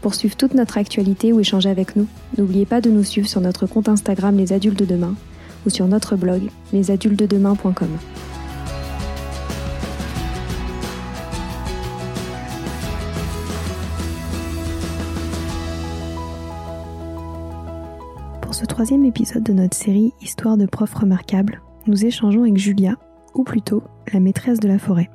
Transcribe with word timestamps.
Pour 0.00 0.14
suivre 0.14 0.36
toute 0.36 0.54
notre 0.54 0.78
actualité 0.78 1.32
ou 1.32 1.40
échanger 1.40 1.68
avec 1.68 1.96
nous, 1.96 2.06
n'oubliez 2.36 2.66
pas 2.66 2.80
de 2.80 2.90
nous 2.90 3.02
suivre 3.02 3.28
sur 3.28 3.40
notre 3.40 3.66
compte 3.66 3.88
Instagram 3.88 4.36
Les 4.36 4.52
Adultes 4.52 4.78
de 4.78 4.84
Demain 4.84 5.14
ou 5.66 5.70
sur 5.70 5.88
notre 5.88 6.16
blog 6.16 6.42
lesadultesdedemain.com. 6.72 7.88
Pour 18.40 18.54
ce 18.54 18.64
troisième 18.64 19.04
épisode 19.04 19.42
de 19.42 19.52
notre 19.52 19.76
série 19.76 20.12
Histoire 20.22 20.56
de 20.56 20.66
profs 20.66 20.94
remarquables, 20.94 21.60
nous 21.86 22.04
échangeons 22.04 22.42
avec 22.42 22.56
Julia, 22.56 22.96
ou 23.34 23.42
plutôt 23.42 23.82
la 24.12 24.20
maîtresse 24.20 24.60
de 24.60 24.68
la 24.68 24.78
forêt. 24.78 25.10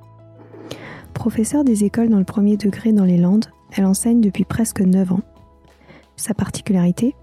Professeure 1.14 1.64
des 1.64 1.84
écoles 1.84 2.09
dans 2.09 2.20
le 2.20 2.26
premier 2.26 2.58
degré 2.58 2.92
dans 2.92 3.06
les 3.06 3.17
Landes, 3.17 3.45
elle 3.76 3.86
enseigne 3.86 4.22
depuis 4.22 4.46
presque 4.46 4.82
9 4.82 5.14
ans. 5.14 5.22
Sa 6.16 6.34
particularité 6.34 7.16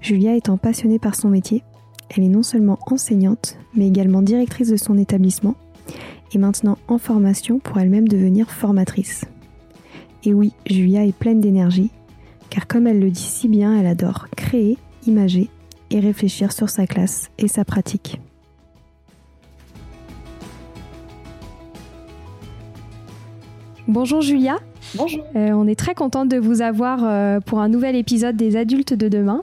Julia 0.00 0.34
étant 0.34 0.56
passionnée 0.56 0.98
par 0.98 1.14
son 1.14 1.28
métier, 1.28 1.62
elle 2.08 2.24
est 2.24 2.28
non 2.28 2.42
seulement 2.42 2.78
enseignante, 2.86 3.58
mais 3.74 3.86
également 3.86 4.22
directrice 4.22 4.68
de 4.68 4.76
son 4.76 4.96
établissement 4.96 5.54
et 6.32 6.38
maintenant 6.38 6.78
en 6.88 6.98
formation 6.98 7.58
pour 7.58 7.78
elle-même 7.78 8.08
devenir 8.08 8.50
formatrice. 8.50 9.24
Et 10.24 10.34
oui, 10.34 10.52
Julia 10.66 11.04
est 11.04 11.16
pleine 11.16 11.40
d'énergie, 11.40 11.90
car 12.50 12.66
comme 12.66 12.86
elle 12.86 13.00
le 13.00 13.10
dit 13.10 13.20
si 13.20 13.48
bien, 13.48 13.78
elle 13.78 13.86
adore 13.86 14.28
créer, 14.36 14.78
imager 15.06 15.50
et 15.90 16.00
réfléchir 16.00 16.52
sur 16.52 16.68
sa 16.68 16.86
classe 16.86 17.30
et 17.38 17.48
sa 17.48 17.64
pratique. 17.64 18.20
Bonjour 23.88 24.20
Julia. 24.20 24.58
Bonjour. 24.94 25.24
Euh, 25.36 25.50
on 25.52 25.66
est 25.66 25.78
très 25.78 25.94
contente 25.94 26.28
de 26.28 26.38
vous 26.38 26.62
avoir 26.62 27.04
euh, 27.04 27.40
pour 27.40 27.60
un 27.60 27.68
nouvel 27.68 27.96
épisode 27.96 28.36
des 28.36 28.56
adultes 28.56 28.94
de 28.94 29.08
demain. 29.08 29.42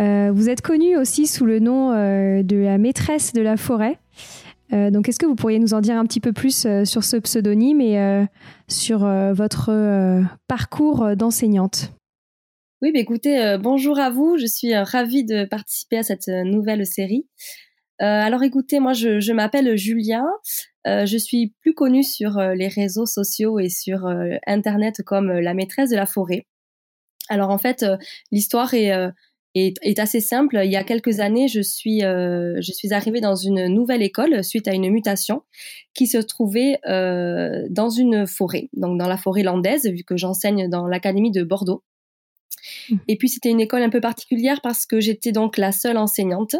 Euh, 0.00 0.30
vous 0.32 0.48
êtes 0.48 0.60
connue 0.60 0.96
aussi 0.96 1.26
sous 1.26 1.46
le 1.46 1.58
nom 1.58 1.90
de 1.90 2.56
la 2.56 2.78
maîtresse 2.78 3.32
de 3.32 3.40
la 3.40 3.56
forêt. 3.56 3.98
donc 4.70 5.08
est-ce 5.08 5.18
que 5.18 5.26
vous 5.26 5.34
pourriez 5.34 5.58
nous 5.58 5.74
en 5.74 5.80
dire 5.80 5.96
un 5.96 6.04
petit 6.04 6.20
peu 6.20 6.32
plus 6.32 6.66
sur 6.84 7.02
ce 7.02 7.16
pseudonyme 7.16 7.80
et 7.80 8.26
sur 8.68 9.00
votre 9.00 10.22
parcours 10.46 11.16
d'enseignante? 11.16 11.92
Oui, 12.80 12.92
bah, 12.92 13.00
écoutez, 13.00 13.56
bonjour 13.60 13.98
à 13.98 14.10
vous. 14.10 14.36
Je 14.38 14.46
suis 14.46 14.76
ravie 14.76 15.24
de 15.24 15.44
participer 15.44 15.98
à 15.98 16.02
cette 16.04 16.28
nouvelle 16.28 16.86
série. 16.86 17.26
Alors 18.00 18.42
écoutez, 18.42 18.80
moi 18.80 18.92
je, 18.92 19.32
m'appelle 19.32 19.76
Julia. 19.76 20.24
je 20.84 21.16
suis 21.16 21.54
plus 21.60 21.74
connue 21.74 22.04
sur 22.04 22.38
les 22.40 22.68
réseaux 22.68 23.06
sociaux 23.06 23.58
et 23.58 23.68
sur 23.68 24.06
Internet 24.46 25.02
comme 25.02 25.30
la 25.32 25.54
maîtresse 25.54 25.90
de 25.90 25.96
la 25.96 26.06
forêt. 26.06 26.46
Alors 27.28 27.50
en 27.50 27.58
fait, 27.58 27.84
l'histoire 28.30 28.72
est, 28.74 28.92
est, 29.54 29.98
assez 29.98 30.20
simple. 30.20 30.60
Il 30.64 30.70
y 30.70 30.76
a 30.76 30.84
quelques 30.84 31.20
années, 31.20 31.48
je 31.48 31.60
suis, 31.60 32.00
je 32.00 32.72
suis 32.72 32.92
arrivée 32.92 33.20
dans 33.20 33.34
une 33.34 33.66
nouvelle 33.66 34.02
école 34.02 34.44
suite 34.44 34.68
à 34.68 34.74
une 34.74 34.90
mutation 34.90 35.42
qui 35.94 36.06
se 36.06 36.18
trouvait 36.18 36.78
dans 36.84 37.90
une 37.90 38.26
forêt, 38.26 38.68
donc 38.74 38.98
dans 38.98 39.08
la 39.08 39.16
forêt 39.16 39.42
landaise, 39.42 39.86
vu 39.86 40.04
que 40.04 40.16
j'enseigne 40.16 40.68
dans 40.68 40.86
l'académie 40.86 41.32
de 41.32 41.42
Bordeaux. 41.42 41.82
Mmh. 42.90 42.96
Et 43.08 43.16
puis 43.16 43.28
c'était 43.28 43.50
une 43.50 43.60
école 43.60 43.82
un 43.82 43.90
peu 43.90 44.00
particulière 44.00 44.60
parce 44.62 44.84
que 44.86 45.00
j'étais 45.00 45.32
donc 45.32 45.58
la 45.58 45.72
seule 45.72 45.96
enseignante 45.96 46.56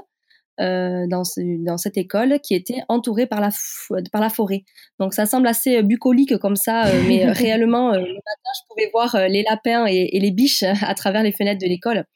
euh, 0.61 1.07
dans, 1.07 1.23
dans 1.37 1.77
cette 1.77 1.97
école 1.97 2.41
qui 2.43 2.57
était 2.57 2.81
entourée 2.89 3.27
par 3.27 3.41
la, 3.41 3.51
par 4.11 4.21
la 4.21 4.29
forêt. 4.29 4.65
Donc 4.99 5.15
ça 5.15 5.25
semble 5.25 5.47
assez 5.47 5.77
euh, 5.77 5.83
bucolique 5.83 6.37
comme 6.39 6.57
ça, 6.57 6.87
euh, 6.87 7.03
mais 7.09 7.31
réellement, 7.31 7.93
le 7.93 8.01
matin, 8.01 8.51
je 8.57 8.67
pouvais 8.69 8.91
voir 8.93 9.29
les 9.29 9.45
lapins 9.49 9.87
et, 9.87 10.17
et, 10.17 10.19
les 10.19 10.33
biches 10.33 10.65
à 10.83 10.95
travers 10.95 11.23
les 11.23 11.31
fenêtres 11.31 11.61
de 11.61 11.69
l'école. 11.69 12.07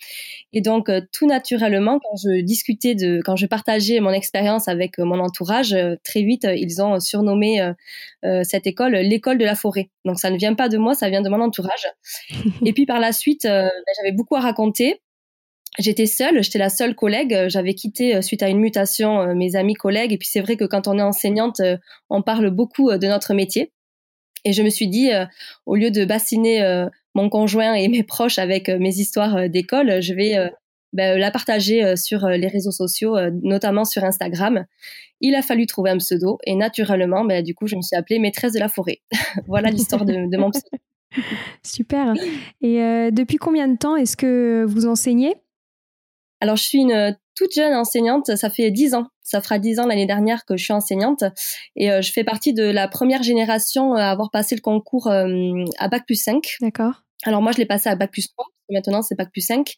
Et 0.52 0.60
donc, 0.60 0.90
tout 1.12 1.26
naturellement, 1.28 2.00
quand 2.00 2.16
je 2.16 2.40
discutais 2.40 2.96
de, 2.96 3.20
quand 3.24 3.36
je 3.36 3.46
partageais 3.46 4.00
mon 4.00 4.10
expérience 4.10 4.66
avec 4.66 4.98
mon 4.98 5.20
entourage, 5.20 5.76
très 6.02 6.22
vite, 6.22 6.46
ils 6.56 6.82
ont 6.82 6.98
surnommé 7.00 7.72
cette 8.42 8.66
école 8.66 8.92
l'école 8.92 9.38
de 9.38 9.44
la 9.44 9.54
forêt. 9.54 9.88
Donc 10.04 10.18
ça 10.18 10.30
ne 10.30 10.36
vient 10.36 10.54
pas 10.54 10.68
de 10.68 10.76
moi, 10.76 10.94
ça 10.94 11.08
vient 11.08 11.22
de 11.22 11.28
mon 11.30 11.40
entourage. 11.40 11.86
et 12.66 12.72
puis 12.72 12.86
par 12.86 13.00
la 13.00 13.12
suite, 13.12 13.44
ben, 13.44 13.70
j'avais 13.96 14.12
beaucoup 14.12 14.36
à 14.36 14.40
raconter. 14.40 15.00
J'étais 15.78 16.06
seule, 16.06 16.42
j'étais 16.42 16.58
la 16.58 16.68
seule 16.68 16.94
collègue. 16.94 17.32
Euh, 17.32 17.48
j'avais 17.48 17.74
quitté 17.74 18.14
euh, 18.14 18.20
suite 18.20 18.42
à 18.42 18.48
une 18.48 18.58
mutation 18.58 19.20
euh, 19.20 19.34
mes 19.34 19.56
amis 19.56 19.74
collègues. 19.74 20.12
Et 20.12 20.18
puis 20.18 20.28
c'est 20.30 20.40
vrai 20.40 20.56
que 20.56 20.64
quand 20.64 20.86
on 20.86 20.98
est 20.98 21.02
enseignante, 21.02 21.62
on 22.10 22.22
parle 22.22 22.50
beaucoup 22.50 22.92
de 22.92 23.06
notre 23.06 23.34
métier. 23.34 23.72
Et 24.44 24.52
je 24.52 24.62
me 24.62 24.70
suis 24.70 24.88
dit, 24.88 25.10
au 25.66 25.76
lieu 25.76 25.92
de 25.92 26.04
bassiner 26.04 26.84
mon 27.14 27.28
conjoint 27.28 27.74
et 27.74 27.86
mes 27.88 28.02
proches 28.02 28.40
avec 28.40 28.68
mes 28.68 28.96
histoires 28.96 29.48
d'école, 29.48 30.02
je 30.02 30.14
vais 30.14 30.50
ben, 30.92 31.16
la 31.16 31.30
partager 31.30 31.94
sur 31.96 32.26
les 32.26 32.48
réseaux 32.48 32.72
sociaux, 32.72 33.16
notamment 33.40 33.84
sur 33.84 34.02
Instagram. 34.02 34.66
Il 35.20 35.36
a 35.36 35.42
fallu 35.42 35.66
trouver 35.66 35.90
un 35.90 35.98
pseudo 35.98 36.38
et 36.44 36.56
naturellement, 36.56 37.24
ben, 37.24 37.44
du 37.44 37.54
coup, 37.54 37.68
je 37.68 37.76
me 37.76 37.82
suis 37.82 37.94
appelée 37.94 38.18
maîtresse 38.18 38.52
de 38.52 38.58
la 38.58 38.68
forêt. 38.68 38.98
voilà 39.46 39.70
l'histoire 39.70 40.04
de, 40.04 40.28
de, 40.28 40.36
mon 40.36 40.50
pseudo. 40.50 40.82
Super. 41.62 42.12
Et 42.62 42.78
depuis 43.12 43.36
combien 43.36 43.68
de 43.68 43.76
temps 43.76 43.94
est-ce 43.94 44.16
que 44.16 44.64
vous 44.66 44.86
enseignez? 44.86 45.36
Alors, 46.42 46.56
je 46.56 46.64
suis 46.64 46.78
une 46.78 46.90
euh, 46.90 47.12
toute 47.36 47.54
jeune 47.54 47.72
enseignante, 47.72 48.36
ça 48.36 48.50
fait 48.50 48.72
dix 48.72 48.94
ans. 48.94 49.06
Ça 49.22 49.40
fera 49.40 49.60
dix 49.60 49.78
ans 49.78 49.86
l'année 49.86 50.06
dernière 50.06 50.44
que 50.44 50.56
je 50.56 50.64
suis 50.64 50.72
enseignante 50.72 51.22
et 51.76 51.88
euh, 51.88 52.02
je 52.02 52.10
fais 52.10 52.24
partie 52.24 52.52
de 52.52 52.64
la 52.64 52.88
première 52.88 53.22
génération 53.22 53.94
à 53.94 54.06
avoir 54.06 54.32
passé 54.32 54.56
le 54.56 54.60
concours 54.60 55.06
euh, 55.06 55.64
à 55.78 55.86
Bac 55.86 56.04
plus 56.04 56.20
5. 56.20 56.56
D'accord. 56.60 57.04
Alors 57.22 57.42
moi, 57.42 57.52
je 57.52 57.58
l'ai 57.58 57.64
passé 57.64 57.90
à 57.90 57.94
Bac 57.94 58.10
plus 58.10 58.26
3, 58.26 58.44
maintenant 58.70 59.02
c'est 59.02 59.14
Bac 59.14 59.30
plus 59.30 59.40
5, 59.40 59.72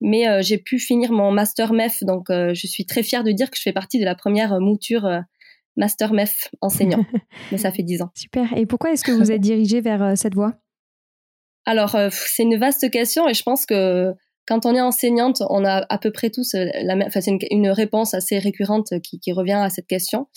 mais 0.00 0.42
j'ai 0.42 0.56
pu 0.56 0.78
finir 0.78 1.12
mon 1.12 1.30
Master 1.30 1.74
MEF, 1.74 2.02
donc 2.04 2.28
je 2.30 2.66
suis 2.66 2.86
très 2.86 3.02
fière 3.02 3.22
de 3.22 3.32
dire 3.32 3.50
que 3.50 3.58
je 3.58 3.62
fais 3.62 3.74
partie 3.74 4.00
de 4.00 4.06
la 4.06 4.14
première 4.14 4.58
mouture 4.60 5.06
Master 5.76 6.14
MEF 6.14 6.48
enseignant, 6.62 7.04
mais 7.52 7.58
ça 7.58 7.70
fait 7.70 7.82
dix 7.82 8.00
ans. 8.00 8.10
Super, 8.14 8.56
et 8.56 8.64
pourquoi 8.64 8.92
est-ce 8.92 9.04
que 9.04 9.12
vous 9.12 9.30
êtes 9.30 9.40
dirigée 9.42 9.82
vers 9.82 10.16
cette 10.16 10.34
voie? 10.34 10.54
Alors, 11.66 11.94
c'est 12.10 12.44
une 12.44 12.56
vaste 12.56 12.90
question 12.90 13.28
et 13.28 13.34
je 13.34 13.42
pense 13.42 13.66
que 13.66 14.14
quand 14.46 14.66
on 14.66 14.74
est 14.74 14.80
enseignante, 14.80 15.42
on 15.50 15.64
a 15.64 15.84
à 15.88 15.98
peu 15.98 16.10
près 16.10 16.30
tous 16.30 16.54
euh, 16.54 16.66
la 16.82 16.96
même, 16.96 17.08
enfin, 17.08 17.20
c'est 17.20 17.36
une, 17.50 17.68
réponse 17.68 18.14
assez 18.14 18.38
récurrente 18.38 19.00
qui, 19.02 19.18
qui, 19.20 19.32
revient 19.32 19.52
à 19.52 19.70
cette 19.70 19.86
question. 19.86 20.28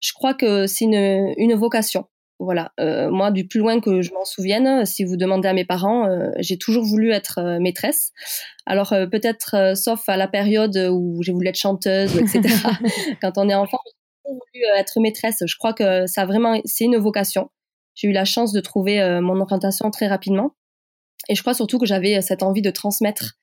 Je 0.00 0.12
crois 0.12 0.34
que 0.34 0.66
c'est 0.66 0.86
une, 0.86 1.34
une 1.36 1.54
vocation. 1.54 2.06
Voilà. 2.40 2.72
Euh, 2.80 3.10
moi, 3.10 3.30
du 3.30 3.46
plus 3.46 3.60
loin 3.60 3.80
que 3.80 4.00
je 4.00 4.14
m'en 4.14 4.24
souvienne, 4.24 4.86
si 4.86 5.04
vous 5.04 5.18
demandez 5.18 5.46
à 5.46 5.52
mes 5.52 5.66
parents, 5.66 6.06
euh, 6.06 6.30
j'ai 6.38 6.56
toujours 6.56 6.84
voulu 6.84 7.12
être 7.12 7.38
euh, 7.38 7.58
maîtresse. 7.60 8.12
Alors 8.64 8.94
peut-être, 9.10 9.74
sauf 9.76 10.08
à 10.08 10.16
la 10.16 10.26
période 10.26 10.76
où 10.90 11.22
j'ai 11.22 11.32
voulu 11.32 11.48
être 11.48 11.58
chanteuse, 11.58 12.16
etc. 12.16 12.40
quand 13.20 13.32
on 13.36 13.48
est 13.48 13.54
enfant, 13.54 13.78
j'ai 13.84 13.92
toujours 14.24 14.40
voulu 14.54 14.64
être 14.78 15.00
maîtresse. 15.00 15.42
Je 15.46 15.56
crois 15.58 15.74
que 15.74 16.06
ça 16.06 16.24
vraiment, 16.24 16.58
c'est 16.64 16.84
une 16.84 16.96
vocation. 16.96 17.50
J'ai 17.94 18.08
eu 18.08 18.12
la 18.12 18.24
chance 18.24 18.52
de 18.52 18.60
trouver 18.60 19.20
mon 19.20 19.38
orientation 19.40 19.90
très 19.90 20.06
rapidement. 20.06 20.52
Et 21.30 21.36
je 21.36 21.42
crois 21.42 21.54
surtout 21.54 21.78
que 21.78 21.86
j'avais 21.86 22.16
euh, 22.16 22.20
cette 22.20 22.42
envie 22.42 22.60
de 22.60 22.70
transmettre. 22.70 23.36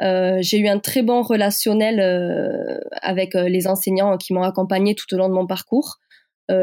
Euh, 0.00 0.38
j'ai 0.40 0.58
eu 0.58 0.66
un 0.66 0.78
très 0.78 1.02
bon 1.02 1.22
relationnel 1.22 2.00
euh, 2.00 2.80
avec 3.02 3.34
les 3.34 3.66
enseignants 3.66 4.16
qui 4.16 4.32
m'ont 4.32 4.42
accompagné 4.42 4.94
tout 4.94 5.14
au 5.14 5.18
long 5.18 5.28
de 5.28 5.34
mon 5.34 5.46
parcours. 5.46 5.98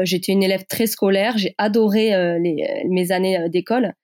J'étais 0.02 0.32
une 0.32 0.42
élève 0.42 0.66
très 0.68 0.86
scolaire, 0.86 1.38
j'ai 1.38 1.54
adoré 1.56 2.10
mes 2.38 3.10
années 3.10 3.48
d'école. 3.48 3.94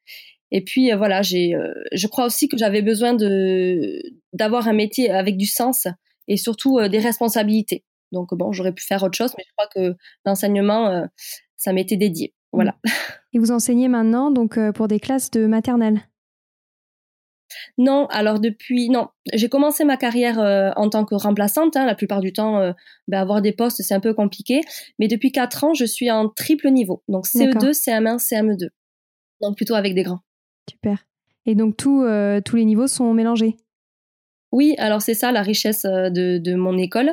Et 0.50 0.64
puis 0.64 0.90
voilà, 0.92 1.20
j'ai, 1.20 1.52
je 1.92 2.06
crois 2.06 2.24
aussi 2.24 2.48
que 2.48 2.56
j'avais 2.56 2.80
besoin 2.80 3.14
d'avoir 4.32 4.66
un 4.66 4.72
métier 4.72 5.10
avec 5.10 5.36
du 5.36 5.44
sens 5.44 5.86
et 6.26 6.38
surtout 6.38 6.80
des 6.88 7.00
responsabilités. 7.00 7.84
Donc 8.12 8.32
bon, 8.32 8.50
j'aurais 8.50 8.72
pu 8.72 8.82
faire 8.82 9.02
autre 9.02 9.18
chose, 9.18 9.34
mais 9.36 9.44
je 9.46 9.52
crois 9.58 9.68
que 9.74 9.94
l'enseignement, 10.24 11.06
ça 11.58 11.74
m'était 11.74 11.98
dédié. 11.98 12.32
Voilà. 12.50 12.76
Et 13.34 13.38
vous 13.38 13.50
enseignez 13.50 13.88
maintenant 13.88 14.30
donc 14.30 14.58
pour 14.72 14.88
des 14.88 15.00
classes 15.00 15.30
de 15.30 15.46
maternelle? 15.46 16.00
Non, 17.78 18.06
alors 18.06 18.40
depuis 18.40 18.88
non, 18.88 19.08
j'ai 19.32 19.48
commencé 19.48 19.84
ma 19.84 19.96
carrière 19.96 20.38
euh, 20.38 20.70
en 20.76 20.88
tant 20.88 21.04
que 21.04 21.14
remplaçante. 21.14 21.76
Hein, 21.76 21.86
la 21.86 21.94
plupart 21.94 22.20
du 22.20 22.32
temps, 22.32 22.60
euh, 22.60 22.72
ben, 23.08 23.20
avoir 23.20 23.42
des 23.42 23.52
postes 23.52 23.82
c'est 23.82 23.94
un 23.94 24.00
peu 24.00 24.14
compliqué. 24.14 24.60
Mais 24.98 25.08
depuis 25.08 25.32
quatre 25.32 25.64
ans, 25.64 25.74
je 25.74 25.84
suis 25.84 26.10
en 26.10 26.28
triple 26.28 26.70
niveau, 26.70 27.02
donc 27.08 27.26
CE2, 27.26 27.72
CM1, 27.72 28.18
CM2, 28.18 28.68
donc 29.40 29.56
plutôt 29.56 29.74
avec 29.74 29.94
des 29.94 30.02
grands. 30.02 30.20
Super. 30.68 31.06
Et 31.46 31.54
donc 31.54 31.76
euh, 31.86 32.40
tous 32.40 32.56
les 32.56 32.64
niveaux 32.64 32.86
sont 32.86 33.12
mélangés? 33.12 33.56
Oui, 34.52 34.74
alors 34.78 35.02
c'est 35.02 35.14
ça 35.14 35.32
la 35.32 35.42
richesse 35.42 35.82
de, 35.82 36.38
de 36.38 36.54
mon 36.54 36.78
école, 36.78 37.12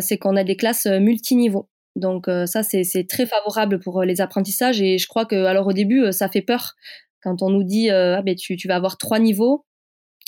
c'est 0.00 0.18
qu'on 0.18 0.36
a 0.36 0.44
des 0.44 0.54
classes 0.54 0.86
multiniveaux. 0.86 1.70
Donc 1.96 2.26
ça 2.44 2.62
c'est 2.62 3.06
très 3.08 3.24
favorable 3.24 3.80
pour 3.80 4.02
les 4.02 4.20
apprentissages 4.20 4.82
et 4.82 4.98
je 4.98 5.06
crois 5.08 5.24
que 5.24 5.46
alors 5.46 5.68
au 5.68 5.72
début 5.72 6.12
ça 6.12 6.28
fait 6.28 6.42
peur 6.42 6.74
quand 7.22 7.40
on 7.40 7.48
nous 7.48 7.64
dit 7.64 7.88
ah 7.88 8.20
ben 8.20 8.34
tu, 8.34 8.56
tu 8.56 8.68
vas 8.68 8.76
avoir 8.76 8.98
trois 8.98 9.18
niveaux 9.18 9.64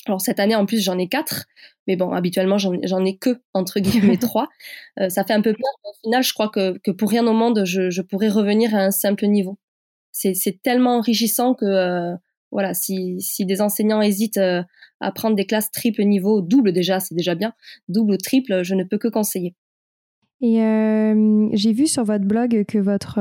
alors 0.07 0.21
cette 0.21 0.41
année 0.41 0.55
en 0.55 0.67
plus 0.67 0.83
j'en 0.83 0.99
ai 0.99 1.09
quatre, 1.09 1.47
mais 1.87 1.97
bon 1.97 2.13
habituellement 2.13 2.59
j'en 2.59 3.05
ai 3.05 3.17
que 3.17 3.41
entre 3.55 3.81
guillemets 3.81 4.17
trois. 4.17 4.49
Euh, 5.01 5.09
ça 5.09 5.25
fait 5.25 5.33
un 5.33 5.43
peu 5.43 5.53
peur. 5.53 5.73
Mais 5.85 5.91
au 5.91 6.01
final 6.05 6.23
je 6.23 6.33
crois 6.33 6.49
que, 6.49 6.79
que 6.79 6.91
pour 6.91 7.11
rien 7.11 7.27
au 7.27 7.33
monde 7.33 7.65
je, 7.65 7.91
je 7.91 8.03
pourrais 8.03 8.29
revenir 8.29 8.75
à 8.75 8.79
un 8.79 8.91
simple 8.91 9.27
niveau. 9.27 9.59
C'est 10.13 10.63
tellement 10.63 10.97
enrichissant 10.97 11.55
que 11.55 11.67
euh, 11.67 12.17
voilà 12.51 12.73
si, 12.73 13.21
si 13.21 13.45
des 13.45 13.61
enseignants 13.61 14.01
hésitent 14.01 14.39
euh, 14.39 14.63
à 15.01 15.13
prendre 15.13 15.37
des 15.37 15.45
classes 15.45 15.71
triple 15.71 16.05
niveau, 16.05 16.41
double 16.41 16.73
déjà 16.73 17.01
c'est 17.01 17.15
déjà 17.15 17.35
bien, 17.35 17.53
double 17.89 18.15
ou 18.15 18.17
triple 18.17 18.63
je 18.63 18.75
ne 18.75 18.85
peux 18.85 18.99
que 18.99 19.09
conseiller. 19.09 19.55
Et 20.43 20.59
j'ai 21.53 21.73
vu 21.73 21.87
sur 21.87 22.05
votre 22.05 22.27
blog 22.27 22.65
que 22.69 22.77
votre 22.77 23.19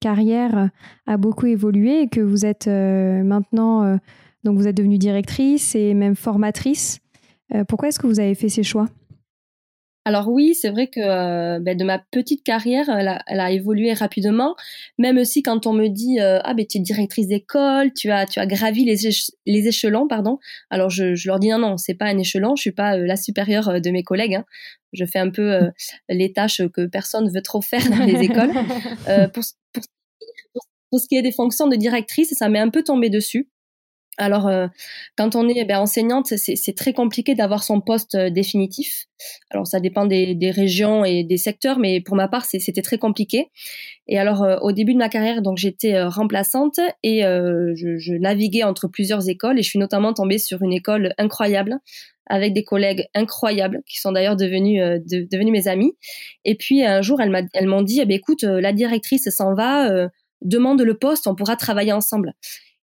carrière 0.00 0.70
a 1.06 1.16
beaucoup 1.16 1.46
évolué 1.46 2.02
et 2.02 2.08
que 2.08 2.20
vous 2.20 2.44
êtes 2.44 2.66
maintenant 2.66 3.98
donc 4.44 4.58
vous 4.58 4.68
êtes 4.68 4.76
devenue 4.76 4.98
directrice 4.98 5.74
et 5.74 5.94
même 5.94 6.14
formatrice. 6.14 7.00
Euh, 7.54 7.64
pourquoi 7.64 7.88
est-ce 7.88 7.98
que 7.98 8.06
vous 8.06 8.20
avez 8.20 8.34
fait 8.34 8.48
ces 8.48 8.62
choix? 8.62 8.88
Alors 10.06 10.28
oui, 10.28 10.54
c'est 10.54 10.68
vrai 10.68 10.88
que 10.88 11.00
euh, 11.00 11.58
ben, 11.60 11.74
de 11.74 11.82
ma 11.82 11.98
petite 11.98 12.44
carrière, 12.44 12.90
elle 12.90 13.40
a, 13.40 13.50
évolué 13.50 13.94
rapidement. 13.94 14.54
Même 14.98 15.16
aussi 15.16 15.42
quand 15.42 15.66
on 15.66 15.72
me 15.72 15.88
dit 15.88 16.20
euh, 16.20 16.40
ah 16.44 16.52
ben 16.52 16.66
tu 16.66 16.76
es 16.76 16.80
directrice 16.82 17.28
d'école, 17.28 17.90
tu 17.94 18.10
as 18.10 18.26
tu 18.26 18.38
as 18.38 18.44
gravi 18.44 18.84
les, 18.84 18.96
les 19.46 19.66
échelons, 19.66 20.06
pardon. 20.06 20.38
Alors 20.68 20.90
je, 20.90 21.14
je, 21.14 21.26
leur 21.26 21.38
dis 21.38 21.48
non 21.48 21.58
non, 21.58 21.78
c'est 21.78 21.94
pas 21.94 22.04
un 22.04 22.18
échelon, 22.18 22.54
je 22.54 22.60
suis 22.60 22.72
pas 22.72 22.98
la 22.98 23.16
supérieure 23.16 23.80
de 23.80 23.90
mes 23.90 24.02
collègues. 24.02 24.34
Hein. 24.34 24.44
Je 24.92 25.06
fais 25.06 25.20
un 25.20 25.30
peu 25.30 25.58
les 26.10 26.34
tâches 26.34 26.60
que 26.74 26.84
personne 26.84 27.30
veut 27.30 27.42
trop 27.42 27.62
faire 27.62 27.88
dans 27.88 28.04
les 28.04 28.20
écoles. 28.24 28.52
pour, 29.32 29.42
pour, 29.72 29.82
pour, 30.90 31.00
ce 31.00 31.08
qui 31.08 31.16
est 31.16 31.22
des 31.22 31.32
fonctions 31.32 31.66
de 31.66 31.76
directrice, 31.76 32.34
ça 32.34 32.50
m'est 32.50 32.58
un 32.58 32.68
peu 32.68 32.82
tombé 32.82 33.08
dessus. 33.08 33.48
Alors, 34.16 34.46
euh, 34.46 34.68
quand 35.16 35.34
on 35.34 35.48
est 35.48 35.64
ben, 35.64 35.78
enseignante, 35.78 36.26
c'est 36.26 36.76
très 36.76 36.92
compliqué 36.92 37.34
d'avoir 37.34 37.64
son 37.64 37.80
poste 37.80 38.14
euh, 38.14 38.30
définitif. 38.30 39.06
Alors, 39.50 39.66
ça 39.66 39.80
dépend 39.80 40.06
des, 40.06 40.36
régions 40.50 41.04
et 41.04 41.24
des 41.24 41.36
secteurs, 41.36 41.78
mais 41.78 42.00
pour 42.00 42.14
ma 42.14 42.28
part, 42.28 42.44
c'était 42.44 42.82
très 42.82 42.98
compliqué. 42.98 43.50
Et 44.06 44.18
alors, 44.18 44.42
euh, 44.42 44.56
au 44.60 44.72
début 44.72 44.92
de 44.92 44.98
ma 44.98 45.08
carrière, 45.08 45.42
donc 45.42 45.58
j'étais 45.58 46.00
remplaçante 46.02 46.78
et 47.02 47.22
je, 47.22 48.18
naviguais 48.18 48.62
entre 48.62 48.88
plusieurs 48.88 49.28
écoles 49.28 49.58
et 49.58 49.62
je 49.62 49.68
suis 49.68 49.78
notamment 49.78 50.12
tombée 50.12 50.38
sur 50.38 50.62
une 50.62 50.72
école 50.72 51.14
incroyable 51.18 51.78
avec 52.26 52.54
des 52.54 52.64
collègues 52.64 53.06
incroyables 53.14 53.82
qui 53.86 54.00
sont 54.00 54.12
d'ailleurs 54.12 54.36
devenus 54.36 54.80
devenus 55.06 55.52
mes 55.52 55.68
amis. 55.68 55.94
Et 56.44 56.54
puis 56.54 56.84
un 56.84 57.02
jour, 57.02 57.20
elles 57.20 57.66
m'ont 57.66 57.82
dit, 57.82 58.00
eh 58.00 58.06
ben, 58.06 58.16
écoute, 58.16 58.44
la 58.44 58.72
directrice 58.72 59.28
s'en 59.30 59.54
va, 59.54 60.08
demande 60.42 60.82
le 60.82 60.96
poste, 60.96 61.26
on 61.26 61.34
pourra 61.34 61.56
travailler 61.56 61.92
ensemble. 61.92 62.34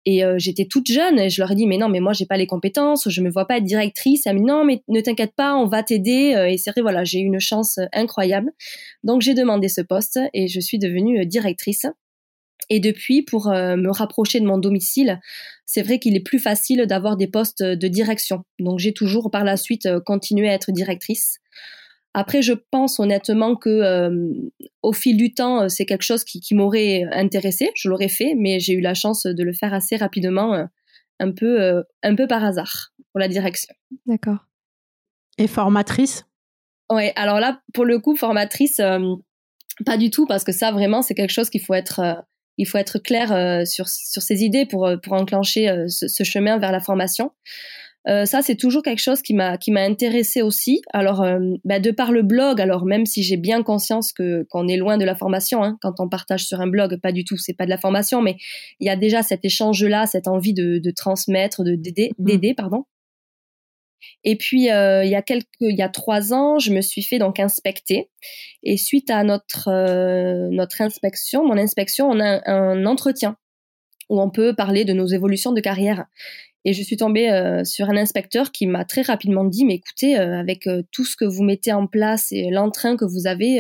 Et 0.05 0.23
euh, 0.23 0.35
j'étais 0.37 0.65
toute 0.65 0.87
jeune 0.87 1.19
et 1.19 1.29
je 1.29 1.39
leur 1.41 1.51
ai 1.51 1.55
dit 1.55 1.67
mais 1.67 1.77
non 1.77 1.87
mais 1.87 1.99
moi 1.99 2.13
j'ai 2.13 2.25
pas 2.25 2.37
les 2.37 2.47
compétences, 2.47 3.07
je 3.07 3.21
me 3.21 3.29
vois 3.29 3.45
pas 3.45 3.57
être 3.57 3.63
directrice. 3.63 4.25
Elle 4.25 4.33
m'a 4.35 4.39
dit 4.39 4.45
non 4.45 4.65
mais 4.65 4.83
ne 4.87 4.99
t'inquiète 4.99 5.33
pas, 5.35 5.55
on 5.55 5.67
va 5.67 5.83
t'aider. 5.83 6.33
Euh, 6.35 6.47
et 6.47 6.57
c'est 6.57 6.71
vrai 6.71 6.81
voilà 6.81 7.03
j'ai 7.03 7.19
eu 7.19 7.25
une 7.25 7.39
chance 7.39 7.77
euh, 7.77 7.85
incroyable. 7.93 8.51
Donc 9.03 9.21
j'ai 9.21 9.33
demandé 9.33 9.67
ce 9.67 9.81
poste 9.81 10.19
et 10.33 10.47
je 10.47 10.59
suis 10.59 10.79
devenue 10.79 11.25
directrice. 11.25 11.85
Et 12.69 12.79
depuis, 12.79 13.21
pour 13.21 13.49
me 13.49 13.89
rapprocher 13.89 14.39
de 14.39 14.45
mon 14.45 14.57
domicile, 14.57 15.19
c'est 15.65 15.81
vrai 15.81 15.99
qu'il 15.99 16.15
est 16.15 16.21
plus 16.21 16.39
facile 16.39 16.85
d'avoir 16.85 17.17
des 17.17 17.27
postes 17.27 17.61
de 17.61 17.87
direction. 17.89 18.43
Donc 18.59 18.79
j'ai 18.79 18.93
toujours 18.93 19.29
par 19.29 19.43
la 19.43 19.57
suite 19.57 19.89
continué 20.05 20.47
à 20.47 20.53
être 20.53 20.71
directrice. 20.71 21.39
Après, 22.13 22.41
je 22.41 22.53
pense 22.53 22.99
honnêtement 22.99 23.55
que 23.55 23.69
euh, 23.69 24.33
au 24.81 24.91
fil 24.91 25.15
du 25.15 25.33
temps, 25.33 25.63
euh, 25.63 25.67
c'est 25.69 25.85
quelque 25.85 26.03
chose 26.03 26.25
qui, 26.25 26.53
m'aurait 26.53 27.03
intéressé. 27.11 27.71
Je 27.75 27.87
l'aurais 27.87 28.09
fait, 28.09 28.35
mais 28.35 28.59
j'ai 28.59 28.73
eu 28.73 28.81
la 28.81 28.93
chance 28.93 29.23
de 29.25 29.43
le 29.43 29.53
faire 29.53 29.73
assez 29.73 29.95
rapidement, 29.95 30.53
euh, 30.53 30.65
un 31.19 31.31
peu, 31.31 31.83
un 32.03 32.15
peu 32.15 32.27
par 32.27 32.43
hasard 32.43 32.91
pour 33.11 33.19
la 33.19 33.27
direction. 33.27 33.73
D'accord. 34.07 34.47
Et 35.37 35.47
formatrice? 35.47 36.25
Ouais. 36.91 37.13
Alors 37.15 37.39
là, 37.39 37.61
pour 37.73 37.85
le 37.85 37.99
coup, 37.99 38.15
formatrice, 38.15 38.81
pas 39.85 39.97
du 39.97 40.09
tout, 40.09 40.25
parce 40.25 40.43
que 40.43 40.51
ça, 40.51 40.71
vraiment, 40.71 41.03
c'est 41.03 41.13
quelque 41.13 41.31
chose 41.31 41.51
qu'il 41.51 41.61
faut 41.61 41.75
être, 41.75 42.25
il 42.57 42.67
faut 42.67 42.79
être 42.79 42.97
clair 42.97 43.67
sur 43.67 43.87
sur 43.87 44.23
ses 44.23 44.43
idées 44.43 44.65
pour 44.65 44.89
pour 45.03 45.13
enclencher 45.13 45.85
ce, 45.87 46.07
ce, 46.07 46.23
chemin 46.23 46.57
vers 46.57 46.71
la 46.71 46.79
formation. 46.79 47.31
Euh, 48.07 48.25
ça, 48.25 48.41
c'est 48.41 48.55
toujours 48.55 48.81
quelque 48.81 49.01
chose 49.01 49.21
qui 49.21 49.33
m'a 49.33 49.57
qui 49.57 49.71
m'a 49.71 49.81
intéressé 49.81 50.41
aussi. 50.41 50.81
Alors, 50.91 51.21
euh, 51.21 51.39
bah, 51.65 51.79
de 51.79 51.91
par 51.91 52.11
le 52.11 52.23
blog, 52.23 52.59
alors 52.59 52.85
même 52.85 53.05
si 53.05 53.21
j'ai 53.21 53.37
bien 53.37 53.61
conscience 53.61 54.11
que 54.11 54.43
qu'on 54.49 54.67
est 54.67 54.77
loin 54.77 54.97
de 54.97 55.05
la 55.05 55.15
formation, 55.15 55.63
hein, 55.63 55.77
quand 55.81 55.99
on 55.99 56.09
partage 56.09 56.45
sur 56.45 56.61
un 56.61 56.67
blog, 56.67 56.99
pas 56.99 57.11
du 57.11 57.23
tout, 57.23 57.37
c'est 57.37 57.53
pas 57.53 57.65
de 57.65 57.69
la 57.69 57.77
formation, 57.77 58.21
mais 58.21 58.37
il 58.79 58.87
y 58.87 58.89
a 58.89 58.95
déjà 58.95 59.21
cet 59.21 59.45
échange-là, 59.45 60.07
cette 60.07 60.27
envie 60.27 60.53
de, 60.53 60.79
de 60.79 60.91
transmettre, 60.91 61.63
de 61.63 61.75
d'aider, 61.75 62.11
mmh. 62.17 62.55
pardon. 62.55 62.85
Et 64.23 64.35
puis 64.35 64.71
euh, 64.71 65.03
il 65.03 65.11
y 65.11 65.15
a 65.15 65.21
quelques, 65.21 65.45
il 65.59 65.77
y 65.77 65.83
a 65.83 65.89
trois 65.89 66.33
ans, 66.33 66.57
je 66.57 66.71
me 66.71 66.81
suis 66.81 67.03
fait 67.03 67.19
donc 67.19 67.39
inspecter. 67.39 68.09
Et 68.63 68.77
suite 68.77 69.11
à 69.11 69.23
notre 69.23 69.69
notre 70.49 70.81
inspection, 70.81 71.45
mon 71.45 71.57
inspection, 71.57 72.09
on 72.09 72.19
a 72.19 72.41
un 72.51 72.85
entretien 72.87 73.37
où 74.09 74.21
on 74.21 74.29
peut 74.29 74.53
parler 74.53 74.85
de 74.85 74.93
nos 74.93 75.07
évolutions 75.07 75.53
de 75.53 75.61
carrière. 75.61 76.05
Et 76.63 76.73
je 76.73 76.83
suis 76.83 76.97
tombée 76.97 77.31
euh, 77.31 77.63
sur 77.63 77.89
un 77.89 77.97
inspecteur 77.97 78.51
qui 78.51 78.67
m'a 78.67 78.85
très 78.85 79.01
rapidement 79.01 79.43
dit, 79.45 79.65
mais 79.65 79.75
écoutez, 79.75 80.19
euh, 80.19 80.39
avec 80.39 80.67
euh, 80.67 80.83
tout 80.91 81.05
ce 81.05 81.15
que 81.15 81.25
vous 81.25 81.43
mettez 81.43 81.73
en 81.73 81.87
place 81.87 82.31
et 82.31 82.49
l'entrain 82.51 82.97
que 82.97 83.05
vous 83.05 83.27
avez, 83.27 83.59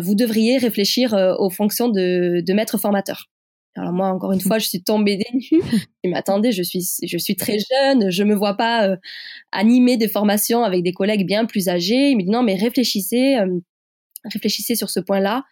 vous 0.00 0.14
devriez 0.14 0.56
réfléchir 0.56 1.12
aux 1.38 1.50
fonctions 1.50 1.90
de, 1.90 2.40
de, 2.40 2.52
maître 2.54 2.78
formateur. 2.78 3.28
Alors 3.76 3.92
moi, 3.92 4.08
encore 4.08 4.32
une 4.32 4.40
fois, 4.48 4.58
je 4.58 4.66
suis 4.66 4.82
tombée 4.82 5.18
des 5.18 5.26
nues. 5.34 5.62
Il 6.02 6.10
m'attendait, 6.10 6.50
je 6.50 6.62
suis, 6.62 6.82
je 7.02 7.18
suis 7.18 7.36
très 7.36 7.58
jeune, 7.58 8.10
je 8.10 8.24
me 8.24 8.34
vois 8.34 8.56
pas 8.56 8.96
animer 9.50 9.98
des 9.98 10.08
formations 10.08 10.64
avec 10.64 10.82
des 10.82 10.92
collègues 10.92 11.26
bien 11.26 11.44
plus 11.44 11.68
âgés. 11.68 12.10
Il 12.10 12.16
me 12.16 12.22
dit 12.22 12.30
non, 12.30 12.42
mais 12.42 12.54
réfléchissez, 12.54 13.36
réfléchissez 14.24 14.76
sur 14.76 14.88
ce 14.88 15.00
point-là 15.00 15.44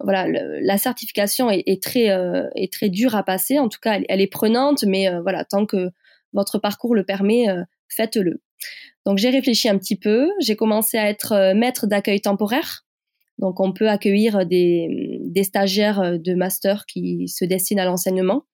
voilà, 0.00 0.26
la 0.28 0.78
certification 0.78 1.50
est, 1.50 1.82
très 1.82 2.10
euh, 2.10 2.48
est 2.54 2.72
très 2.72 2.90
dure 2.90 3.14
à 3.14 3.22
passer. 3.22 3.58
En 3.58 3.68
tout 3.68 3.78
cas, 3.80 3.98
elle, 4.08 4.20
est 4.20 4.26
prenante, 4.26 4.84
mais 4.84 5.08
euh, 5.08 5.22
voilà, 5.22 5.44
tant 5.44 5.64
que 5.64 5.90
votre 6.32 6.58
parcours 6.58 6.94
le 6.94 7.04
permet, 7.04 7.48
euh, 7.48 7.62
faites-le. 7.88 8.42
Donc 9.06 9.18
j'ai 9.18 9.30
réfléchi 9.30 9.68
un 9.68 9.78
petit 9.78 9.96
peu. 9.96 10.28
J'ai 10.40 10.56
commencé 10.56 10.98
à 10.98 11.08
être 11.08 11.54
maître 11.54 11.86
d'accueil 11.86 12.20
temporaire. 12.20 12.84
Donc 13.38 13.60
on 13.60 13.72
peut 13.72 13.88
accueillir 13.88 14.46
des, 14.46 15.20
des 15.22 15.44
stagiaires 15.44 16.18
de 16.18 16.34
master 16.34 16.84
qui 16.86 17.28
se 17.28 17.44
destinent 17.44 17.82
à 17.82 17.84
l'enseignement. 17.84 18.44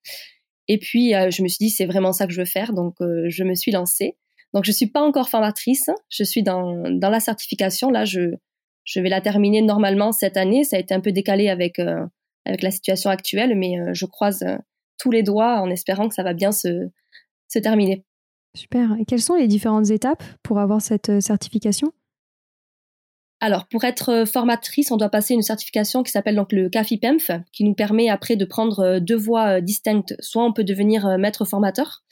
Et 0.69 0.79
puis 0.79 1.13
je 1.13 1.43
me 1.43 1.49
suis 1.49 1.67
dit 1.67 1.71
c'est 1.71 1.87
vraiment 1.87 2.13
ça 2.13 2.27
que 2.27 2.33
je 2.33 2.41
veux 2.41 2.47
faire. 2.47 2.73
Donc 2.73 2.97
je 3.01 3.45
me 3.45 3.55
suis 3.55 3.71
lancée. 3.71 4.17
Donc 4.53 4.65
je 4.65 4.73
suis 4.73 4.89
pas 4.89 5.01
encore 5.01 5.31
formatrice. 5.31 5.89
Je 6.11 6.25
suis 6.25 6.43
dans 6.43 6.91
dans 6.91 7.11
la 7.11 7.21
certification. 7.21 7.89
Là 7.89 8.05
je 8.05 8.35
je 8.85 9.01
vais 9.01 9.09
la 9.09 9.21
terminer 9.21 9.62
normalement 9.62 10.12
cette 10.12 10.37
année. 10.37 10.65
Ça 10.65 10.77
a 10.77 10.81
été 10.81 10.95
un 10.95 11.01
peu 11.01 11.12
décalé 11.12 11.49
avec, 11.49 11.79
euh, 11.79 12.05
avec 12.45 12.62
la 12.62 12.71
situation 12.71 13.11
actuelle, 13.11 13.57
mais 13.57 13.79
euh, 13.79 13.91
je 13.95 14.07
croise 14.07 14.43
euh, 14.43 14.57
tous 14.99 15.11
les 15.11 15.23
doigts 15.23 15.61
en 15.61 15.71
espérant 15.71 16.09
que 16.09 16.15
ça 16.15 16.23
va 16.23 16.35
bien 16.35 16.53
se, 16.53 16.89
se 17.49 17.59
terminer. 17.59 18.05
Super. 18.55 18.97
Et 19.01 19.05
quelles 19.05 19.23
sont 19.23 19.37
les 19.37 19.49
différentes 19.49 19.91
étapes 19.91 20.23
pour 20.43 20.59
avoir 20.59 20.83
cette 20.83 21.21
certification? 21.21 21.93
Alors, 23.41 23.67
pour 23.67 23.83
être 23.83 24.25
formatrice, 24.25 24.93
on 24.93 24.97
doit 24.97 25.09
passer 25.09 25.35
une 25.35 25.43
certification 25.43 26.05
qui 26.05 26.12
s'appelle 26.12 26.37
donc 26.37 26.53
le 26.53 26.69
CAFIPEMF, 26.69 27.33
qui 27.53 27.65
nous 27.65 27.75
permet 27.75 28.09
après 28.09 28.37
de 28.37 28.45
prendre 28.45 29.01
deux 29.01 29.17
voies 29.17 29.61
distinctes. 29.61 30.15
Soit 30.21 30.45
on 30.45 30.53
peut 30.53 30.62
devenir 30.62 31.19
maître 31.19 31.45
formateur, 31.45 32.05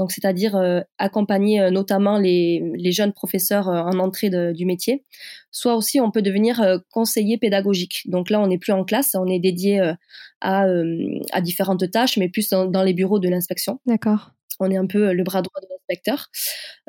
donc 0.00 0.12
c'est-à-dire 0.12 0.56
euh, 0.56 0.80
accompagner 0.96 1.60
euh, 1.60 1.70
notamment 1.70 2.16
les, 2.16 2.90
jeunes 2.90 3.12
professeurs 3.12 3.68
euh, 3.68 3.82
en 3.82 3.98
entrée 3.98 4.30
du 4.54 4.64
métier, 4.64 5.04
soit 5.50 5.76
aussi 5.76 6.00
on 6.00 6.10
peut 6.10 6.22
devenir 6.22 6.80
conseiller 6.90 7.36
pédagogique. 7.36 8.00
Donc 8.06 8.30
là, 8.30 8.40
on 8.40 8.46
n'est 8.46 8.56
plus 8.56 8.72
en 8.72 8.82
classe, 8.82 9.14
on 9.14 9.26
est 9.26 9.38
dédié 9.38 9.78
à, 10.40 10.64
différentes 11.42 11.90
tâches, 11.90 12.16
mais 12.16 12.30
plus 12.30 12.48
dans, 12.48 12.82
les 12.82 12.94
bureaux 12.94 13.18
de 13.18 13.28
l'inspection. 13.28 13.78
D'accord. 13.84 14.30
On 14.58 14.70
est 14.70 14.78
un 14.78 14.86
peu 14.86 15.12
le 15.12 15.22
bras 15.22 15.42
droit 15.42 15.60
de 15.60 15.66
l'inspecteur. 15.70 16.28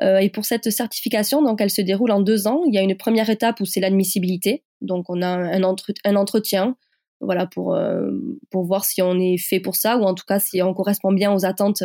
et 0.00 0.30
pour 0.30 0.46
cette 0.46 0.70
certification, 0.70 1.42
donc 1.42 1.60
elle 1.60 1.70
se 1.70 1.82
déroule 1.82 2.12
en 2.12 2.20
deux 2.20 2.46
ans. 2.46 2.62
Il 2.66 2.74
y 2.74 2.78
a 2.78 2.82
une 2.82 2.96
première 2.96 3.28
étape 3.28 3.60
où 3.60 3.66
c'est 3.66 3.80
l'admissibilité. 3.80 4.64
Donc 4.80 5.10
on 5.10 5.20
a 5.20 5.28
un, 5.28 5.62
un 6.04 6.16
entretien 6.16 6.76
voilà 7.20 7.46
pour 7.46 7.78
pour 8.50 8.64
voir 8.64 8.84
si 8.84 9.02
on 9.02 9.20
est 9.20 9.38
fait 9.38 9.60
pour 9.60 9.76
ça 9.76 9.98
ou 9.98 10.04
en 10.04 10.14
tout 10.14 10.24
cas 10.26 10.40
si 10.40 10.62
on 10.62 10.72
correspond 10.72 11.12
bien 11.12 11.32
aux 11.32 11.44
attentes 11.44 11.84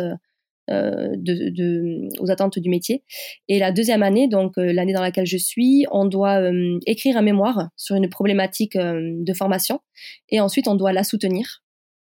euh, 0.70 1.14
de, 1.16 2.08
aux 2.20 2.30
attentes 2.30 2.58
du 2.58 2.68
métier. 2.68 3.02
Et 3.48 3.58
la 3.58 3.72
deuxième 3.72 4.02
année, 4.02 4.28
donc 4.28 4.58
euh, 4.58 4.72
l'année 4.72 4.92
dans 4.92 5.00
laquelle 5.00 5.26
je 5.26 5.36
suis, 5.36 5.86
on 5.90 6.04
doit 6.04 6.40
euh, 6.40 6.78
écrire 6.86 7.16
un 7.16 7.22
mémoire 7.22 7.68
sur 7.76 7.96
une 7.96 8.08
problématique 8.08 8.76
de 8.76 9.32
formation 9.32 9.80
et 10.28 10.40
ensuite 10.40 10.68
on 10.68 10.74
doit 10.74 10.92
la 10.92 11.04
soutenir. 11.04 11.62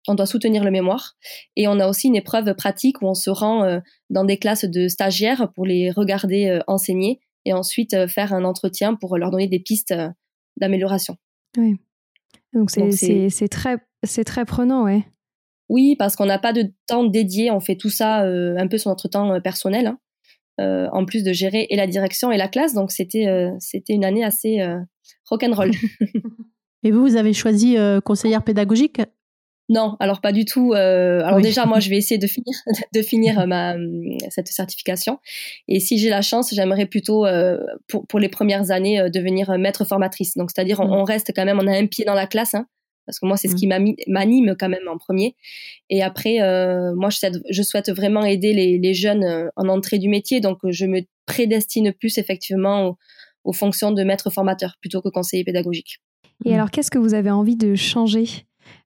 On 0.09 0.15
doit 0.15 0.27
soutenir 0.27 0.65
le 0.65 0.71
mémoire 0.71 1.15
et 1.57 1.69
on 1.69 1.79
a 1.79 1.89
aussi 1.89 2.09
une 2.09 2.17
épreuve 2.17 2.55
pratique 2.55 3.03
où 3.03 3.07
on 3.07 3.15
se 3.15 3.31
rend 3.31 3.81
dans 4.11 4.25
des 4.25 4.37
classes 4.37 4.65
de 4.65 4.89
stagiaires 4.89 5.53
pour 5.55 5.65
les 5.65 5.91
regarder 5.91 6.61
enseigner 6.67 7.21
et 7.45 7.53
ensuite 7.53 8.09
faire 8.09 8.33
un 8.33 8.43
entretien 8.45 8.95
pour 8.95 9.17
leur 9.17 9.31
donner 9.31 9.47
des 9.47 9.61
pistes 9.61 9.95
d'amélioration. 10.57 11.17
Oui. 11.57 11.77
Donc 12.53 12.71
c'est 12.71 13.49
très, 13.49 13.77
très 14.25 14.45
prenant, 14.45 14.85
ouais. 14.85 15.05
Oui, 15.69 15.97
parce 15.99 16.17
qu'on 16.17 16.27
n'a 16.27 16.39
pas 16.39 16.53
de 16.53 16.73
temps 16.87 17.05
dédié, 17.05 17.51
on 17.51 17.61
fait 17.61 17.77
tout 17.77 17.91
ça 17.91 18.25
euh, 18.25 18.55
un 18.59 18.67
peu 18.67 18.79
sur 18.79 18.91
notre 18.91 19.09
temps 19.09 19.35
euh, 19.35 19.41
personnel, 19.41 19.87
hein. 19.87 19.99
euh, 20.61 20.89
en 20.93 21.05
plus 21.05 21.25
de 21.25 21.33
gérer 21.33 21.67
et 21.71 21.77
la 21.77 21.87
direction 21.87 22.31
et 22.31 22.37
la 22.37 22.49
classe. 22.49 22.75
Donc 22.75 22.93
c'était 22.93 23.27
c'était 23.59 23.95
une 23.95 24.05
année 24.05 24.25
assez 24.25 24.59
rock'n'roll. 25.29 25.71
et 26.83 26.91
vous, 26.91 27.01
vous 27.01 27.17
avez 27.17 27.33
choisi 27.33 27.77
conseillère 28.05 28.45
pédagogique? 28.45 29.01
Non, 29.69 29.97
alors 30.01 30.21
pas 30.21 30.33
du 30.33 30.45
tout. 30.45 30.75
alors 30.75 31.41
déjà, 31.41 31.65
moi, 31.65 31.81
je 31.81 31.89
vais 31.89 31.97
essayer 31.97 32.19
de 32.19 32.27
finir, 32.27 32.55
de 32.93 33.01
finir 33.01 33.47
ma 33.47 33.75
cette 34.29 34.49
certification. 34.49 35.21
Et 35.69 35.81
si 35.81 35.97
j'ai 35.97 36.11
la 36.11 36.21
chance, 36.21 36.53
j'aimerais 36.53 36.85
plutôt 36.85 37.25
pour, 37.89 38.07
pour 38.07 38.19
les 38.19 38.29
premières 38.29 38.71
années 38.73 39.09
devenir 39.09 39.57
maître 39.59 39.87
formatrice. 39.87 40.37
Donc 40.37 40.51
c'est-à-dire 40.51 40.81
on, 40.81 41.03
mmh. 41.03 41.05
reste 41.05 41.33
quand 41.35 41.47
même, 41.47 41.61
on 41.61 41.67
a 41.67 41.75
un 41.75 41.87
pied 41.87 42.05
dans 42.05 42.15
la 42.15 42.27
classe. 42.27 42.55
Hein, 42.55 42.67
parce 43.07 43.19
que 43.19 43.27
moi 43.27 43.37
c'est 43.37 43.49
ce 43.49 43.55
qui 43.55 43.67
mmh. 43.67 43.95
m'anime 44.09 44.57
quand 44.59 44.69
même 44.69 44.89
en 44.89 44.99
premier 44.99 45.35
et 45.91 46.03
après 46.03 46.41
euh, 46.41 46.95
moi 46.95 47.09
je 47.11 47.63
souhaite, 47.63 47.91
vraiment 47.91 48.25
aider 48.25 48.53
les, 48.53 48.95
jeunes 48.95 49.25
euh, 49.25 49.49
en 49.57 49.69
entrée 49.69 49.99
du 49.99 50.09
métier 50.09 50.41
donc 50.41 50.59
je 50.69 50.87
me 50.87 51.01
prédestine 51.27 51.93
plus 51.93 52.19
effectivement 52.19 52.97
aux, 53.45 53.53
fonctions 53.53 53.91
de 53.91 54.03
maître 54.05 54.31
formateur 54.31 54.77
plutôt 54.81 55.03
que 55.03 55.09
conseiller 55.09 55.45
pédagogique. 55.45 55.99
Et 56.45 56.51
mmh. 56.51 56.55
alors 56.55 56.71
qu'est-ce 56.71 56.91
que 56.91 56.99
vous 56.99 57.15
avez 57.15 57.31
envie 57.31 57.57
de 57.57 57.75
changer 57.75 58.25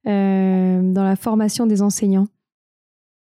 euh, 0.07 0.81
dans 0.83 1.05
la 1.05 1.17
formation 1.17 1.67
des 1.67 1.83
enseignants? 1.83 2.29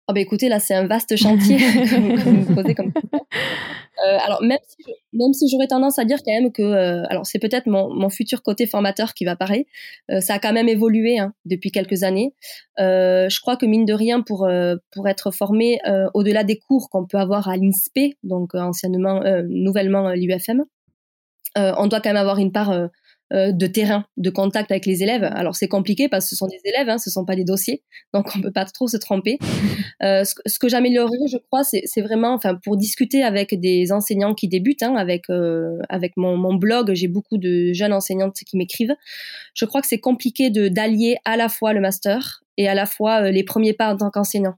Oh 0.07 0.13
bah 0.13 0.19
écoutez, 0.19 0.50
là 0.50 0.59
c'est 0.59 0.75
un 0.75 0.85
vaste 0.85 1.15
chantier 1.15 1.57
que 1.57 2.29
vous 2.29 2.53
posez 2.53 2.75
comme 2.75 2.93
euh, 2.93 4.17
alors 4.24 4.43
même 4.43 4.59
si, 4.67 4.77
même 5.13 5.33
si 5.33 5.50
j'aurais 5.50 5.65
tendance 5.65 5.97
à 5.97 6.05
dire 6.05 6.19
quand 6.24 6.31
même 6.31 6.51
que, 6.51 6.62
euh, 6.62 7.03
alors 7.09 7.25
c'est 7.25 7.39
peut-être 7.39 7.65
mon, 7.65 7.91
mon, 7.91 8.09
futur 8.09 8.43
côté 8.43 8.67
formateur 8.67 9.15
qui 9.15 9.25
va 9.25 9.35
parler, 9.35 9.65
euh, 10.12 10.21
ça 10.21 10.35
a 10.35 10.39
quand 10.39 10.53
même 10.53 10.69
évolué 10.69 11.17
hein, 11.17 11.33
depuis 11.45 11.71
quelques 11.71 12.03
années. 12.03 12.35
Euh, 12.79 13.29
je 13.29 13.41
crois 13.41 13.57
que 13.57 13.65
mine 13.65 13.85
de 13.85 13.93
rien 13.93 14.21
pour 14.21 14.45
euh, 14.45 14.75
pour 14.91 15.07
être 15.07 15.31
formé 15.31 15.79
au-delà 16.13 16.43
des 16.43 16.59
cours 16.59 16.89
qu'on 16.91 17.07
peut 17.07 17.17
avoir 17.17 17.50
à 17.50 17.57
l'INSPE, 17.57 18.15
donc 18.21 18.53
anciennement 18.53 19.24
nouvellement 19.47 20.12
l'UFM, 20.13 20.65
on 21.55 21.88
doit 21.88 22.01
quand 22.01 22.09
même 22.09 22.17
avoir 22.17 22.38
une 22.38 22.51
part 22.51 22.71
euh, 22.71 22.88
de 23.32 23.67
terrain, 23.67 24.05
de 24.17 24.29
contact 24.29 24.72
avec 24.72 24.86
les 24.86 25.01
élèves. 25.01 25.24
Alors 25.24 25.55
c'est 25.55 25.67
compliqué 25.67 26.08
parce 26.08 26.25
que 26.25 26.29
ce 26.29 26.36
sont 26.36 26.48
des 26.48 26.62
élèves, 26.63 26.89
hein, 26.89 26.98
ce 26.98 27.10
sont 27.10 27.25
pas 27.25 27.36
des 27.36 27.44
dossiers, 27.44 27.84
donc 28.13 28.27
on 28.36 28.41
peut 28.41 28.51
pas 28.51 28.65
trop 28.65 28.88
se 28.88 28.98
tromper. 28.98 29.38
Euh, 30.03 30.24
ce, 30.25 30.60
que 30.60 30.67
j'améliorerais, 30.67 31.27
je 31.32 31.38
crois, 31.38 31.63
c'est 31.63 32.01
vraiment, 32.01 32.34
enfin, 32.34 32.55
pour 32.55 32.75
discuter 32.75 33.24
avec 33.24 33.58
des 33.60 33.94
enseignants 33.94 34.34
qui 34.34 34.50
débutent, 34.50 34.84
hein, 34.84 34.96
avec 34.96 35.29
euh, 35.29 35.77
avec 35.88 36.17
mon, 36.17 36.36
mon 36.36 36.53
blog, 36.53 36.94
j'ai 36.94 37.08
beaucoup 37.08 37.38
de 37.38 37.72
jeunes 37.72 37.94
enseignantes 37.94 38.36
qui 38.36 38.58
m'écrivent. 38.58 38.96
Je 39.53 39.65
crois 39.65 39.82
que 39.82 39.88
c'est 39.88 40.00
compliqué 40.00 40.50
de 40.50 40.67
d'allier 40.67 41.17
à 41.24 41.38
la 41.38 41.48
fois 41.48 41.72
le 41.72 41.79
master 41.79 42.44
et 42.58 42.67
à 42.67 42.75
la 42.75 42.86
fois 42.86 43.32
les 43.32 43.44
premiers 43.44 43.74
pas 43.74 43.94
en 43.94 43.98
tant 43.98 44.10
qu'enseignant. 44.12 44.55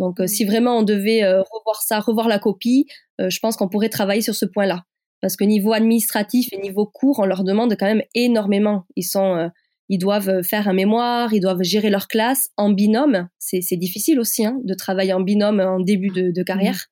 Donc, 0.00 0.20
si 0.26 0.44
vraiment 0.44 0.78
on 0.78 0.82
devait 0.82 1.24
revoir 1.24 1.82
ça, 1.82 2.00
revoir 2.00 2.28
la 2.28 2.38
copie, 2.40 2.86
je 3.20 3.38
pense 3.38 3.56
qu'on 3.56 3.68
pourrait 3.68 3.88
travailler 3.88 4.20
sur 4.20 4.34
ce 4.34 4.46
point-là 4.46 4.84
parce 5.20 5.36
que 5.36 5.44
niveau 5.44 5.72
administratif 5.72 6.48
et 6.52 6.58
niveau 6.58 6.86
cours, 6.86 7.20
on 7.20 7.26
leur 7.26 7.44
demande 7.44 7.74
quand 7.78 7.86
même 7.86 8.02
énormément. 8.14 8.84
Ils 8.96 9.04
sont, 9.04 9.36
euh, 9.36 9.48
ils 9.88 9.98
doivent 9.98 10.42
faire 10.42 10.68
un 10.68 10.72
mémoire, 10.72 11.32
ils 11.32 11.40
doivent 11.40 11.62
gérer 11.62 11.90
leur 11.90 12.08
classe 12.08 12.50
en 12.56 12.70
binôme. 12.70 13.28
C'est, 13.38 13.60
difficile 13.76 14.20
aussi 14.20 14.44
hein, 14.44 14.58
de 14.64 14.74
travailler 14.74 15.12
en 15.12 15.20
binôme 15.20 15.60
en 15.60 15.80
début 15.80 16.10
de, 16.10 16.42
carrière. 16.42 16.86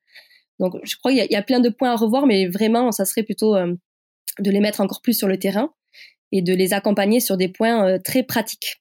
Donc, 0.59 0.75
je 0.85 0.97
crois 0.97 1.13
qu'il 1.13 1.27
y, 1.29 1.37
a 1.37 1.43
plein 1.43 1.61
de 1.61 1.69
points 1.69 1.91
à 1.91 1.97
revoir, 1.97 2.27
mais 2.27 2.47
vraiment, 2.47 2.93
ça 2.93 3.05
serait 3.05 3.25
plutôt 3.25 3.57
euh, 3.57 3.75
de 4.39 4.51
les 4.51 4.61
mettre 4.61 4.81
encore 4.81 5.03
plus 5.03 5.15
sur 5.15 5.29
le 5.29 5.39
terrain 5.39 5.71
et 6.33 6.43
de 6.43 6.55
les 6.55 6.73
accompagner 6.73 7.21
sur 7.21 7.37
des 7.37 7.49
points 7.49 7.87
euh, 7.87 7.99
très 8.03 8.23
pratiques. 8.23 8.81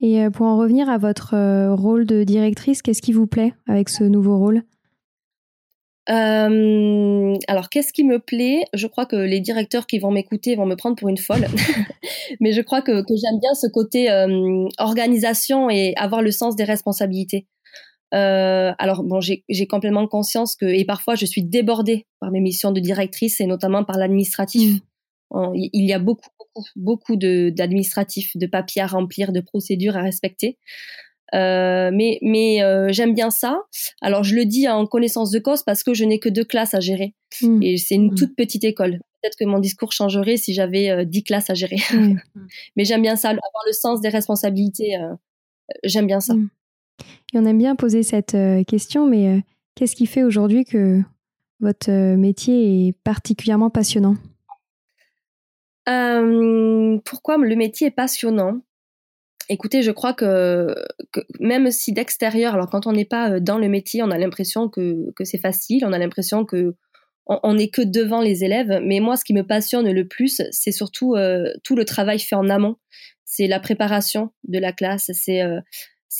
Et 0.00 0.28
pour 0.30 0.44
en 0.44 0.58
revenir 0.58 0.90
à 0.90 0.98
votre 0.98 1.34
rôle 1.74 2.04
de 2.04 2.22
directrice, 2.22 2.82
qu'est-ce 2.82 3.00
qui 3.00 3.14
vous 3.14 3.26
plaît 3.26 3.54
avec 3.66 3.88
ce 3.88 4.04
nouveau 4.04 4.38
rôle? 4.38 4.62
Euh, 6.08 7.34
alors, 7.48 7.68
qu'est-ce 7.68 7.92
qui 7.92 8.04
me 8.04 8.18
plaît? 8.18 8.64
Je 8.72 8.86
crois 8.86 9.06
que 9.06 9.16
les 9.16 9.40
directeurs 9.40 9.86
qui 9.86 9.98
vont 9.98 10.10
m'écouter 10.10 10.54
vont 10.54 10.66
me 10.66 10.76
prendre 10.76 10.96
pour 10.96 11.08
une 11.08 11.18
folle, 11.18 11.46
mais 12.40 12.52
je 12.52 12.60
crois 12.60 12.80
que, 12.80 13.02
que 13.02 13.14
j'aime 13.16 13.40
bien 13.40 13.54
ce 13.54 13.66
côté 13.66 14.10
euh, 14.10 14.68
organisation 14.78 15.68
et 15.68 15.94
avoir 15.96 16.22
le 16.22 16.30
sens 16.30 16.54
des 16.54 16.64
responsabilités. 16.64 17.46
Euh, 18.14 18.72
alors 18.78 19.02
bon, 19.02 19.20
j'ai 19.20 19.66
complètement 19.66 20.06
conscience 20.06 20.54
que 20.54 20.64
et 20.64 20.84
parfois 20.84 21.16
je 21.16 21.26
suis 21.26 21.42
débordée 21.42 22.06
par 22.20 22.30
mes 22.30 22.40
missions 22.40 22.70
de 22.70 22.78
directrice 22.78 23.40
et 23.40 23.46
notamment 23.46 23.82
par 23.82 23.98
l'administratif. 23.98 24.80
Mmh. 25.32 25.52
Il 25.54 25.84
y 25.84 25.92
a 25.92 25.98
beaucoup, 25.98 26.30
beaucoup, 26.38 26.68
beaucoup 26.76 27.16
d'administratifs, 27.16 28.36
de, 28.36 28.46
de 28.46 28.50
papiers 28.50 28.82
à 28.82 28.86
remplir, 28.86 29.32
de 29.32 29.40
procédures 29.40 29.96
à 29.96 30.02
respecter. 30.02 30.56
Euh, 31.34 31.90
mais 31.92 32.18
mais 32.22 32.62
euh, 32.62 32.88
j'aime 32.90 33.14
bien 33.14 33.30
ça. 33.30 33.62
Alors 34.00 34.24
je 34.24 34.34
le 34.34 34.44
dis 34.44 34.68
en 34.68 34.86
connaissance 34.86 35.30
de 35.30 35.38
cause 35.38 35.62
parce 35.62 35.82
que 35.82 35.94
je 35.94 36.04
n'ai 36.04 36.18
que 36.18 36.28
deux 36.28 36.44
classes 36.44 36.74
à 36.74 36.80
gérer 36.80 37.14
mmh. 37.42 37.62
et 37.62 37.76
c'est 37.76 37.96
une 37.96 38.12
mmh. 38.12 38.14
toute 38.14 38.36
petite 38.36 38.64
école. 38.64 39.00
Peut-être 39.22 39.36
que 39.38 39.44
mon 39.44 39.58
discours 39.58 39.92
changerait 39.92 40.36
si 40.36 40.54
j'avais 40.54 40.90
euh, 40.90 41.04
dix 41.04 41.24
classes 41.24 41.50
à 41.50 41.54
gérer. 41.54 41.78
Mmh. 41.92 42.16
mais 42.76 42.84
j'aime 42.84 43.02
bien 43.02 43.16
ça, 43.16 43.30
avoir 43.30 43.64
le 43.66 43.72
sens 43.72 44.00
des 44.00 44.08
responsabilités. 44.08 44.96
j'aime 45.82 46.06
bien 46.06 46.20
ça. 46.20 46.34
Et 47.34 47.38
on 47.38 47.44
aime 47.44 47.58
bien 47.58 47.74
poser 47.74 48.02
cette 48.02 48.36
question, 48.68 49.06
mais 49.06 49.42
qu'est-ce 49.74 49.96
qui 49.96 50.06
fait 50.06 50.22
aujourd'hui 50.22 50.64
que 50.64 51.02
votre 51.60 51.90
métier 51.90 52.88
est 52.88 52.92
particulièrement 52.92 53.70
passionnant? 53.70 54.14
Pourquoi 57.04 57.36
le 57.36 57.56
métier 57.56 57.88
est 57.88 57.92
passionnant? 57.92 58.60
Écoutez, 59.48 59.82
je 59.82 59.92
crois 59.92 60.12
que, 60.12 60.74
même 61.38 61.70
si 61.70 61.92
d'extérieur, 61.92 62.54
alors 62.54 62.68
quand 62.68 62.86
on 62.86 62.92
n'est 62.92 63.04
pas 63.04 63.30
euh, 63.30 63.40
dans 63.40 63.58
le 63.58 63.68
métier, 63.68 64.02
on 64.02 64.10
a 64.10 64.18
l'impression 64.18 64.68
que, 64.68 65.12
que 65.14 65.24
c'est 65.24 65.38
facile, 65.38 65.84
on 65.84 65.92
a 65.92 65.98
l'impression 65.98 66.44
que 66.44 66.74
on 67.28 67.54
n'est 67.54 67.70
que 67.70 67.82
devant 67.82 68.20
les 68.20 68.44
élèves. 68.44 68.80
Mais 68.84 69.00
moi, 69.00 69.16
ce 69.16 69.24
qui 69.24 69.34
me 69.34 69.42
passionne 69.42 69.90
le 69.90 70.06
plus, 70.06 70.42
c'est 70.52 70.70
surtout 70.70 71.14
euh, 71.16 71.52
tout 71.64 71.74
le 71.74 71.84
travail 71.84 72.20
fait 72.20 72.36
en 72.36 72.48
amont. 72.48 72.76
C'est 73.24 73.48
la 73.48 73.58
préparation 73.58 74.30
de 74.44 74.60
la 74.60 74.72
classe, 74.72 75.10
c'est 75.12 75.42
euh, 75.42 75.60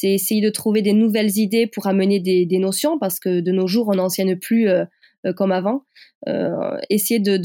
essayer 0.03 0.41
de 0.41 0.51
trouver 0.51 0.83
des 0.83 0.93
nouvelles 0.93 1.39
idées 1.39 1.69
pour 1.69 1.87
amener 1.87 2.19
des, 2.19 2.45
des 2.45 2.59
notions, 2.59 2.99
parce 2.99 3.21
que 3.21 3.39
de 3.41 3.53
nos 3.53 3.69
jours, 3.69 3.89
on 3.89 3.95
n'enseigne 3.95 4.37
plus 4.37 4.69
comme 5.35 5.53
avant. 5.53 5.83
essayer 6.91 7.21
de 7.21 7.37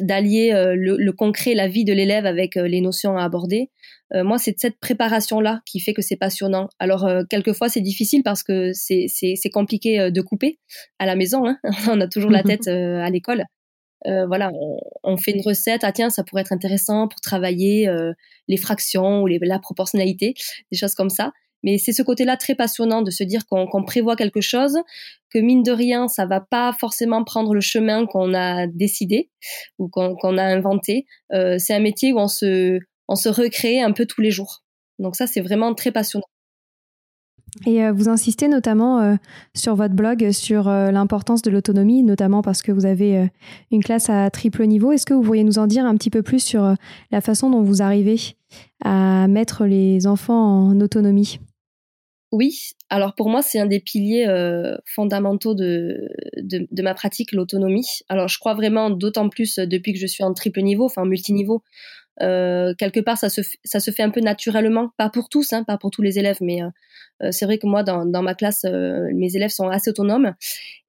d'allier 0.00 0.52
le, 0.52 0.96
le, 0.96 1.12
concret, 1.12 1.54
la 1.54 1.68
vie 1.68 1.84
de 1.84 1.92
l'élève 1.92 2.26
avec 2.26 2.54
les 2.54 2.80
notions 2.80 3.16
à 3.16 3.24
aborder. 3.24 3.70
Euh, 4.14 4.24
moi, 4.24 4.38
c'est 4.38 4.58
cette 4.58 4.78
préparation-là 4.78 5.62
qui 5.64 5.80
fait 5.80 5.94
que 5.94 6.02
c'est 6.02 6.16
passionnant. 6.16 6.68
Alors, 6.78 7.06
euh, 7.06 7.22
quelquefois, 7.28 7.68
c'est 7.68 7.80
difficile 7.80 8.22
parce 8.22 8.42
que 8.42 8.72
c'est 8.74 9.50
compliqué 9.52 10.00
euh, 10.00 10.10
de 10.10 10.20
couper 10.20 10.58
à 10.98 11.06
la 11.06 11.16
maison. 11.16 11.46
Hein. 11.46 11.58
on 11.90 12.00
a 12.00 12.08
toujours 12.08 12.30
la 12.30 12.42
tête 12.42 12.68
à 12.68 13.08
l'école. 13.10 13.44
voilà, 14.04 14.50
on, 15.04 15.16
fait 15.16 15.32
une 15.32 15.42
recette. 15.42 15.84
Ah 15.84 15.92
tiens, 15.92 16.10
ça 16.10 16.24
pourrait 16.24 16.42
être 16.42 16.52
intéressant 16.52 17.08
pour 17.08 17.20
travailler 17.20 17.88
les 18.48 18.56
fractions 18.56 19.22
ou 19.22 19.26
les, 19.26 19.38
la 19.40 19.58
proportionnalité, 19.58 20.34
des 20.70 20.78
choses 20.78 20.94
comme 20.94 21.10
ça. 21.10 21.32
Mais 21.62 21.78
c'est 21.78 21.92
ce 21.92 22.02
côté-là 22.02 22.36
très 22.36 22.56
passionnant 22.56 23.02
de 23.02 23.12
se 23.12 23.22
dire 23.22 23.46
qu'on 23.46 23.84
prévoit 23.84 24.16
quelque 24.16 24.40
chose, 24.40 24.76
que 25.32 25.38
mine 25.38 25.62
de 25.62 25.72
rien, 25.72 26.08
ça 26.08 26.26
va 26.26 26.40
pas 26.40 26.72
forcément 26.78 27.24
prendre 27.24 27.54
le 27.54 27.60
chemin 27.60 28.06
qu'on 28.06 28.34
a 28.34 28.66
décidé 28.66 29.30
ou 29.78 29.88
qu'on 29.88 30.38
a 30.38 30.44
inventé. 30.44 31.06
c'est 31.30 31.74
un 31.74 31.80
métier 31.80 32.12
où 32.12 32.18
on 32.18 32.28
se 32.28 32.78
on 33.08 33.16
se 33.16 33.28
recrée 33.28 33.80
un 33.80 33.92
peu 33.92 34.06
tous 34.06 34.20
les 34.20 34.30
jours. 34.30 34.62
Donc 34.98 35.16
ça, 35.16 35.26
c'est 35.26 35.40
vraiment 35.40 35.74
très 35.74 35.92
passionnant. 35.92 36.26
Et 37.66 37.84
euh, 37.84 37.92
vous 37.92 38.08
insistez 38.08 38.48
notamment 38.48 39.00
euh, 39.00 39.16
sur 39.54 39.74
votre 39.74 39.94
blog 39.94 40.30
sur 40.30 40.68
euh, 40.68 40.90
l'importance 40.90 41.42
de 41.42 41.50
l'autonomie, 41.50 42.02
notamment 42.02 42.40
parce 42.40 42.62
que 42.62 42.72
vous 42.72 42.86
avez 42.86 43.30
une 43.70 43.82
classe 43.82 44.08
à 44.08 44.30
triple 44.30 44.64
niveau. 44.66 44.92
Est-ce 44.92 45.04
que 45.04 45.12
vous 45.12 45.22
pourriez 45.22 45.44
nous 45.44 45.58
en 45.58 45.66
dire 45.66 45.84
un 45.84 45.94
petit 45.96 46.10
peu 46.10 46.22
plus 46.22 46.42
sur 46.42 46.74
la 47.10 47.20
façon 47.20 47.50
dont 47.50 47.62
vous 47.62 47.82
arrivez 47.82 48.18
à 48.82 49.28
mettre 49.28 49.66
les 49.66 50.06
enfants 50.06 50.68
en 50.68 50.80
autonomie? 50.80 51.40
Oui, 52.32 52.70
alors 52.88 53.14
pour 53.14 53.28
moi, 53.28 53.42
c'est 53.42 53.60
un 53.60 53.66
des 53.66 53.78
piliers 53.78 54.26
euh, 54.26 54.76
fondamentaux 54.86 55.54
de, 55.54 56.08
de, 56.38 56.66
de, 56.70 56.82
ma 56.82 56.94
pratique, 56.94 57.32
l'autonomie. 57.32 57.86
Alors 58.08 58.28
je 58.28 58.38
crois 58.38 58.54
vraiment 58.54 58.88
d'autant 58.88 59.28
plus 59.28 59.56
depuis 59.56 59.92
que 59.92 59.98
je 59.98 60.06
suis 60.06 60.24
en 60.24 60.32
triple 60.32 60.62
niveau, 60.62 60.86
enfin 60.86 61.04
multiniveau. 61.04 61.62
Euh, 62.20 62.74
quelque 62.76 63.00
part, 63.00 63.16
ça 63.16 63.28
se, 63.28 63.40
ça 63.64 63.80
se 63.80 63.90
fait 63.90 64.02
un 64.02 64.10
peu 64.10 64.20
naturellement, 64.20 64.90
pas 64.98 65.08
pour 65.08 65.28
tous, 65.28 65.52
hein, 65.52 65.64
pas 65.64 65.78
pour 65.78 65.90
tous 65.90 66.02
les 66.02 66.18
élèves, 66.18 66.38
mais 66.40 66.62
euh, 66.62 66.68
euh 67.22 67.32
c'est 67.32 67.46
vrai 67.46 67.58
que 67.58 67.66
moi, 67.66 67.82
dans, 67.82 68.04
dans 68.04 68.22
ma 68.22 68.34
classe, 68.34 68.64
euh, 68.64 69.08
mes 69.14 69.34
élèves 69.36 69.50
sont 69.50 69.68
assez 69.68 69.90
autonomes 69.90 70.34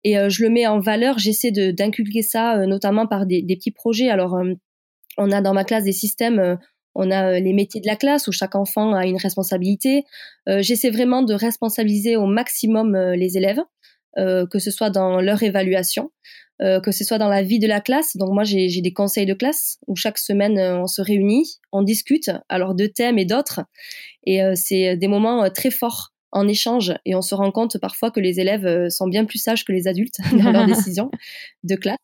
et 0.03 0.17
euh, 0.17 0.29
je 0.29 0.43
le 0.43 0.50
mets 0.50 0.67
en 0.67 0.79
valeur. 0.79 1.19
J'essaie 1.19 1.51
d'inculquer 1.51 2.21
ça, 2.21 2.65
notamment 2.67 3.07
par 3.07 3.25
des, 3.25 3.41
des, 3.41 3.55
petits 3.55 3.71
projets. 3.71 4.09
Alors, 4.09 4.38
on 5.17 5.31
a 5.31 5.41
dans 5.41 5.53
ma 5.53 5.63
classe 5.63 5.85
des 5.85 5.91
systèmes 5.93 6.57
on 6.95 7.12
a 7.12 7.33
euh, 7.33 7.39
les 7.39 7.53
métiers 7.53 7.81
de 7.81 7.88
la 7.88 7.95
classe 7.95 8.27
où 8.27 8.31
chaque 8.31 8.55
enfant 8.55 8.93
a 8.93 9.05
une 9.05 9.17
responsabilité. 9.17 10.05
Euh, 10.50 10.62
j'essaie 10.62 10.89
vraiment 10.89 11.21
de 11.21 11.33
responsabiliser 11.33 12.15
au 12.15 12.25
maximum 12.25 12.95
euh, 12.95 13.15
les 13.15 13.38
élèves, 13.38 13.62
que 14.15 14.59
ce 14.59 14.69
soit 14.69 14.91
dans 14.91 15.21
leur 15.21 15.41
évaluation, 15.41 16.12
que 16.59 16.91
ce 16.91 17.03
soit 17.03 17.17
dans 17.17 17.29
la 17.29 17.41
vie 17.41 17.57
de 17.57 17.65
la 17.65 17.81
classe. 17.81 18.15
Donc 18.15 18.29
moi, 18.29 18.43
j'ai 18.43 18.69
des 18.79 18.93
conseils 18.93 19.25
de 19.25 19.33
classe 19.33 19.79
où 19.88 19.95
chaque 19.95 20.19
semaine, 20.19 20.59
on 20.59 20.85
se 20.85 21.01
réunit, 21.01 21.57
on 21.71 21.81
discute, 21.81 22.29
alors 22.47 22.75
de 22.75 22.85
thèmes 22.85 23.17
et 23.17 23.25
d'autres. 23.25 23.62
Et 24.27 24.39
c'est 24.53 24.97
des 24.97 25.07
moments 25.07 25.50
très 25.50 25.71
forts 25.71 26.13
en 26.31 26.47
échange 26.47 26.93
et 27.05 27.15
on 27.15 27.23
se 27.23 27.33
rend 27.33 27.50
compte 27.51 27.79
parfois 27.79 28.12
que 28.12 28.19
les 28.19 28.39
élèves 28.39 28.88
sont 28.89 29.07
bien 29.07 29.25
plus 29.25 29.39
sages 29.39 29.65
que 29.65 29.71
les 29.71 29.88
adultes 29.88 30.19
dans 30.31 30.51
leurs 30.51 30.67
décisions 30.67 31.09
de 31.63 31.73
classe. 31.73 31.97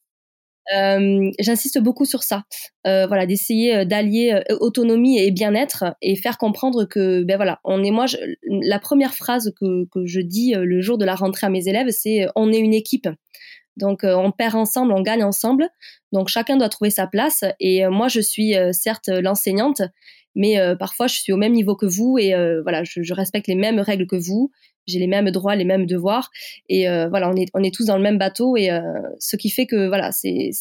Euh, 0.76 1.32
j'insiste 1.40 1.80
beaucoup 1.80 2.06
sur 2.06 2.24
ça. 2.24 2.44
Euh, 2.86 3.08
voilà, 3.08 3.26
d'essayer 3.26 3.76
euh, 3.76 3.86
d'allier 3.86 4.42
autonomie 4.60 5.20
et 5.20 5.32
bien-être 5.32 5.86
et 6.02 6.16
faire 6.16 6.38
comprendre 6.38 6.86
que, 6.86 7.24
ben 7.24 7.38
voilà, 7.38 7.60
on 7.64 7.84
est 7.84 7.92
moi. 7.92 8.06
la 8.48 8.80
première 8.80 9.14
phrase 9.14 9.52
que, 9.60 9.86
que 9.92 10.06
je 10.06 10.22
dis 10.22 10.54
le 10.56 10.82
jour 10.82 10.98
de 10.98 11.06
la 11.06 11.16
rentrée 11.16 11.48
à 11.48 11.50
mes 11.50 11.68
élèves, 11.68 11.90
c'est 11.90 12.28
on 12.36 12.52
est 12.52 12.60
une 12.60 12.74
équipe. 12.74 13.10
Donc 13.78 14.02
on 14.04 14.32
perd 14.32 14.56
ensemble, 14.56 14.92
on 14.92 15.02
gagne 15.02 15.24
ensemble. 15.24 15.70
Donc 16.12 16.28
chacun 16.28 16.58
doit 16.58 16.70
trouver 16.70 16.90
sa 16.90 17.08
place. 17.08 17.44
Et 17.60 17.88
moi, 17.88 18.08
je 18.10 18.20
suis 18.20 18.54
certes 18.72 19.08
l'enseignante, 19.08 19.82
mais 20.36 20.58
parfois 20.78 21.08
je 21.08 21.16
suis 21.16 21.32
au 21.32 21.38
même 21.38 21.54
niveau 21.54 21.76
que 21.76 21.86
vous 21.86 22.18
et 22.18 22.34
voilà, 22.62 22.84
je, 22.84 23.02
je, 23.04 23.14
respecte 23.14 23.48
les 23.48 23.56
mêmes 23.56 23.80
règles 23.80 24.08
que 24.08 24.18
vous 24.18 24.52
j'ai 24.90 25.00
les 25.00 25.08
mêmes 25.08 25.32
droits, 25.32 25.56
les 25.56 25.66
mêmes 25.66 25.86
devoirs. 25.86 26.30
Et 26.68 26.90
euh, 26.90 27.08
voilà, 27.10 27.30
on 27.30 27.36
est, 27.36 27.48
on 27.54 27.64
est 27.64 27.74
tous 27.74 27.86
dans 27.86 27.98
le 27.98 28.04
même 28.04 28.18
bateau. 28.18 28.58
Et 28.58 28.72
euh, 28.72 28.82
ce 29.20 29.36
qui 29.36 29.50
fait 29.50 29.66
que 29.66 29.88
voilà, 29.88 30.12
c'est, 30.12 30.52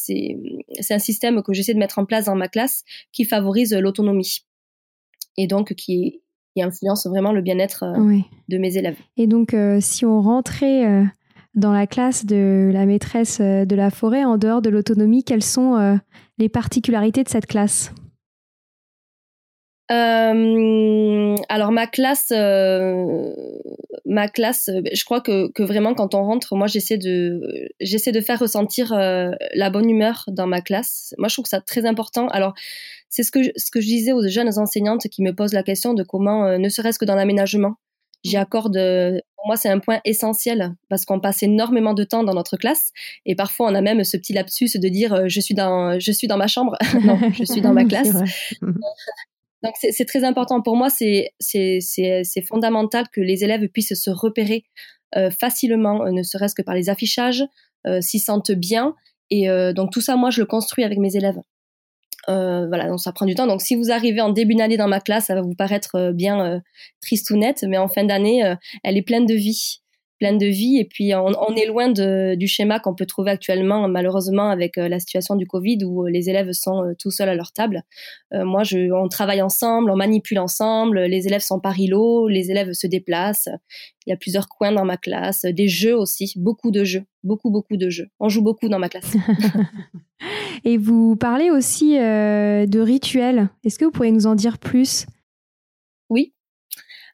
un 0.91 0.99
système 0.99 1.43
que 1.43 1.53
j'essaie 1.53 1.75
de 1.75 1.79
mettre 1.79 1.99
en 1.99 2.05
place 2.05 2.27
dans 2.27 2.37
ma 2.37 2.49
classe 2.49 2.85
qui 3.13 3.25
favorise 3.25 3.75
l'autonomie. 3.75 4.41
Et 5.37 5.47
donc 5.47 5.75
qui, 5.75 6.21
qui 6.55 6.63
influence 6.63 7.07
vraiment 7.07 7.33
le 7.33 7.43
bien-être 7.43 7.85
euh, 7.85 8.19
de 8.49 8.59
mes 8.59 8.77
élèves. 8.77 8.99
Et 9.17 9.27
donc, 9.27 9.55
si 9.81 10.05
on 10.05 10.21
rentrait 10.21 11.05
dans 11.55 11.73
la 11.73 11.87
classe 11.87 12.27
de 12.27 12.71
la 12.73 12.87
maîtresse 12.87 13.41
de 13.41 13.75
la 13.77 13.91
forêt, 13.91 14.25
en 14.25 14.39
dehors 14.39 14.63
de 14.63 14.71
l'autonomie, 14.71 15.25
quelles 15.25 15.45
sont 15.45 15.99
les 16.39 16.49
particularités 16.49 17.23
de 17.23 17.29
cette 17.29 17.47
classe? 17.47 17.93
Euh, 19.91 21.35
alors 21.49 21.73
ma 21.73 21.87
classe, 21.87 22.31
euh, 22.33 23.33
ma 24.05 24.29
classe, 24.29 24.69
euh, 24.69 24.83
je 24.93 25.05
crois 25.05 25.21
que, 25.21 25.51
que 25.53 25.63
vraiment 25.63 25.95
quand 25.95 26.15
on 26.15 26.25
rentre, 26.25 26.57
moi 26.57 26.67
j'essaie 26.67 26.99
de 26.99 27.41
j'essaie 27.81 28.13
de 28.13 28.21
faire 28.21 28.39
ressentir 28.39 28.93
euh, 28.93 29.31
la 29.55 29.71
bonne 29.71 29.89
humeur 29.89 30.25
dans 30.29 30.47
ma 30.47 30.61
classe. 30.61 31.15
Moi 31.17 31.29
je 31.29 31.35
trouve 31.35 31.45
que 31.45 31.51
ça 31.51 31.61
très 31.61 31.87
important. 31.87 32.29
Alors 32.29 32.55
c'est 33.09 33.23
ce 33.23 33.31
que 33.31 33.43
je, 33.43 33.51
ce 33.57 33.71
que 33.71 33.81
je 33.81 33.87
disais 33.87 34.13
aux 34.13 34.27
jeunes 34.29 34.59
enseignantes 34.59 35.09
qui 35.09 35.23
me 35.23 35.33
posent 35.35 35.55
la 35.55 35.63
question 35.63 35.95
de 35.95 36.03
comment, 36.03 36.45
euh, 36.45 36.59
ne 36.59 36.69
serait-ce 36.69 36.99
que 36.99 37.07
dans 37.07 37.15
l'aménagement, 37.15 37.77
j'y 38.25 38.37
mmh. 38.37 38.41
accorde. 38.41 38.75
pour 39.37 39.47
moi 39.47 39.57
c'est 39.57 39.71
un 39.71 39.79
point 39.79 40.01
essentiel 40.05 40.75
parce 40.91 41.07
qu'on 41.07 41.21
passe 41.21 41.43
énormément 41.43 41.95
de 41.95 42.05
temps 42.05 42.25
dans 42.25 42.35
notre 42.35 42.59
classe 42.59 42.91
et 43.25 43.35
parfois 43.37 43.71
on 43.71 43.75
a 43.75 43.81
même 43.81 44.05
ce 44.05 44.19
petit 44.19 44.35
lapsus 44.35 44.71
de 44.75 44.89
dire 44.89 45.29
je 45.29 45.41
suis 45.41 45.55
dans 45.55 45.99
je 45.99 46.13
suis 46.13 46.27
dans 46.27 46.37
ma 46.37 46.47
chambre. 46.47 46.77
non, 47.05 47.19
je 47.33 47.45
suis 47.45 47.63
dans 47.63 47.73
ma 47.73 47.85
classe. 47.87 48.17
Donc 49.65 49.75
c'est 49.81 50.05
très 50.05 50.25
important 50.25 50.63
pour 50.63 50.77
moi, 50.77 50.89
c'est 50.91 51.31
fondamental 52.47 53.07
que 53.13 53.21
les 53.21 53.45
élèves 53.45 53.67
puissent 53.69 54.01
se 54.01 54.11
repérer 54.11 54.65
euh, 55.17 55.31
facilement, 55.31 56.05
euh, 56.05 56.11
ne 56.11 56.23
serait-ce 56.23 56.55
que 56.55 56.63
par 56.63 56.75
les 56.75 56.91
affichages, 56.91 57.45
euh, 57.87 58.01
s'y 58.01 58.21
sentent 58.21 58.53
bien. 58.53 58.95
Et 59.31 59.47
donc 59.75 59.93
tout 59.93 60.01
ça, 60.01 60.17
moi, 60.17 60.31
je 60.31 60.41
le 60.41 60.47
construis 60.47 60.85
avec 60.85 60.97
mes 60.97 61.15
élèves. 61.15 61.39
Voilà, 62.29 62.89
donc 62.89 62.99
ça 62.99 63.13
prend 63.13 63.27
du 63.27 63.35
temps. 63.35 63.47
Donc 63.47 63.61
si 63.61 63.75
vous 63.75 63.91
arrivez 63.91 64.23
en 64.23 64.31
début 64.31 64.55
d'année 64.55 64.79
dans 64.79 64.89
ma 64.89 65.01
classe, 65.01 65.27
ça 65.27 65.35
va 65.35 65.43
vous 65.43 65.55
paraître 65.55 66.13
bien 66.13 66.63
triste 67.03 67.31
ou 67.31 67.37
net, 67.37 67.63
mais 67.69 67.77
en 67.77 67.89
fin 67.89 68.05
d'année, 68.05 68.55
elle 68.85 68.97
est 68.97 69.03
pleine 69.03 69.27
de 69.27 69.35
vie 69.35 69.83
pleine 70.19 70.39
de 70.39 70.47
vie. 70.47 70.79
Et 70.79 70.85
puis, 70.85 71.13
on, 71.15 71.55
est 71.55 71.67
loin 71.67 71.91
du 71.91 72.47
schéma 72.47 72.81
qu'on 72.81 72.95
peut 72.95 73.07
trouver 73.07 73.31
actuellement, 73.31 73.89
malheureusement, 73.89 74.51
avec 74.51 74.79
euh, 74.79 74.89
la 74.89 74.99
situation 74.99 75.37
du 75.37 75.47
Covid 75.47 75.79
où 75.85 76.05
euh, 76.05 76.11
les 76.11 76.29
élèves 76.29 76.53
sont 76.53 76.85
euh, 76.85 76.95
tout 76.99 77.11
seuls 77.11 77.29
à 77.29 77.35
leur 77.35 77.53
table. 77.53 77.83
moi, 78.33 78.63
on 78.93 79.09
travaille 79.09 79.43
ensemble, 79.43 79.91
on 79.91 79.97
manipule 79.97 80.39
ensemble, 80.39 81.01
les 81.01 81.27
élèves 81.27 81.41
sont 81.41 81.61
par 81.61 81.79
îlot, 81.79 82.29
les 82.29 82.51
élèves 82.51 82.73
se 82.73 82.87
déplacent. 82.87 83.49
Il 84.07 84.11
y 84.11 84.13
a 84.13 84.17
plusieurs 84.17 84.49
coins 84.49 84.73
dans 84.73 84.85
ma 84.85 84.97
classe, 84.97 85.43
des 85.45 85.69
jeux 85.69 85.97
aussi, 85.97 86.33
beaucoup 86.37 86.71
de 86.71 86.85
jeux, 86.85 87.05
beaucoup, 87.23 87.51
beaucoup 87.51 87.77
de 87.77 87.91
jeux. 87.91 88.09
On 88.21 88.29
joue 88.29 88.43
beaucoup 88.43 88.69
dans 88.69 88.79
ma 88.79 88.89
classe. 88.89 89.17
Et 90.65 90.77
vous 90.77 91.17
parlez 91.17 91.51
aussi 91.51 91.97
de 91.97 92.81
rituels. 92.81 93.49
Est-ce 93.65 93.79
que 93.79 93.85
vous 93.85 93.91
pourriez 93.91 94.13
nous 94.13 94.27
en 94.27 94.35
dire 94.35 94.59
plus? 94.59 95.07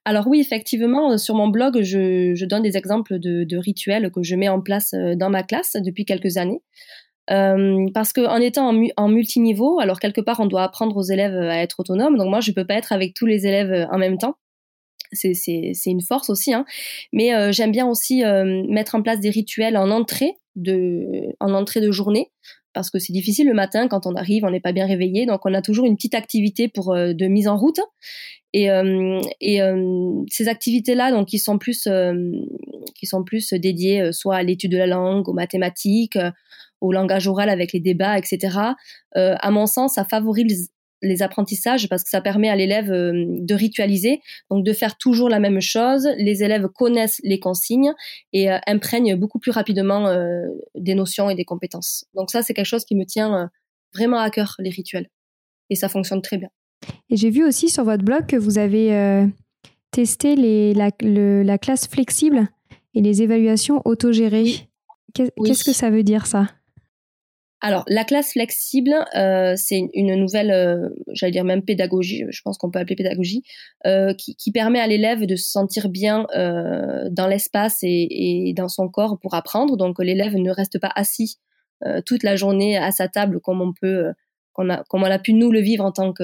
Alors 0.04 0.26
oui, 0.26 0.40
effectivement, 0.40 1.12
euh, 1.12 1.16
sur 1.16 1.34
mon 1.34 1.48
blog, 1.48 1.82
je, 1.82 2.34
je 2.34 2.44
donne 2.44 2.62
des 2.62 2.76
exemples 2.76 3.18
de, 3.18 3.56
rituels 3.56 4.10
que 4.10 4.22
je 4.22 4.36
mets 4.36 4.48
en 4.48 4.60
place 4.60 4.92
euh, 4.94 5.14
dans 5.14 5.30
ma 5.30 5.42
classe 5.42 5.76
depuis 5.76 6.04
quelques 6.04 6.36
années. 6.36 6.62
Euh, 7.30 7.86
parce 7.94 8.12
qu'en 8.12 8.36
étant 8.36 8.68
en, 8.68 8.86
en, 8.98 9.08
multiniveau, 9.08 9.80
alors 9.80 9.98
quelque 9.98 10.20
part, 10.20 10.40
on 10.40 10.46
doit 10.46 10.62
apprendre 10.62 10.94
aux 10.96 11.02
élèves 11.02 11.34
à 11.34 11.62
être 11.62 11.80
autonomes. 11.80 12.18
Donc 12.18 12.28
moi, 12.28 12.40
je 12.40 12.52
peux 12.52 12.66
pas 12.66 12.74
être 12.74 12.92
avec 12.92 13.14
tous 13.14 13.24
les 13.24 13.46
élèves 13.46 13.88
en 13.90 13.96
même 13.96 14.18
temps. 14.18 14.36
C'est 15.14 15.72
une 15.86 16.02
force 16.02 16.30
aussi, 16.30 16.52
hein. 16.52 16.64
mais 17.12 17.34
euh, 17.34 17.52
j'aime 17.52 17.72
bien 17.72 17.86
aussi 17.86 18.24
euh, 18.24 18.64
mettre 18.68 18.94
en 18.94 19.02
place 19.02 19.20
des 19.20 19.30
rituels 19.30 19.76
en 19.76 19.90
entrée 19.90 20.34
de, 20.56 21.34
en 21.40 21.54
entrée 21.54 21.80
de 21.80 21.90
journée 21.90 22.30
parce 22.72 22.90
que 22.90 22.98
c'est 22.98 23.12
difficile 23.12 23.46
le 23.46 23.54
matin 23.54 23.86
quand 23.86 24.06
on 24.06 24.16
arrive, 24.16 24.44
on 24.44 24.50
n'est 24.50 24.60
pas 24.60 24.72
bien 24.72 24.86
réveillé, 24.86 25.26
donc 25.26 25.46
on 25.46 25.54
a 25.54 25.62
toujours 25.62 25.84
une 25.84 25.94
petite 25.94 26.16
activité 26.16 26.66
pour 26.66 26.92
de 26.92 27.26
mise 27.26 27.46
en 27.46 27.56
route. 27.56 27.78
Et, 28.54 28.70
euh, 28.70 29.20
et 29.40 29.60
euh, 29.60 30.22
ces 30.30 30.46
activités-là, 30.46 31.10
donc 31.10 31.26
qui 31.26 31.40
sont 31.40 31.58
plus 31.58 31.88
euh, 31.88 32.14
qui 32.94 33.04
sont 33.04 33.24
plus 33.24 33.52
dédiées 33.52 34.12
soit 34.12 34.36
à 34.36 34.42
l'étude 34.44 34.70
de 34.70 34.78
la 34.78 34.86
langue, 34.86 35.28
aux 35.28 35.32
mathématiques, 35.32 36.16
au 36.80 36.92
langage 36.92 37.26
oral 37.26 37.50
avec 37.50 37.72
les 37.72 37.80
débats, 37.80 38.16
etc. 38.16 38.58
à 39.16 39.50
mon 39.50 39.66
sens, 39.66 39.94
ça 39.94 40.04
favorise 40.04 40.70
les 41.02 41.22
apprentissages 41.22 41.88
parce 41.88 42.04
que 42.04 42.10
ça 42.10 42.20
permet 42.20 42.48
à 42.48 42.54
l'élève 42.54 42.88
de 42.88 43.54
ritualiser, 43.54 44.20
donc 44.50 44.64
de 44.64 44.72
faire 44.72 44.96
toujours 44.96 45.28
la 45.28 45.40
même 45.40 45.60
chose. 45.60 46.08
Les 46.18 46.44
élèves 46.44 46.68
connaissent 46.68 47.20
les 47.24 47.40
consignes 47.40 47.92
et 48.32 48.48
imprègnent 48.66 49.16
beaucoup 49.16 49.40
plus 49.40 49.50
rapidement 49.50 50.14
des 50.76 50.94
notions 50.94 51.28
et 51.28 51.34
des 51.34 51.44
compétences. 51.44 52.04
Donc 52.14 52.30
ça, 52.30 52.42
c'est 52.42 52.54
quelque 52.54 52.66
chose 52.66 52.84
qui 52.84 52.94
me 52.94 53.04
tient 53.04 53.50
vraiment 53.92 54.18
à 54.18 54.30
cœur, 54.30 54.54
les 54.60 54.70
rituels. 54.70 55.08
Et 55.70 55.74
ça 55.74 55.88
fonctionne 55.88 56.22
très 56.22 56.38
bien. 56.38 56.50
Et 57.10 57.16
j'ai 57.16 57.30
vu 57.30 57.44
aussi 57.44 57.68
sur 57.68 57.84
votre 57.84 58.04
blog 58.04 58.26
que 58.26 58.36
vous 58.36 58.58
avez 58.58 58.94
euh, 58.94 59.26
testé 59.90 60.36
les, 60.36 60.74
la, 60.74 60.90
la, 61.00 61.58
classe 61.58 61.86
flexible 61.86 62.48
et 62.94 63.00
les 63.00 63.22
évaluations 63.22 63.82
autogérées. 63.84 64.68
Qu'est-ce 65.14 65.64
que 65.64 65.72
ça 65.72 65.90
veut 65.90 66.02
dire 66.02 66.26
ça? 66.26 66.48
Alors, 67.66 67.84
la 67.88 68.04
classe 68.04 68.32
flexible, 68.32 68.94
euh, 69.16 69.54
c'est 69.56 69.88
une 69.94 70.14
nouvelle, 70.16 70.50
euh, 70.50 70.90
j'allais 71.14 71.32
dire 71.32 71.44
même 71.44 71.62
pédagogie, 71.62 72.24
je 72.28 72.42
pense 72.42 72.58
qu'on 72.58 72.70
peut 72.70 72.78
appeler 72.78 72.94
pédagogie, 72.94 73.42
euh, 73.86 74.12
qui, 74.12 74.36
qui, 74.36 74.52
permet 74.52 74.80
à 74.80 74.86
l'élève 74.86 75.24
de 75.24 75.34
se 75.34 75.50
sentir 75.50 75.88
bien 75.88 76.26
dans 77.10 77.26
l'espace 77.26 77.78
et, 77.82 78.06
et, 78.10 78.52
dans 78.52 78.68
son 78.68 78.90
corps 78.90 79.18
pour 79.18 79.32
apprendre. 79.32 79.78
Donc, 79.78 79.98
l'élève 79.98 80.36
ne 80.36 80.50
reste 80.50 80.78
pas 80.78 80.92
assis 80.94 81.38
toute 82.04 82.22
la 82.22 82.36
journée 82.36 82.76
à 82.76 82.92
sa 82.92 83.08
table 83.08 83.40
comme 83.40 83.62
on 83.62 83.72
peut 83.72 84.12
qu'on 84.54 84.70
a, 84.70 84.82
comme 84.84 85.02
on 85.02 85.10
a 85.10 85.18
pu 85.18 85.34
nous 85.34 85.50
le 85.50 85.60
vivre 85.60 85.84
en 85.84 85.92
tant 85.92 86.14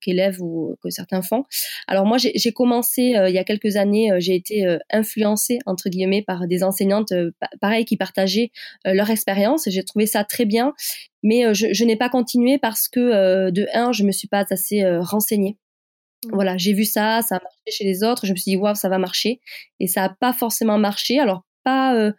qu'élève 0.00 0.40
ou 0.40 0.76
que 0.82 0.88
certains 0.88 1.20
font. 1.20 1.44
Alors 1.86 2.06
moi, 2.06 2.16
j'ai 2.18 2.52
commencé 2.52 3.16
euh, 3.16 3.28
il 3.28 3.34
y 3.34 3.38
a 3.38 3.44
quelques 3.44 3.76
années, 3.76 4.12
euh, 4.12 4.20
j'ai 4.20 4.34
été 4.34 4.66
euh, 4.66 4.78
influencée 4.90 5.58
entre 5.66 5.90
guillemets 5.90 6.22
par 6.22 6.46
des 6.46 6.62
enseignantes, 6.62 7.12
pareil, 7.60 7.84
qui 7.84 7.96
partageaient 7.96 8.50
leur 8.84 9.10
expérience. 9.10 9.68
J'ai 9.68 9.84
trouvé 9.84 10.06
ça 10.06 10.24
très 10.24 10.44
bien, 10.44 10.72
mais 11.22 11.52
je, 11.54 11.72
je 11.72 11.84
n'ai 11.84 11.96
pas 11.96 12.08
continué 12.08 12.58
parce 12.58 12.88
que 12.88 13.50
de 13.50 13.66
un, 13.74 13.92
je 13.92 14.04
me 14.04 14.12
suis 14.12 14.28
pas 14.28 14.44
assez 14.48 14.84
renseignée. 14.98 15.58
Mmh. 16.24 16.30
Voilà, 16.32 16.56
j'ai 16.56 16.72
vu 16.72 16.84
ça, 16.84 17.20
ça 17.22 17.36
a 17.36 17.40
marché 17.40 17.70
chez 17.70 17.84
les 17.84 18.04
autres. 18.04 18.26
Je 18.26 18.32
me 18.32 18.36
suis 18.36 18.52
dit 18.52 18.56
waouh, 18.56 18.74
ça 18.74 18.88
va 18.88 18.98
marcher, 18.98 19.40
et 19.80 19.86
ça 19.86 20.04
a 20.04 20.08
pas 20.08 20.32
forcément 20.32 20.78
marché. 20.78 21.18
Alors 21.18 21.42
pas 21.64 22.12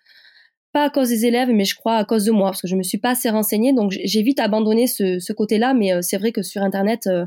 pas 0.76 0.84
à 0.84 0.90
cause 0.90 1.08
des 1.08 1.26
élèves, 1.26 1.48
mais 1.54 1.64
je 1.64 1.74
crois 1.74 1.96
à 1.96 2.04
cause 2.04 2.26
de 2.26 2.32
moi, 2.32 2.50
parce 2.50 2.62
que 2.62 2.68
je 2.68 2.76
me 2.76 2.84
suis 2.84 2.98
pas 2.98 3.12
assez 3.12 3.30
renseignée. 3.30 3.72
Donc 3.72 3.92
j'ai 3.92 4.22
vite 4.22 4.42
abandonné 4.42 4.88
ce, 4.88 5.20
ce 5.20 5.32
côté-là, 5.32 5.74
mais 5.74 5.94
euh, 5.94 6.00
c'est 6.02 6.18
vrai 6.18 6.34
que 6.34 6.42
sur 6.42 6.62
Internet 6.64 7.08
euh, 7.08 7.26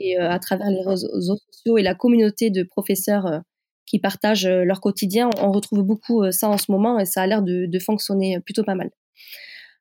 et 0.00 0.18
euh, 0.18 0.28
à 0.28 0.40
travers 0.40 0.68
les 0.68 0.82
réseaux 0.82 1.36
sociaux 1.36 1.78
et 1.78 1.82
la 1.82 1.94
communauté 1.94 2.50
de 2.50 2.64
professeurs 2.64 3.42
qui 3.86 4.00
partagent 4.00 4.48
leur 4.48 4.80
quotidien. 4.80 5.30
On 5.40 5.52
retrouve 5.52 5.84
beaucoup 5.84 6.28
ça 6.32 6.48
en 6.48 6.58
ce 6.58 6.72
moment 6.72 6.98
et 6.98 7.04
ça 7.04 7.22
a 7.22 7.26
l'air 7.28 7.42
de, 7.42 7.78
fonctionner 7.78 8.40
plutôt 8.40 8.64
pas 8.64 8.74
mal. 8.74 8.90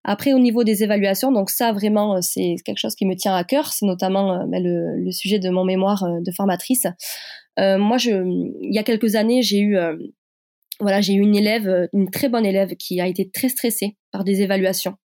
Après, 0.04 0.34
au 0.34 0.40
niveau 0.40 0.64
des 0.64 0.84
évaluations, 0.84 1.32
donc 1.32 1.50
ça 1.50 1.72
vraiment, 1.72 2.22
c'est 2.22 2.56
quelque 2.66 2.78
chose 2.78 2.96
qui 2.96 3.08
me 3.08 3.16
tient 3.16 3.36
à 3.36 3.44
cœur. 3.44 3.74
C'est 3.74 3.88
notamment 3.88 4.46
ben, 4.48 4.62
le, 4.64 5.12
sujet 5.12 5.40
de 5.40 5.50
mon 5.50 5.66
mémoire 5.66 6.06
de 6.22 6.32
formatrice. 6.32 6.86
Moi, 7.58 7.98
je, 7.98 8.12
il 8.62 8.76
y 8.76 8.78
a 8.78 8.84
quelques 8.84 9.16
années, 9.16 9.42
j'ai 9.42 9.60
eu 9.60 9.78
voilà, 10.80 11.02
j'ai 11.02 11.14
eu 11.14 11.22
une 11.22 11.36
élève, 11.36 11.90
une 11.94 12.10
très 12.10 12.30
bonne 12.30 12.46
élève 12.46 12.76
qui 12.76 13.02
a 13.02 13.08
été 13.08 13.30
très 13.30 13.50
stressée 13.50 13.96
par 14.12 14.24
des 14.24 14.42
évaluations. 14.42 14.96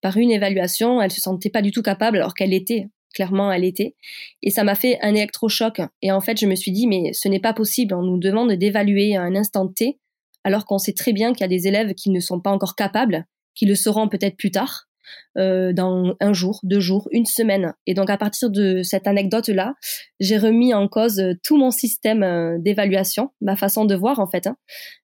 Par 0.00 0.16
une 0.16 0.30
évaluation, 0.30 1.00
elle 1.00 1.10
se 1.10 1.20
sentait 1.20 1.50
pas 1.50 1.62
du 1.62 1.70
tout 1.70 1.82
capable 1.82 2.16
alors 2.16 2.34
qu'elle 2.34 2.52
était. 2.52 2.88
Clairement, 3.14 3.52
elle 3.52 3.64
était. 3.64 3.94
Et 4.42 4.50
ça 4.50 4.64
m'a 4.64 4.74
fait 4.74 4.98
un 5.00 5.14
électrochoc. 5.14 5.80
Et 6.02 6.10
en 6.10 6.20
fait, 6.20 6.38
je 6.38 6.46
me 6.46 6.56
suis 6.56 6.72
dit, 6.72 6.88
mais 6.88 7.12
ce 7.12 7.28
n'est 7.28 7.40
pas 7.40 7.52
possible. 7.52 7.94
On 7.94 8.02
nous 8.02 8.18
demande 8.18 8.52
d'évaluer 8.52 9.14
à 9.14 9.22
un 9.22 9.36
instant 9.36 9.68
T, 9.68 10.00
alors 10.42 10.66
qu'on 10.66 10.78
sait 10.78 10.92
très 10.92 11.12
bien 11.12 11.32
qu'il 11.32 11.42
y 11.42 11.44
a 11.44 11.48
des 11.48 11.68
élèves 11.68 11.94
qui 11.94 12.10
ne 12.10 12.18
sont 12.18 12.40
pas 12.40 12.50
encore 12.50 12.74
capables, 12.74 13.24
qui 13.54 13.66
le 13.66 13.76
seront 13.76 14.08
peut-être 14.08 14.36
plus 14.36 14.50
tard. 14.50 14.88
Euh, 15.36 15.72
dans 15.72 16.14
un 16.20 16.32
jour, 16.32 16.60
deux 16.62 16.80
jours, 16.80 17.08
une 17.10 17.26
semaine. 17.26 17.74
Et 17.86 17.94
donc 17.94 18.08
à 18.08 18.16
partir 18.16 18.50
de 18.50 18.82
cette 18.82 19.06
anecdote-là, 19.06 19.74
j'ai 20.20 20.38
remis 20.38 20.72
en 20.74 20.86
cause 20.86 21.18
euh, 21.18 21.32
tout 21.42 21.56
mon 21.56 21.72
système 21.72 22.22
euh, 22.22 22.56
d'évaluation, 22.58 23.30
ma 23.40 23.56
façon 23.56 23.84
de 23.84 23.96
voir 23.96 24.20
en 24.20 24.28
fait. 24.28 24.46
Hein. 24.46 24.56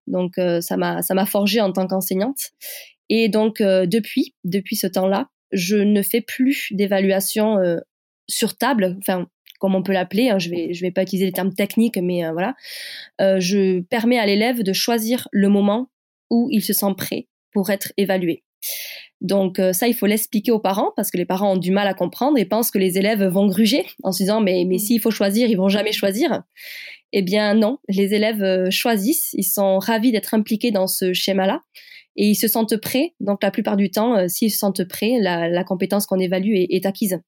Donc 0.06 0.34
ça 0.60 0.76
m'a 0.76 1.02
ça 1.02 1.14
m'a 1.14 1.26
forgé 1.26 1.60
en 1.60 1.72
tant 1.72 1.86
qu'enseignante. 1.86 2.38
Et 3.08 3.28
donc 3.28 3.62
depuis 3.62 4.34
depuis 4.42 4.74
ce 4.74 4.88
temps-là, 4.88 5.28
je 5.52 5.76
ne 5.76 6.02
fais 6.02 6.20
plus 6.20 6.68
d'évaluation 6.72 7.58
sur 8.28 8.56
table, 8.56 8.96
enfin 8.98 9.28
comme 9.60 9.76
on 9.76 9.84
peut 9.84 9.92
l'appeler. 9.92 10.30
Hein, 10.30 10.40
je 10.40 10.50
vais 10.50 10.74
je 10.74 10.80
vais 10.80 10.90
pas 10.90 11.02
utiliser 11.02 11.26
les 11.26 11.32
termes 11.32 11.54
techniques, 11.54 11.96
mais 11.96 12.28
voilà. 12.32 12.56
je 13.20 13.82
permets 13.82 14.18
à 14.18 14.26
l'élève 14.26 14.64
de 14.64 14.72
choisir 14.72 15.28
le 15.30 15.48
moment 15.48 15.90
où 16.28 16.48
il 16.50 16.64
se 16.64 16.72
sent 16.72 16.94
prêt 16.96 17.28
pour 17.52 17.70
être 17.70 17.92
évalué. 17.96 18.42
Donc 19.20 19.58
euh, 19.58 19.72
ça, 19.72 19.86
il 19.86 19.94
faut 19.94 20.06
l'expliquer 20.06 20.50
aux 20.50 20.58
parents 20.58 20.92
parce 20.96 21.10
que 21.10 21.18
les 21.18 21.26
parents 21.26 21.52
ont 21.52 21.58
du 21.58 21.72
mal 21.72 21.86
à 21.86 21.94
comprendre 21.94 22.38
et 22.38 22.46
pensent 22.46 22.70
que 22.70 22.78
les 22.78 22.96
élèves 22.96 23.22
vont 23.24 23.46
gruger 23.46 23.84
en 24.02 24.12
se 24.12 24.22
disant 24.22 24.40
mais 24.40 24.64
mais 24.66 24.76
mm. 24.76 24.78
s'il 24.78 25.00
faut 25.00 25.10
choisir, 25.10 25.48
ils 25.48 25.56
vont 25.56 25.68
jamais 25.68 25.92
choisir. 25.92 26.42
Eh 27.12 27.22
bien 27.22 27.54
non, 27.54 27.78
les 27.88 28.14
élèves 28.14 28.42
euh, 28.42 28.70
choisissent, 28.70 29.34
ils 29.34 29.44
sont 29.44 29.78
ravis 29.78 30.12
d'être 30.12 30.32
impliqués 30.32 30.70
dans 30.70 30.86
ce 30.86 31.12
schéma-là 31.12 31.62
et 32.16 32.28
ils 32.28 32.36
se 32.36 32.48
sentent 32.48 32.76
prêts. 32.76 33.14
Donc 33.20 33.42
la 33.42 33.50
plupart 33.50 33.76
du 33.76 33.90
temps, 33.90 34.16
euh, 34.16 34.28
s'ils 34.28 34.50
se 34.50 34.58
sentent 34.58 34.84
prêts, 34.84 35.18
la, 35.20 35.64
compétence 35.64 36.06
qu'on 36.06 36.18
évalue 36.18 36.54
est, 36.54 36.86
acquise. 36.86 37.20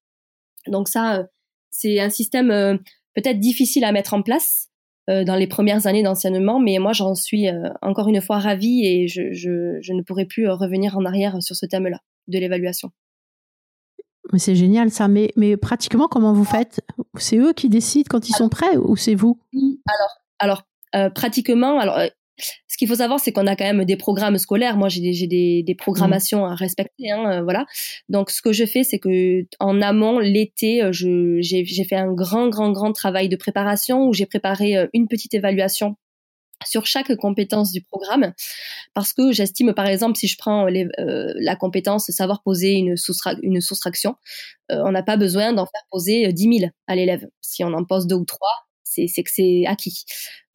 Donc 0.68 0.88
ça, 0.88 1.26
c'est 1.70 2.00
un 2.00 2.10
système 2.10 2.78
peut-être 3.14 3.38
difficile 3.38 3.84
à 3.84 3.92
mettre 3.92 4.14
en 4.14 4.22
place, 4.22 4.68
dans 5.08 5.34
les 5.34 5.46
premières 5.46 5.86
années 5.86 6.02
d'enseignement, 6.02 6.60
mais 6.60 6.78
moi 6.78 6.92
j'en 6.92 7.14
suis 7.14 7.48
euh, 7.48 7.68
encore 7.82 8.08
une 8.08 8.20
fois 8.20 8.38
ravie 8.38 8.86
et 8.86 9.08
je, 9.08 9.32
je, 9.32 9.78
je, 9.80 9.92
ne 9.92 10.02
pourrai 10.02 10.26
plus 10.26 10.48
euh, 10.48 10.54
revenir 10.54 10.96
en 10.96 11.04
arrière 11.04 11.42
sur 11.42 11.56
ce 11.56 11.66
thème-là 11.66 11.98
de 12.28 12.38
l'évaluation. 12.38 12.90
C'est 14.36 14.54
génial 14.54 14.90
ça, 14.90 15.08
mais, 15.08 15.32
mais 15.36 15.56
pratiquement 15.56 16.06
comment 16.06 16.32
vous 16.32 16.44
faites? 16.44 16.80
C'est 17.18 17.36
eux 17.36 17.52
qui 17.52 17.68
décident 17.68 18.06
quand 18.08 18.28
ils 18.28 18.34
sont 18.34 18.48
prêts 18.48 18.76
ou 18.76 18.96
c'est 18.96 19.16
vous? 19.16 19.40
Alors, 19.88 20.62
alors 20.92 21.10
pratiquement, 21.12 21.80
alors 21.80 21.98
ce 22.68 22.76
qu'il 22.76 22.88
faut 22.88 22.96
savoir, 22.96 23.20
c'est 23.20 23.32
qu'on 23.32 23.46
a 23.46 23.56
quand 23.56 23.64
même 23.64 23.84
des 23.84 23.96
programmes 23.96 24.38
scolaires. 24.38 24.76
Moi, 24.76 24.88
j'ai 24.88 25.00
des, 25.26 25.62
des, 25.62 25.74
programmations 25.74 26.46
à 26.46 26.54
respecter, 26.54 27.10
hein, 27.10 27.30
euh, 27.30 27.42
voilà. 27.42 27.66
Donc, 28.08 28.30
ce 28.30 28.40
que 28.40 28.52
je 28.52 28.64
fais, 28.64 28.82
c'est 28.82 28.98
que 28.98 29.44
en 29.60 29.82
amont, 29.82 30.18
l'été, 30.18 30.82
euh, 30.82 30.90
j'ai 30.92 31.84
fait 31.88 31.96
un 31.96 32.12
grand, 32.12 32.48
grand, 32.48 32.72
grand 32.72 32.92
travail 32.92 33.28
de 33.28 33.36
préparation 33.36 34.06
où 34.06 34.12
j'ai 34.12 34.26
préparé 34.26 34.76
euh, 34.76 34.86
une 34.94 35.08
petite 35.08 35.34
évaluation 35.34 35.96
sur 36.64 36.86
chaque 36.86 37.14
compétence 37.16 37.72
du 37.72 37.82
programme 37.82 38.32
parce 38.94 39.12
que 39.12 39.32
j'estime 39.32 39.74
par 39.74 39.86
exemple 39.86 40.16
si 40.16 40.28
je 40.28 40.38
prends 40.38 40.68
la 40.68 41.56
compétence 41.56 42.08
savoir 42.12 42.40
poser 42.44 42.74
une, 42.74 42.94
une 43.42 43.60
soustraction 43.60 44.14
on 44.68 44.92
n'a 44.92 45.02
pas 45.02 45.16
besoin 45.16 45.52
d'en 45.52 45.66
faire 45.66 45.82
poser 45.90 46.32
10 46.32 46.58
000 46.60 46.70
à 46.86 46.94
l'élève 46.94 47.26
si 47.40 47.64
on 47.64 47.72
en 47.72 47.84
pose 47.84 48.06
deux 48.06 48.14
ou 48.14 48.24
trois 48.24 48.68
c'est 48.94 49.22
que 49.22 49.30
c'est 49.30 49.64
acquis 49.66 50.04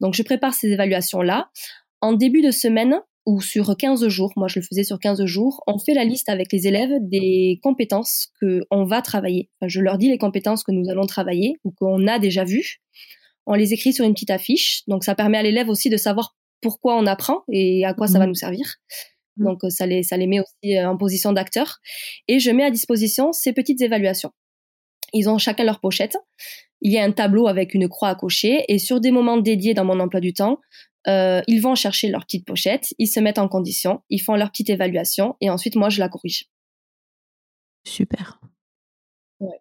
donc 0.00 0.14
je 0.14 0.22
prépare 0.22 0.54
ces 0.54 0.68
évaluations 0.68 1.22
là 1.22 1.50
en 2.00 2.12
début 2.12 2.42
de 2.42 2.50
semaine 2.50 3.00
ou 3.28 3.42
sur 3.42 3.76
15 3.76 4.08
jours, 4.08 4.32
moi 4.36 4.48
je 4.48 4.58
le 4.58 4.64
faisais 4.64 4.84
sur 4.84 4.98
15 4.98 5.26
jours, 5.26 5.62
on 5.66 5.78
fait 5.78 5.92
la 5.92 6.04
liste 6.04 6.30
avec 6.30 6.50
les 6.50 6.66
élèves 6.66 6.94
des 7.02 7.60
compétences 7.62 8.28
que 8.40 8.62
on 8.70 8.84
va 8.84 9.02
travailler. 9.02 9.50
je 9.66 9.82
leur 9.82 9.98
dis 9.98 10.08
les 10.08 10.16
compétences 10.16 10.64
que 10.64 10.72
nous 10.72 10.88
allons 10.88 11.04
travailler 11.04 11.56
ou 11.62 11.70
qu'on 11.72 12.06
a 12.06 12.18
déjà 12.18 12.44
vues. 12.44 12.80
On 13.44 13.52
les 13.52 13.74
écrit 13.74 13.92
sur 13.92 14.06
une 14.06 14.14
petite 14.14 14.30
affiche, 14.30 14.82
donc 14.88 15.04
ça 15.04 15.14
permet 15.14 15.36
à 15.36 15.42
l'élève 15.42 15.68
aussi 15.68 15.90
de 15.90 15.98
savoir 15.98 16.36
pourquoi 16.62 16.96
on 16.96 17.04
apprend 17.04 17.42
et 17.52 17.84
à 17.84 17.92
quoi 17.92 18.06
ça 18.06 18.18
va 18.18 18.24
mmh. 18.24 18.28
nous 18.28 18.34
servir. 18.34 18.76
Mmh. 19.36 19.44
Donc 19.44 19.58
ça 19.68 19.84
les, 19.84 20.02
ça 20.02 20.16
les 20.16 20.26
met 20.26 20.40
aussi 20.40 20.78
euh, 20.78 20.88
en 20.88 20.96
position 20.96 21.34
d'acteur. 21.34 21.80
Et 22.28 22.40
je 22.40 22.50
mets 22.50 22.64
à 22.64 22.70
disposition 22.70 23.32
ces 23.32 23.52
petites 23.52 23.82
évaluations. 23.82 24.32
Ils 25.12 25.28
ont 25.28 25.36
chacun 25.36 25.64
leur 25.64 25.80
pochette. 25.80 26.16
Il 26.80 26.92
y 26.92 26.98
a 26.98 27.04
un 27.04 27.12
tableau 27.12 27.48
avec 27.48 27.74
une 27.74 27.88
croix 27.88 28.08
à 28.08 28.14
cocher 28.14 28.64
et 28.68 28.78
sur 28.78 29.00
des 29.00 29.10
moments 29.10 29.36
dédiés 29.36 29.74
dans 29.74 29.84
mon 29.84 30.00
emploi 30.00 30.20
du 30.20 30.32
temps, 30.32 30.60
euh, 31.06 31.40
ils 31.46 31.60
vont 31.60 31.74
chercher 31.74 32.08
leur 32.08 32.24
petite 32.24 32.46
pochette, 32.46 32.94
ils 32.98 33.06
se 33.06 33.20
mettent 33.20 33.38
en 33.38 33.48
condition, 33.48 34.02
ils 34.10 34.18
font 34.18 34.34
leur 34.34 34.50
petite 34.50 34.70
évaluation 34.70 35.36
et 35.40 35.50
ensuite 35.50 35.76
moi 35.76 35.88
je 35.88 36.00
la 36.00 36.08
corrige. 36.08 36.46
Super. 37.86 38.40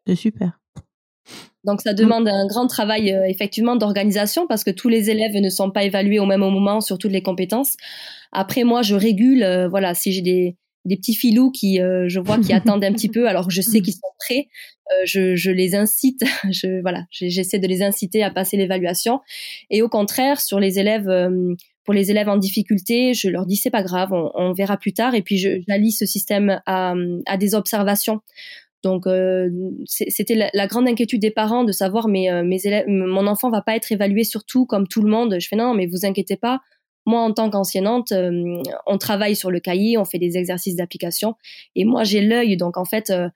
C'est 0.06 0.15
super. 0.15 0.60
Donc 1.63 1.82
ça 1.82 1.93
demande 1.93 2.27
un 2.27 2.47
grand 2.47 2.67
travail 2.67 3.13
euh, 3.13 3.25
effectivement 3.27 3.75
d'organisation 3.75 4.47
parce 4.47 4.63
que 4.63 4.71
tous 4.71 4.89
les 4.89 5.10
élèves 5.10 5.36
ne 5.36 5.49
sont 5.49 5.71
pas 5.71 5.84
évalués 5.84 6.19
au 6.19 6.25
même 6.25 6.39
moment 6.39 6.82
sur 6.82 6.97
toutes 6.97 7.12
les 7.12 7.21
compétences. 7.23 7.75
Après 8.32 8.63
moi 8.63 8.82
je 8.82 8.95
régule, 8.95 9.43
euh, 9.43 9.67
voilà, 9.67 9.93
si 9.93 10.12
j'ai 10.12 10.21
des, 10.21 10.58
des 10.88 10.97
petits 10.97 11.13
filous 11.13 11.52
qui, 11.52 11.80
euh, 11.80 12.06
je 12.08 12.19
vois, 12.19 12.39
qui 12.39 12.54
attendent 12.54 12.84
un 12.84 12.93
petit 12.93 13.10
peu, 13.10 13.28
alors 13.28 13.52
je 13.52 13.62
sais 13.62 13.82
qu'ils 13.82 13.93
sont 13.93 14.13
prêts, 14.19 14.47
euh, 14.91 15.02
je, 15.06 15.36
je, 15.36 15.52
les 15.52 15.76
incite, 15.76 16.23
je, 16.50 16.82
voilà, 16.82 17.06
j'essaie 17.12 17.60
de 17.60 17.67
les 17.67 17.84
inciter 17.84 18.23
à 18.23 18.32
passer 18.32 18.58
l'évaluation. 18.58 19.19
Et 19.69 19.82
au 19.82 19.89
contraire, 19.89 20.41
sur 20.41 20.60
les 20.60 20.80
élèves, 20.80 21.10
euh, 21.10 21.54
pour 21.84 21.93
les 21.93 22.10
élèves 22.10 22.30
en 22.30 22.38
difficulté, 22.38 23.13
je 23.13 23.30
leur 23.30 23.45
dis 23.45 23.58
c'est 23.58 23.69
pas 23.69 23.84
grave, 23.84 24.12
on, 24.12 24.32
on, 24.34 24.54
verra 24.54 24.78
plus 24.78 24.93
tard. 24.93 25.13
Et 25.13 25.21
puis 25.21 25.38
j'allie 25.38 25.91
ce 25.91 26.06
système 26.06 26.62
à, 26.65 26.93
à 27.26 27.38
des 27.38 27.56
observations. 27.56 28.21
Donc 28.84 29.06
c'était 29.86 30.36
la, 30.36 30.50
la, 30.54 30.67
grande 30.67 30.88
inquiétude 30.88 31.19
des 31.19 31.32
parents 31.32 31.63
de 31.63 31.71
savoir 31.71 32.08
mais 32.08 32.28
mes 32.43 32.60
élèves, 32.63 32.86
mon 32.88 33.26
enfant 33.26 33.50
va 33.50 33.62
pas 33.62 33.76
être 33.76 33.91
évalué 33.91 34.23
surtout 34.23 34.65
comme 34.65 34.88
tout 34.88 35.02
le 35.02 35.10
monde. 35.10 35.38
Je 35.39 35.47
fais 35.47 35.56
non, 35.56 35.73
mais 35.73 35.88
vous 35.88 36.06
inquiétez 36.06 36.38
pas 36.38 36.62
moi, 37.07 37.21
en 37.21 37.31
tant 37.31 37.49
qu'enseignante, 37.49 38.11
euh, 38.11 38.61
on 38.85 38.97
travaille 38.97 39.35
sur 39.35 39.49
le 39.49 39.61
cahier, 39.61 39.97
on 39.97 40.03
fait 40.03 40.19
des 40.19 40.37
exercices 40.37 40.75
d'application. 40.75 41.35
Et 41.73 41.85
moi, 41.85 42.03
j'ai 42.03 42.21
l'œil. 42.21 42.57
Donc, 42.57 42.75
en 42.75 42.83
fait, 42.83 43.09
euh, 43.09 43.29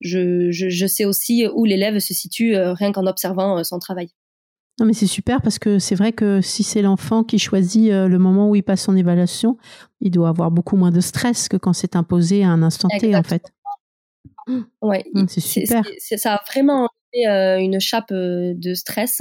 je, 0.00 0.50
je, 0.50 0.86
sais 0.86 1.04
aussi 1.04 1.46
où 1.54 1.66
l'élève 1.66 1.98
se 1.98 2.14
situe 2.14 2.56
euh, 2.56 2.72
rien 2.72 2.90
qu'en 2.90 3.06
observant 3.06 3.62
son 3.64 3.78
travail. 3.78 4.08
Non, 4.80 4.86
mais 4.86 4.94
c'est 4.94 5.06
super 5.06 5.42
parce 5.42 5.58
que 5.58 5.78
c'est 5.78 5.94
vrai 5.94 6.12
que 6.12 6.40
si 6.40 6.62
c'est 6.62 6.80
l'enfant 6.82 7.22
qui 7.22 7.38
choisit 7.38 7.90
le 7.90 8.16
moment 8.18 8.48
où 8.48 8.54
il 8.54 8.62
passe 8.62 8.82
son 8.84 8.96
évaluation, 8.96 9.58
il 10.00 10.12
doit 10.12 10.28
avoir 10.28 10.50
beaucoup 10.50 10.76
moins 10.76 10.92
de 10.92 11.00
stress 11.00 11.48
que 11.48 11.56
quand 11.56 11.72
c'est 11.72 11.96
imposé 11.96 12.44
à 12.44 12.48
un 12.48 12.62
instant 12.62 12.88
T, 12.88 13.14
en 13.14 13.24
fait. 13.24 13.52
Ouais, 14.80 15.04
c'est 15.26 15.40
super. 15.40 15.82
ça 16.16 16.36
a 16.36 16.42
vraiment 16.50 16.88
une 17.12 17.80
chape 17.80 18.12
de 18.12 18.74
stress. 18.74 19.20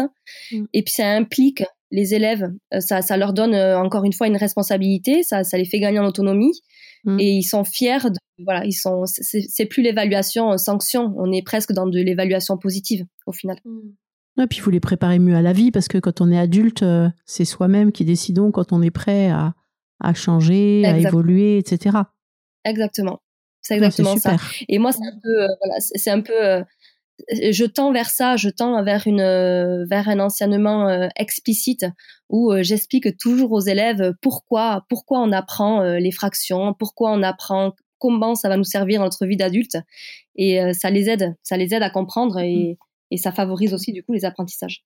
Mmh. 0.52 0.66
Et 0.74 0.84
puis 0.84 0.94
ça 0.94 1.10
implique 1.10 1.64
les 1.92 2.14
élèves, 2.14 2.52
euh, 2.74 2.80
ça, 2.80 3.02
ça 3.02 3.18
leur 3.18 3.34
donne 3.34 3.54
euh, 3.54 3.80
encore 3.80 4.04
une 4.04 4.14
fois 4.14 4.28
une 4.28 4.38
responsabilité, 4.38 5.24
ça, 5.24 5.44
ça 5.44 5.58
les 5.58 5.66
fait 5.66 5.80
gagner 5.80 6.00
en 6.00 6.06
autonomie 6.06 6.62
mm. 7.06 7.20
et 7.20 7.32
ils 7.32 7.44
sont 7.44 7.64
fiers. 7.64 8.00
De, 8.06 8.18
voilà, 8.44 8.66
ils 8.66 8.74
sont. 8.74 9.04
C'est 9.06 9.66
plus 9.66 9.84
l'évaluation 9.84 10.52
euh, 10.52 10.58
sanction, 10.58 11.14
on 11.18 11.32
est 11.32 11.44
presque 11.44 11.72
dans 11.72 11.88
de 11.88 12.00
l'évaluation 12.00 12.58
positive 12.58 13.06
au 13.26 13.32
final. 13.32 13.58
Mm. 13.66 14.42
Et 14.42 14.48
puis 14.48 14.60
vous 14.60 14.70
les 14.70 14.80
préparez 14.80 15.18
mieux 15.18 15.36
à 15.36 15.42
la 15.42 15.54
vie 15.54 15.72
parce 15.72 15.88
que 15.88 15.98
quand 15.98 16.22
on 16.22 16.32
est 16.32 16.38
adulte, 16.38 16.86
c'est 17.26 17.46
soi-même 17.46 17.92
qui 17.92 18.06
décidons 18.06 18.52
quand 18.52 18.72
on 18.72 18.84
est 18.84 18.92
prêt 18.92 19.30
à, 19.30 19.56
à 20.00 20.14
changer, 20.14 20.86
à 20.86 20.96
évoluer, 20.96 21.58
etc. 21.58 21.98
Exactement. 22.64 23.20
C'est 23.62 23.78
exactement 23.78 24.16
ça. 24.16 24.36
Et 24.70 24.78
moi, 24.78 24.92
c'est 24.92 25.02
un 25.02 25.20
peu, 25.24 25.48
voilà, 25.60 25.80
c'est 25.80 26.12
un 26.12 26.22
peu 26.22 26.64
je 27.30 27.66
tends 27.66 27.92
vers 27.92 28.10
ça, 28.10 28.36
je 28.36 28.50
tends 28.50 28.84
vers 28.84 29.08
une 29.08 29.22
euh, 29.22 29.86
vers 29.86 30.08
un 30.10 30.20
enseignement 30.20 30.88
euh, 30.88 31.08
explicite 31.16 31.86
où 32.30 32.52
euh, 32.52 32.64
j'explique 32.64 33.18
toujours 33.18 33.52
aux 33.52 33.60
élèves 33.60 34.14
pourquoi 34.22 34.86
pourquoi 34.90 35.20
on 35.22 35.32
apprend 35.32 35.82
les 35.84 36.12
fractions, 36.12 36.74
pourquoi 36.74 37.12
on 37.12 37.24
apprend 37.24 37.74
comment 38.00 38.36
ça 38.36 38.50
va 38.50 38.58
nous 38.58 38.64
servir 38.64 39.00
dans 39.00 39.06
notre 39.06 39.26
vie 39.26 39.38
d'adulte 39.38 39.78
et 40.36 40.60
ça 40.74 40.92
les 40.92 41.10
aide, 41.10 41.36
ça 41.42 41.58
les 41.58 41.74
aide 41.74 41.82
à 41.82 41.90
comprendre 41.90 42.40
et, 42.40 42.74
mmh. 42.74 42.76
et 43.12 43.18
ça 43.18 43.32
favorise 43.32 43.74
aussi 43.74 43.92
du 43.92 44.04
coup 44.04 44.14
les 44.14 44.24
apprentissages. 44.24 44.84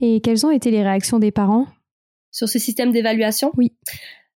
Et 0.00 0.20
quelles 0.22 0.46
ont 0.46 0.50
été 0.50 0.70
les 0.70 0.82
réactions 0.82 1.18
des 1.18 1.30
parents? 1.30 1.66
Sur 2.30 2.48
ce 2.48 2.58
système 2.58 2.92
d'évaluation? 2.92 3.52
Oui. 3.56 3.72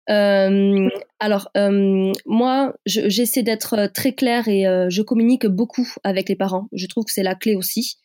Euh, 0.09 0.89
alors, 1.19 1.49
euh, 1.55 2.11
moi, 2.25 2.73
j'essaie 2.85 3.43
d'être 3.43 3.87
très 3.93 4.13
claire 4.13 4.47
et 4.47 4.67
euh, 4.67 4.89
je 4.89 5.01
communique 5.01 5.47
beaucoup 5.47 5.87
avec 6.03 6.29
les 6.29 6.35
parents. 6.35 6.67
Je 6.73 6.87
trouve 6.87 7.05
que 7.05 7.11
c'est 7.11 7.23
la 7.23 7.35
clé 7.35 7.55
aussi. 7.55 7.97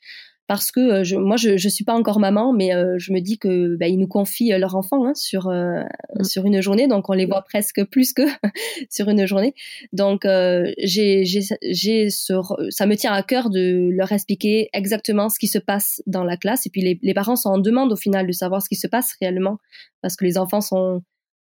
parce 0.49 0.73
que 0.73 0.81
euh, 0.81 1.05
je, 1.05 1.17
moi 1.17 1.37
je 1.37 1.57
je 1.59 1.69
suis 1.69 1.85
pas 1.85 1.93
encore 1.93 2.19
maman 2.19 2.53
mais 2.53 2.75
euh, 2.75 2.97
je 2.99 3.13
me 3.13 3.21
dis 3.21 3.39
que 3.39 3.77
bah, 3.77 3.87
ils 3.87 3.99
nous 3.99 4.09
confient 4.09 4.53
leur 4.59 4.75
enfant 4.75 5.05
hein, 5.07 5.15
sur 5.15 5.49
euh, 5.49 5.83
mm. 6.19 6.25
sur 6.25 6.47
une 6.47 6.61
journée 6.63 6.89
donc 6.89 7.09
on 7.11 7.13
les 7.13 7.27
voit 7.27 7.43
presque 7.43 7.85
plus 7.85 8.13
que 8.13 8.23
sur 8.91 9.09
une 9.11 9.27
journée 9.27 9.55
donc 9.93 10.23
j'ai 10.25 11.25
j'ai 11.27 12.09
ça 12.11 12.87
me 12.87 12.95
tient 12.95 13.13
à 13.13 13.23
cœur 13.23 13.51
de 13.51 13.91
leur 13.93 14.11
expliquer 14.11 14.71
exactement 14.73 15.29
ce 15.29 15.39
qui 15.39 15.49
se 15.49 15.59
passe 15.59 16.03
dans 16.07 16.25
la 16.25 16.37
classe 16.37 16.67
et 16.67 16.71
puis 16.71 16.81
les, 16.81 16.99
les 17.03 17.15
parents 17.15 17.37
sont 17.37 17.51
en 17.51 17.59
demande 17.59 17.93
au 17.93 17.97
final 17.97 18.27
de 18.27 18.33
savoir 18.33 18.63
ce 18.63 18.69
qui 18.71 18.77
se 18.77 18.89
passe 18.89 19.15
réellement 19.21 19.59
parce 20.01 20.17
que 20.17 20.25
les 20.25 20.39
enfants 20.39 20.63
sont 20.63 21.03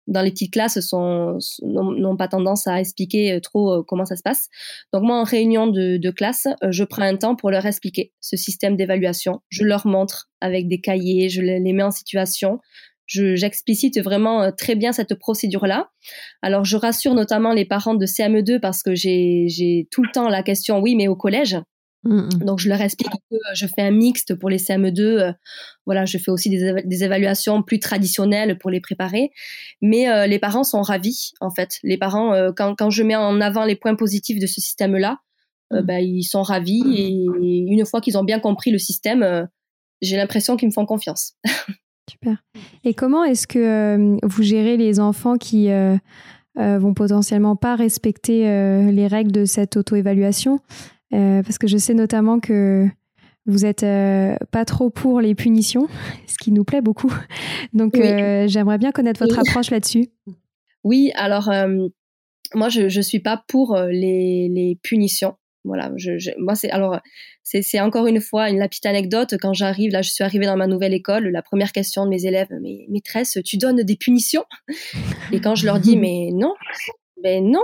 dans 0.08 0.22
les 0.22 0.32
petites 0.32 0.54
classes 0.54 0.80
sont 0.80 1.38
n'ont 1.62 2.18
pas 2.18 2.28
tendance 2.28 2.68
à 2.68 2.80
expliquer 2.80 3.34
euh, 3.34 3.40
trop 3.40 3.72
euh, 3.72 3.84
comment 3.88 4.06
ça 4.06 4.16
se 4.16 4.24
passe. 4.24 4.50
Donc 4.92 5.04
moi 5.04 5.20
en 5.20 5.24
réunion 5.24 5.68
de, 5.68 6.12
classe, 6.12 6.48
euh, 6.64 6.72
je 6.72 6.84
prends 6.84 7.04
un 7.04 7.16
temps 7.16 7.36
pour 7.36 7.52
leur 7.52 7.66
expliquer 7.66 8.12
ce 8.20 8.36
système 8.36 8.76
d'évaluation. 8.76 9.42
Je 9.50 9.64
leur 9.64 9.88
montre 9.88 10.30
avec 10.42 10.68
des 10.68 10.82
cahiers, 10.82 11.30
je 11.30 11.42
les 11.42 11.74
mets 11.74 11.84
en 11.84 11.92
situation. 11.92 12.60
J'explicite 13.06 14.00
vraiment 14.02 14.52
très 14.52 14.76
bien 14.76 14.94
cette 14.94 15.16
procédure-là. 15.16 15.90
Alors 16.42 16.64
je 16.64 16.78
rassure 16.78 17.14
notamment 17.14 17.54
les 17.54 17.66
parents 17.66 17.96
de 17.96 18.06
CME2 18.06 18.60
parce 18.60 18.82
que 18.82 18.96
j'ai 18.96 19.88
tout 19.92 20.04
le 20.04 20.12
temps 20.12 20.30
la 20.30 20.42
question 20.42 20.80
oui 20.80 20.96
mais 20.96 21.08
au 21.08 21.16
collège 21.16 21.58
Mm, 22.04 22.16
mm. 22.16 22.30
Donc 22.46 22.60
je 22.60 22.70
leur 22.70 22.82
explique 22.82 23.10
que 23.32 23.38
je 23.54 23.66
fais 23.68 23.82
un 23.82 23.92
mixte 23.92 24.36
pour 24.36 24.50
les 24.50 24.58
CM2. 24.58 25.02
Euh, 25.02 25.34
voilà, 25.86 26.06
je 26.06 26.18
fais 26.18 26.32
aussi 26.32 26.50
des, 26.50 27.04
évaluations 27.04 27.64
plus 27.64 27.80
traditionnelles 27.80 28.58
pour 28.58 28.70
les 28.70 28.82
préparer. 28.82 29.32
Mais 29.82 30.10
euh, 30.10 30.28
les 30.28 30.40
parents 30.40 30.64
sont 30.64 30.82
ravis 30.82 31.32
en 31.40 31.50
fait. 31.50 31.80
Les 31.84 31.98
parents, 31.98 32.34
euh, 32.34 32.52
quand, 32.56 32.76
quand 32.76 32.90
je 32.90 33.04
mets 33.04 33.16
en 33.16 33.42
avant 33.42 33.66
les 33.66 33.76
points 33.76 33.96
positifs 33.96 34.40
de 34.40 34.48
ce 34.48 34.62
système-là, 34.62 35.20
mm. 35.72 35.82
bah, 35.82 36.02
ils 36.02 36.24
sont 36.24 36.44
ravis 36.44 36.84
et, 36.96 37.26
une 37.74 37.86
fois 37.86 38.02
qu'ils 38.02 38.18
ont 38.18 38.24
bien 38.24 38.40
compris 38.40 38.72
le 38.72 38.80
système, 38.80 39.48
j'ai 40.02 40.18
l'impression 40.18 40.58
qu'ils 40.58 40.68
me 40.68 40.74
font 40.74 40.86
confiance. 40.86 41.34
Super. 42.10 42.44
Et 42.84 42.94
comment 42.94 43.24
est-ce 43.24 43.48
que 43.48 44.18
vous 44.26 44.44
gérez 44.44 44.76
les 44.76 45.00
enfants 45.00 45.38
qui 45.38 45.70
vont 46.56 46.94
potentiellement 46.94 47.56
pas 47.56 47.76
respecter 47.76 48.44
les 48.92 49.08
règles 49.08 49.32
de 49.32 49.46
cette 49.46 49.78
auto-évaluation? 49.78 50.60
Parce 51.14 51.58
que 51.58 51.68
je 51.68 51.78
sais 51.78 51.94
notamment 51.94 52.40
que 52.40 52.88
vous 53.46 53.66
êtes 53.66 53.84
euh, 53.84 54.36
pas 54.52 54.66
trop 54.66 54.90
pour 54.90 55.22
les 55.22 55.36
punitions, 55.36 55.88
ce 56.28 56.38
qui 56.38 56.52
nous 56.52 56.64
plaît 56.64 56.82
beaucoup. 56.82 57.14
Donc 57.74 57.98
euh, 57.98 58.48
j'aimerais 58.48 58.78
bien 58.78 58.92
connaître 58.92 59.20
votre 59.20 59.40
approche 59.40 59.70
là-dessus. 59.70 60.08
Oui, 60.84 61.12
alors 61.16 61.50
moi 62.54 62.70
je 62.70 62.90
je 62.90 63.02
suis 63.02 63.20
pas 63.20 63.44
pour 63.48 63.78
les, 63.78 64.50
les 64.50 64.78
punitions. 64.82 65.36
Voilà, 65.66 65.92
je, 65.96 66.18
je 66.18 66.32
moi 66.38 66.56
c'est 66.56 66.70
alors 66.72 67.00
c'est 67.42 67.80
encore 67.80 68.08
une 68.08 68.20
fois 68.20 68.50
une 68.50 68.60
petite 68.68 68.86
anecdote 68.86 69.36
quand 69.42 69.54
j'arrive 69.54 69.92
là 69.92 70.02
je 70.02 70.10
suis 70.10 70.24
arrivée 70.24 70.46
dans 70.46 70.58
ma 70.58 70.68
nouvelle 70.68 70.94
école 70.94 71.30
la 71.30 71.42
première 71.42 71.72
question 71.72 72.04
de 72.04 72.10
mes 72.10 72.26
élèves 72.26 72.50
mais 72.62 72.86
maîtresse 72.90 73.38
tu 73.46 73.58
donnes 73.58 73.82
des 73.82 73.96
punitions? 73.96 74.44
Et 75.32 75.40
quand 75.40 75.56
je 75.56 75.66
leur 75.66 75.80
dis 75.80 75.96
mais 75.96 76.32
non 76.34 76.54
ben 77.24 77.50
non, 77.50 77.64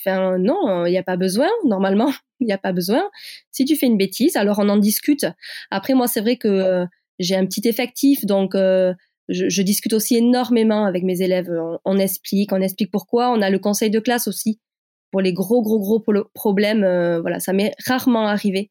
enfin, 0.00 0.36
non, 0.38 0.84
il 0.84 0.90
n'y 0.90 0.98
a 0.98 1.02
pas 1.02 1.16
besoin. 1.16 1.48
Normalement, 1.64 2.12
il 2.40 2.46
n'y 2.46 2.52
a 2.52 2.58
pas 2.58 2.72
besoin. 2.72 3.08
Si 3.52 3.64
tu 3.64 3.76
fais 3.76 3.86
une 3.86 3.96
bêtise, 3.96 4.36
alors 4.36 4.58
on 4.58 4.68
en 4.68 4.76
discute. 4.76 5.26
Après, 5.70 5.94
moi, 5.94 6.08
c'est 6.08 6.20
vrai 6.20 6.36
que 6.36 6.48
euh, 6.48 6.86
j'ai 7.18 7.36
un 7.36 7.46
petit 7.46 7.66
effectif, 7.68 8.26
donc 8.26 8.54
euh, 8.54 8.92
je, 9.28 9.48
je, 9.48 9.62
discute 9.62 9.92
aussi 9.92 10.16
énormément 10.16 10.84
avec 10.84 11.04
mes 11.04 11.22
élèves. 11.22 11.50
On, 11.84 11.98
explique, 11.98 12.52
on 12.52 12.60
explique 12.60 12.90
pourquoi. 12.90 13.30
On 13.30 13.40
a 13.42 13.50
le 13.50 13.58
conseil 13.58 13.90
de 13.90 14.00
classe 14.00 14.28
aussi 14.28 14.60
pour 15.12 15.20
les 15.20 15.32
gros, 15.32 15.62
gros, 15.62 15.78
gros 15.78 16.04
problèmes. 16.34 16.84
Euh, 16.84 17.20
voilà, 17.20 17.40
ça 17.40 17.52
m'est 17.52 17.72
rarement 17.86 18.26
arrivé 18.26 18.70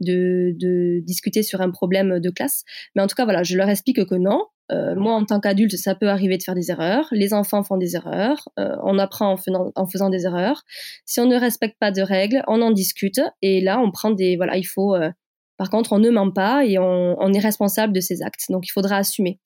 de, 0.00 0.52
de 0.58 1.00
discuter 1.04 1.42
sur 1.42 1.60
un 1.60 1.70
problème 1.70 2.18
de 2.20 2.30
classe. 2.30 2.64
Mais 2.94 3.02
en 3.02 3.06
tout 3.06 3.14
cas, 3.14 3.24
voilà, 3.24 3.44
je 3.44 3.56
leur 3.56 3.68
explique 3.68 4.04
que 4.04 4.14
non, 4.16 4.46
euh, 4.72 4.94
moi, 4.96 5.14
en 5.14 5.24
tant 5.24 5.40
qu'adulte, 5.40 5.76
ça 5.76 5.94
peut 5.94 6.08
arriver 6.08 6.38
de 6.38 6.42
faire 6.42 6.54
des 6.54 6.70
erreurs. 6.70 7.06
Les 7.12 7.32
enfants 7.34 7.62
font 7.62 7.76
des 7.76 7.94
erreurs. 7.94 8.48
Euh, 8.58 8.76
on 8.82 8.98
apprend 8.98 9.36
en 9.74 9.86
faisant, 9.86 10.10
des 10.10 10.24
erreurs. 10.24 10.64
Si 11.04 11.20
on 11.20 11.26
ne 11.26 11.36
respecte 11.36 11.78
pas 11.78 11.90
de 11.90 12.02
règles, 12.02 12.42
on 12.48 12.62
en 12.62 12.70
discute. 12.70 13.20
Et 13.42 13.60
là, 13.60 13.80
on 13.80 13.90
prend 13.90 14.10
des... 14.10 14.36
Voilà, 14.36 14.56
il 14.56 14.66
faut... 14.66 14.94
Euh, 14.94 15.10
par 15.56 15.70
contre, 15.70 15.92
on 15.92 15.98
ne 15.98 16.10
ment 16.10 16.30
pas 16.30 16.64
et 16.64 16.78
on, 16.78 17.16
on, 17.18 17.32
est 17.32 17.38
responsable 17.38 17.92
de 17.92 18.00
ses 18.00 18.22
actes. 18.22 18.46
Donc, 18.50 18.66
il 18.66 18.70
faudra 18.70 18.96
assumer. 18.96 19.40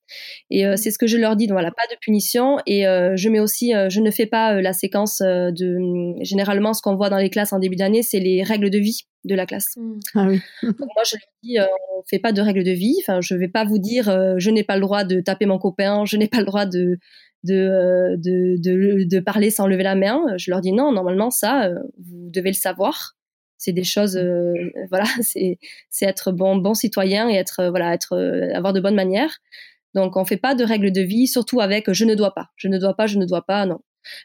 Et 0.51 0.66
euh, 0.66 0.77
c'est 0.77 0.90
ce 0.90 0.99
que 0.99 1.07
je 1.07 1.16
leur 1.16 1.37
dis. 1.37 1.46
Donc, 1.46 1.55
voilà, 1.55 1.70
pas 1.70 1.87
de 1.90 1.96
punition. 2.01 2.59
Et 2.66 2.87
euh, 2.87 3.16
je 3.16 3.29
mets 3.29 3.40
aussi, 3.40 3.73
je 3.88 4.01
ne 4.01 4.11
fais 4.11 4.27
pas 4.27 4.61
la 4.61 4.73
séquence 4.73 5.20
de. 5.20 5.79
Généralement, 6.23 6.75
ce 6.75 6.83
qu'on 6.83 6.96
voit 6.96 7.11
dans 7.11 7.18
les 7.18 7.31
classes 7.31 7.53
en 7.53 7.59
début 7.59 7.77
d'année, 7.77 8.03
c'est 8.03 8.20
les 8.20 8.42
règles 8.42 8.70
de 8.70 8.79
vie 8.79 9.07
de 9.25 9.35
la 9.35 9.46
classe. 9.46 9.77
Mmh. 9.77 9.99
Ah 10.14 10.27
oui. 10.29 10.40
Donc 10.62 10.88
moi 10.94 11.05
je 11.05 11.16
leur 11.16 11.29
dis 11.42 11.59
euh, 11.59 11.66
on 11.96 12.03
fait 12.09 12.18
pas 12.18 12.33
de 12.33 12.40
règles 12.40 12.64
de 12.64 12.70
vie. 12.70 12.96
Enfin 13.03 13.20
je 13.20 13.35
vais 13.35 13.49
pas 13.49 13.64
vous 13.64 13.79
dire 13.79 14.09
euh, 14.09 14.35
je 14.38 14.51
n'ai 14.51 14.64
pas 14.64 14.77
le 14.77 14.81
droit 14.81 15.05
de 15.05 15.20
taper 15.20 15.46
mon 15.46 15.59
copain, 15.59 16.05
je 16.07 16.16
n'ai 16.16 16.29
pas 16.29 16.38
le 16.38 16.46
droit 16.46 16.66
de 16.66 16.99
de, 17.42 17.55
euh, 17.55 18.16
de, 18.18 18.57
de, 18.59 19.05
de 19.05 19.20
parler 19.20 19.51
sans 19.51 19.66
lever 19.66 19.83
la 19.83 19.94
main. 19.94 20.23
Je 20.37 20.51
leur 20.51 20.61
dis 20.61 20.73
non 20.73 20.92
normalement 20.92 21.31
ça 21.31 21.66
euh, 21.66 21.79
vous 21.99 22.31
devez 22.31 22.51
le 22.51 22.55
savoir. 22.55 23.16
C'est 23.61 23.73
des 23.73 23.85
choses 23.85 24.18
voilà 24.88 25.05
c'est 25.23 25.59
c'est 25.90 26.07
être 26.07 26.33
bon 26.33 26.57
bon 26.57 26.73
citoyen 26.75 27.29
et 27.29 27.35
être 27.35 27.68
voilà 27.68 27.92
être 27.94 28.16
avoir 28.55 28.73
de 28.73 28.81
bonnes 28.81 28.94
manières. 28.94 29.38
Donc 29.94 30.16
on 30.16 30.25
fait 30.25 30.37
pas 30.37 30.55
de 30.55 30.64
règles 30.64 30.92
de 30.92 31.03
vie 31.03 31.27
surtout 31.27 31.61
avec 31.61 31.92
je 31.92 32.05
ne 32.05 32.14
dois 32.14 32.33
pas 32.33 32.51
je 32.57 32.68
ne 32.68 32.79
dois 32.79 32.94
pas 32.94 33.07
je 33.07 33.18
ne 33.18 33.27
dois 33.27 33.42
pas 33.42 33.66
non. 33.66 33.81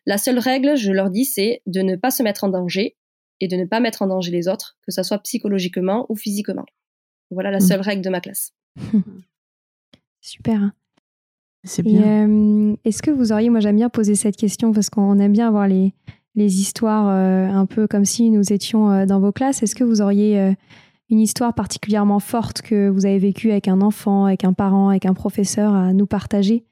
La 0.05 0.17
seule 0.17 0.39
règle, 0.39 0.75
je 0.75 0.91
leur 0.91 1.09
dis, 1.09 1.25
c'est 1.25 1.61
de 1.65 1.81
ne 1.81 1.95
pas 1.95 2.11
se 2.11 2.23
mettre 2.23 2.43
en 2.43 2.49
danger 2.49 2.95
et 3.41 3.47
de 3.47 3.55
ne 3.55 3.65
pas 3.65 3.79
mettre 3.79 4.01
en 4.01 4.07
danger 4.07 4.31
les 4.31 4.47
autres, 4.47 4.77
que 4.85 4.91
ce 4.91 5.03
soit 5.03 5.19
psychologiquement 5.19 6.05
ou 6.09 6.15
physiquement. 6.15 6.65
Voilà 7.31 7.51
la 7.51 7.57
mmh. 7.57 7.61
seule 7.61 7.81
règle 7.81 8.01
de 8.01 8.09
ma 8.09 8.21
classe. 8.21 8.53
Super. 10.21 10.71
C'est 11.63 11.83
bien. 11.83 12.29
Euh, 12.29 12.75
est-ce 12.85 13.01
que 13.01 13.11
vous 13.11 13.31
auriez, 13.31 13.49
moi 13.49 13.59
j'aime 13.59 13.75
bien 13.75 13.89
poser 13.89 14.15
cette 14.15 14.37
question 14.37 14.71
parce 14.71 14.89
qu'on 14.89 15.19
aime 15.19 15.33
bien 15.33 15.47
avoir 15.47 15.67
les, 15.67 15.93
les 16.35 16.59
histoires 16.59 17.07
euh, 17.09 17.47
un 17.47 17.65
peu 17.65 17.87
comme 17.87 18.05
si 18.05 18.29
nous 18.29 18.53
étions 18.53 18.91
euh, 18.91 19.05
dans 19.05 19.19
vos 19.19 19.31
classes. 19.31 19.63
Est-ce 19.63 19.75
que 19.75 19.83
vous 19.83 20.01
auriez 20.01 20.55
une 21.09 21.19
histoire 21.19 21.53
particulièrement 21.53 22.19
forte 22.19 22.61
que 22.61 22.89
vous 22.89 23.05
avez 23.05 23.19
vécue 23.19 23.51
avec 23.51 23.67
un 23.67 23.81
enfant, 23.81 24.25
avec 24.25 24.43
un 24.43 24.53
parent, 24.53 24.89
avec 24.89 25.05
un 25.05 25.13
professeur 25.13 25.73
à 25.73 25.93
nous 25.93 26.07
partager? 26.07 26.65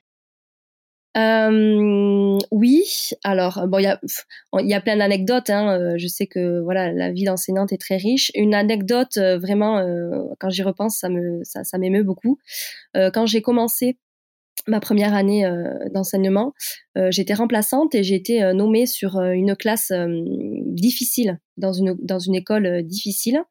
Euh, 1.15 2.39
oui, 2.49 3.11
alors 3.23 3.67
bon, 3.67 3.77
il 3.77 4.67
y 4.67 4.73
a 4.73 4.81
plein 4.81 4.97
d'anecdotes. 4.97 5.49
Hein. 5.49 5.79
Euh, 5.79 5.93
je 5.97 6.07
sais 6.07 6.25
que 6.25 6.59
voilà, 6.61 6.91
la 6.91 7.11
vie 7.11 7.25
d'enseignante 7.25 7.71
est 7.71 7.77
très 7.77 7.97
riche. 7.97 8.31
Une 8.33 8.55
anecdote 8.55 9.17
euh, 9.17 9.37
vraiment, 9.37 9.77
euh, 9.77 10.23
quand 10.39 10.49
j'y 10.49 10.63
repense, 10.63 10.97
ça 10.97 11.09
me 11.09 11.41
ça 11.43 11.77
m'émeut 11.77 12.03
beaucoup. 12.03 12.39
quand 12.95 13.25
j'ai 13.25 13.41
commencé 13.41 13.97
ma 14.67 14.79
première 14.79 15.13
année 15.13 15.45
d'enseignement, 15.93 16.53
j'étais 17.09 17.33
remplaçante 17.33 17.95
et 17.95 18.03
j'ai 18.03 18.15
été 18.15 18.53
nommée 18.53 18.85
sur 18.85 19.19
une 19.19 19.55
classe 19.55 19.91
difficile 20.65 21.39
dans 21.57 21.73
une 21.73 21.95
dans 22.01 22.19
une 22.19 22.35
école 22.35 22.83
difficile. 22.83 23.43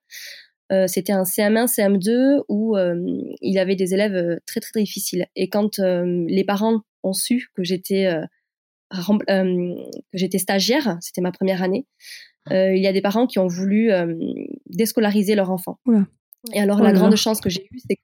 c'était 0.86 1.12
un 1.12 1.24
CM1, 1.24 1.66
CM2 1.66 2.42
où 2.48 2.76
il 2.76 3.54
y 3.54 3.58
avait 3.58 3.76
des 3.76 3.94
élèves 3.94 4.38
très 4.46 4.60
très 4.60 4.80
difficiles. 4.80 5.26
Et 5.36 5.48
quand 5.48 5.78
les 5.78 6.44
parents 6.44 6.80
ont 7.02 7.12
su 7.12 7.48
que 7.54 7.64
j'étais 7.64 8.06
euh, 8.92 9.14
euh, 9.30 9.74
j'étais 10.12 10.38
stagiaire, 10.38 10.98
c'était 11.00 11.20
ma 11.20 11.32
première 11.32 11.62
année. 11.62 11.86
Euh, 12.50 12.74
il 12.74 12.82
y 12.82 12.86
a 12.86 12.92
des 12.92 13.00
parents 13.00 13.26
qui 13.26 13.38
ont 13.38 13.46
voulu 13.46 13.90
déscolariser 14.66 15.34
leur 15.34 15.50
enfant. 15.50 15.78
Et 16.52 16.60
alors 16.60 16.80
la 16.82 16.92
grande 16.92 17.16
chance 17.16 17.40
que 17.40 17.48
j'ai 17.48 17.64
eue, 17.70 17.78
c'est 17.88 17.98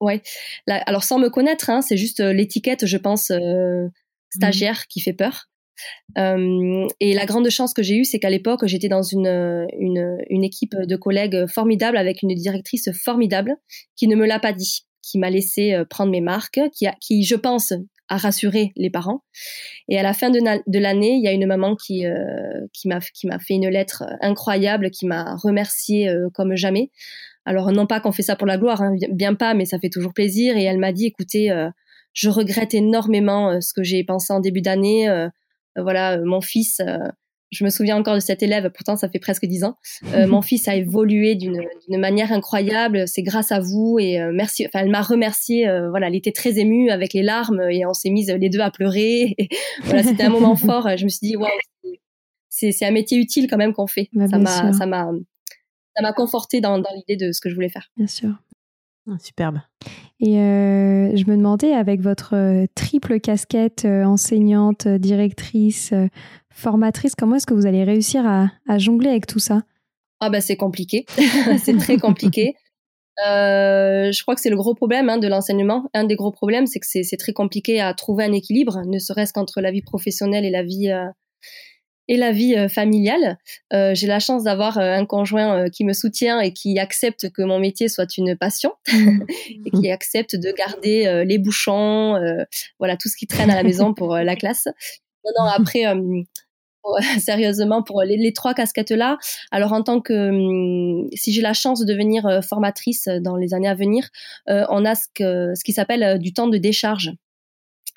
ouais, 0.00 0.22
alors 0.66 1.04
sans 1.04 1.18
me 1.18 1.28
connaître, 1.28 1.70
hein, 1.70 1.82
c'est 1.82 1.96
juste 1.96 2.20
l'étiquette, 2.20 2.86
je 2.86 2.96
pense, 2.96 3.32
stagiaire 4.30 4.80
mmh. 4.80 4.86
qui 4.88 5.00
fait 5.00 5.12
peur. 5.12 5.48
et 6.16 7.14
la 7.14 7.26
grande 7.26 7.48
chance 7.50 7.72
que 7.72 7.82
j'ai 7.82 7.96
eue, 7.96 8.04
c'est 8.04 8.18
qu'à 8.18 8.30
l'époque, 8.30 8.66
j'étais 8.66 8.88
dans 8.88 9.02
une, 9.02 9.66
une, 9.78 10.18
une, 10.28 10.44
équipe 10.44 10.74
de 10.76 10.96
collègues 10.96 11.46
formidable 11.46 11.96
avec 11.96 12.22
une 12.22 12.34
directrice 12.34 12.90
formidable 12.92 13.56
qui 13.96 14.08
ne 14.08 14.16
me 14.16 14.26
l'a 14.26 14.40
pas 14.40 14.52
dit, 14.52 14.86
qui 15.02 15.18
m'a 15.18 15.30
laissé 15.30 15.80
prendre 15.88 16.10
mes 16.10 16.20
marques, 16.20 16.60
qui, 16.74 16.86
a, 16.86 16.94
qui, 17.00 17.24
je 17.24 17.36
pense, 17.36 17.72
à 18.08 18.16
rassurer 18.16 18.72
les 18.76 18.90
parents. 18.90 19.22
Et 19.88 19.98
à 19.98 20.02
la 20.02 20.14
fin 20.14 20.30
de, 20.30 20.40
de 20.40 20.78
l'année, 20.78 21.12
il 21.12 21.22
y 21.22 21.28
a 21.28 21.32
une 21.32 21.46
maman 21.46 21.76
qui 21.76 22.06
euh, 22.06 22.66
qui 22.72 22.88
m'a 22.88 23.00
qui 23.00 23.26
m'a 23.26 23.38
fait 23.38 23.54
une 23.54 23.68
lettre 23.68 24.04
incroyable, 24.20 24.90
qui 24.90 25.06
m'a 25.06 25.36
remercié 25.36 26.08
euh, 26.08 26.28
comme 26.34 26.56
jamais. 26.56 26.90
Alors 27.48 27.72
non 27.72 27.86
pas 27.86 28.00
qu'on 28.00 28.12
fait 28.12 28.22
ça 28.22 28.36
pour 28.36 28.46
la 28.46 28.58
gloire, 28.58 28.82
hein, 28.82 28.94
bien 29.10 29.34
pas, 29.34 29.54
mais 29.54 29.64
ça 29.64 29.78
fait 29.78 29.90
toujours 29.90 30.14
plaisir. 30.14 30.56
Et 30.56 30.64
elle 30.64 30.78
m'a 30.78 30.92
dit, 30.92 31.06
écoutez, 31.06 31.50
euh, 31.50 31.68
je 32.12 32.28
regrette 32.28 32.74
énormément 32.74 33.60
ce 33.60 33.72
que 33.72 33.82
j'ai 33.82 34.04
pensé 34.04 34.32
en 34.32 34.40
début 34.40 34.60
d'année. 34.62 35.08
voilà, 35.76 36.18
mon 36.18 36.40
fils 36.40 36.80
je 37.50 37.64
me 37.64 37.70
souviens 37.70 37.96
encore 37.96 38.14
de 38.14 38.20
cet 38.20 38.42
élève, 38.42 38.70
pourtant 38.74 38.96
ça 38.96 39.08
fait 39.08 39.18
presque 39.18 39.46
dix 39.46 39.64
ans. 39.64 39.76
Euh, 40.14 40.26
mon 40.26 40.42
fils 40.42 40.68
a 40.68 40.76
évolué 40.76 41.34
d'une 41.34 41.66
manière 41.98 42.32
incroyable, 42.32 43.06
c'est 43.06 43.22
grâce 43.22 43.52
à 43.52 43.60
vous 43.60 43.98
et 43.98 44.20
euh, 44.20 44.30
merci. 44.32 44.66
Enfin, 44.66 44.80
elle 44.80 44.90
m'a 44.90 45.02
remercié. 45.02 45.68
Euh, 45.68 45.88
voilà, 45.90 46.08
elle 46.08 46.14
était 46.16 46.32
très 46.32 46.58
émue 46.58 46.90
avec 46.90 47.12
les 47.12 47.22
larmes 47.22 47.62
et 47.70 47.86
on 47.86 47.94
s'est 47.94 48.10
mises 48.10 48.30
les 48.30 48.48
deux 48.48 48.60
à 48.60 48.70
pleurer. 48.70 49.34
voilà, 49.84 50.02
c'était 50.02 50.24
un 50.24 50.30
moment 50.30 50.56
fort. 50.56 50.88
Je 50.96 51.04
me 51.04 51.08
suis 51.08 51.26
dit 51.26 51.36
waouh, 51.36 51.48
c'est 52.48 52.84
un 52.84 52.90
métier 52.90 53.18
utile 53.18 53.48
quand 53.48 53.56
même 53.56 53.72
qu'on 53.72 53.86
fait. 53.86 54.08
Bah, 54.12 54.26
ça 54.28 54.86
m'a 54.86 55.10
ça 55.98 56.02
m'a 56.02 56.12
conforté 56.12 56.60
dans, 56.60 56.78
dans 56.78 56.90
l'idée 56.94 57.16
de 57.16 57.32
ce 57.32 57.40
que 57.40 57.50
je 57.50 57.54
voulais 57.54 57.68
faire. 57.68 57.90
Bien 57.96 58.06
sûr. 58.06 58.30
Ah, 59.10 59.16
superbe. 59.20 59.58
Et 60.20 60.34
je 60.34 61.30
me 61.30 61.36
demandais, 61.36 61.72
avec 61.72 62.00
votre 62.00 62.66
triple 62.74 63.20
casquette 63.20 63.84
enseignante, 63.84 64.86
directrice, 64.86 65.94
formatrice, 66.50 67.14
comment 67.14 67.36
est-ce 67.36 67.46
que 67.46 67.54
vous 67.54 67.66
allez 67.66 67.84
réussir 67.84 68.26
à, 68.26 68.50
à 68.68 68.78
jongler 68.78 69.08
avec 69.08 69.26
tout 69.26 69.38
ça? 69.38 69.62
Ah 70.20 70.30
ben 70.30 70.40
c'est 70.40 70.56
compliqué, 70.56 71.06
c'est 71.64 71.76
très 71.78 71.96
compliqué. 71.96 72.54
Euh, 73.26 74.12
je 74.12 74.22
crois 74.22 74.34
que 74.34 74.40
c'est 74.40 74.50
le 74.50 74.56
gros 74.56 74.74
problème 74.74 75.08
hein, 75.08 75.18
de 75.18 75.26
l'enseignement. 75.26 75.88
Un 75.94 76.04
des 76.04 76.14
gros 76.14 76.30
problèmes, 76.30 76.66
c'est 76.66 76.80
que 76.80 76.86
c'est 76.86 77.16
très 77.16 77.32
compliqué 77.32 77.80
à 77.80 77.92
trouver 77.94 78.24
un 78.24 78.32
équilibre, 78.32 78.82
ne 78.86 78.98
serait-ce 78.98 79.32
qu'entre 79.32 79.60
la 79.60 79.70
vie 79.70 79.82
professionnelle 79.82 80.44
et 80.44 80.50
la 80.50 80.62
vie 80.62 80.90
euh, 80.90 81.06
et 82.08 82.16
la 82.16 82.32
vie 82.32 82.56
euh, 82.56 82.68
familiale. 82.68 83.38
Euh, 83.72 83.94
j'ai 83.94 84.06
la 84.06 84.18
chance 84.18 84.44
d'avoir 84.44 84.78
un 84.78 85.06
conjoint 85.06 85.68
qui 85.70 85.84
me 85.84 85.92
soutient 85.92 86.40
et 86.40 86.52
qui 86.52 86.78
accepte 86.78 87.30
que 87.30 87.42
mon 87.42 87.58
métier 87.58 87.88
soit 87.88 88.16
une 88.16 88.36
passion 88.36 88.72
et 88.92 89.70
qui 89.70 89.90
accepte 89.90 90.36
de 90.36 90.52
garder 90.52 91.24
les 91.26 91.38
bouchons, 91.38 92.18
voilà 92.78 92.96
tout 92.96 93.08
ce 93.08 93.16
qui 93.16 93.26
traîne 93.26 93.50
à 93.50 93.54
la 93.54 93.62
maison 93.62 93.94
pour 93.94 94.16
la 94.16 94.36
classe. 94.36 94.66
Non, 95.24 95.32
non, 95.38 95.44
après, 95.44 95.84
sérieusement 97.18 97.82
pour 97.82 98.02
les, 98.02 98.32
trois 98.32 98.54
casquettes 98.54 98.90
là. 98.90 99.18
Alors 99.50 99.72
en 99.72 99.82
tant 99.82 100.00
que 100.00 100.30
hum, 100.30 101.08
si 101.14 101.32
j'ai 101.32 101.42
la 101.42 101.52
chance 101.52 101.80
de 101.80 101.84
devenir 101.84 102.26
euh, 102.26 102.40
formatrice 102.40 103.08
dans 103.20 103.36
les 103.36 103.54
années 103.54 103.68
à 103.68 103.74
venir, 103.74 104.08
euh, 104.48 104.64
on 104.70 104.84
a 104.84 104.94
ce, 104.94 105.06
que, 105.14 105.54
ce 105.54 105.64
qui 105.64 105.72
s'appelle 105.72 106.02
euh, 106.02 106.18
du 106.18 106.32
temps 106.32 106.48
de 106.48 106.58
décharge. 106.58 107.12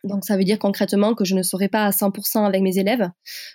Donc 0.04 0.26
ça 0.26 0.36
veut 0.36 0.44
dire 0.44 0.58
concrètement 0.58 1.14
que 1.14 1.26
je 1.26 1.36
ne 1.36 1.44
serai 1.44 1.68
pas 1.68 1.86
à 1.86 1.92
100% 1.92 2.46
avec 2.46 2.62
mes 2.62 2.78
élèves, 2.80 3.10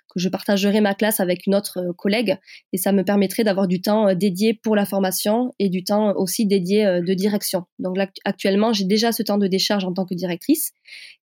que 0.09 0.21
je 0.21 0.29
partagerai 0.29 0.81
ma 0.81 0.95
classe 0.95 1.19
avec 1.19 1.47
une 1.47 1.55
autre 1.57 1.79
euh, 1.79 1.93
collègue 1.93 2.39
et 2.73 2.77
ça 2.77 2.93
me 2.93 3.03
permettrait 3.03 3.43
d'avoir 3.43 3.67
du 3.67 3.81
temps 3.81 4.09
euh, 4.09 4.15
dédié 4.15 4.55
pour 4.55 4.77
la 4.77 4.85
formation 4.85 5.53
et 5.59 5.69
du 5.69 5.83
temps 5.83 6.15
aussi 6.17 6.47
dédié 6.47 6.87
euh, 6.87 7.01
de 7.01 7.15
direction. 7.15 7.65
Donc 7.81 7.97
là, 7.97 8.09
actuellement, 8.25 8.73
j'ai 8.73 8.85
déjà 8.85 9.11
ce 9.11 9.25
temps 9.25 9.39
de 9.39 9.49
décharge 9.49 9.85
en 9.85 9.93
tant 9.93 10.05
que 10.07 10.15
directrice 10.15 10.73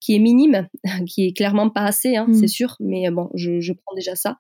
qui 0.01 0.17
est 0.17 0.19
minime, 0.19 0.69
qui 1.07 1.29
est 1.29 1.37
clairement 1.37 1.71
pas 1.71 1.85
assez, 1.85 2.17
hein, 2.17 2.27
c'est 2.33 2.47
mmh. 2.47 2.49
sûr, 2.49 2.77
mais 2.81 3.09
bon, 3.11 3.31
je, 3.35 3.73
prends 3.73 3.95
déjà 3.95 4.17
ça. 4.17 4.39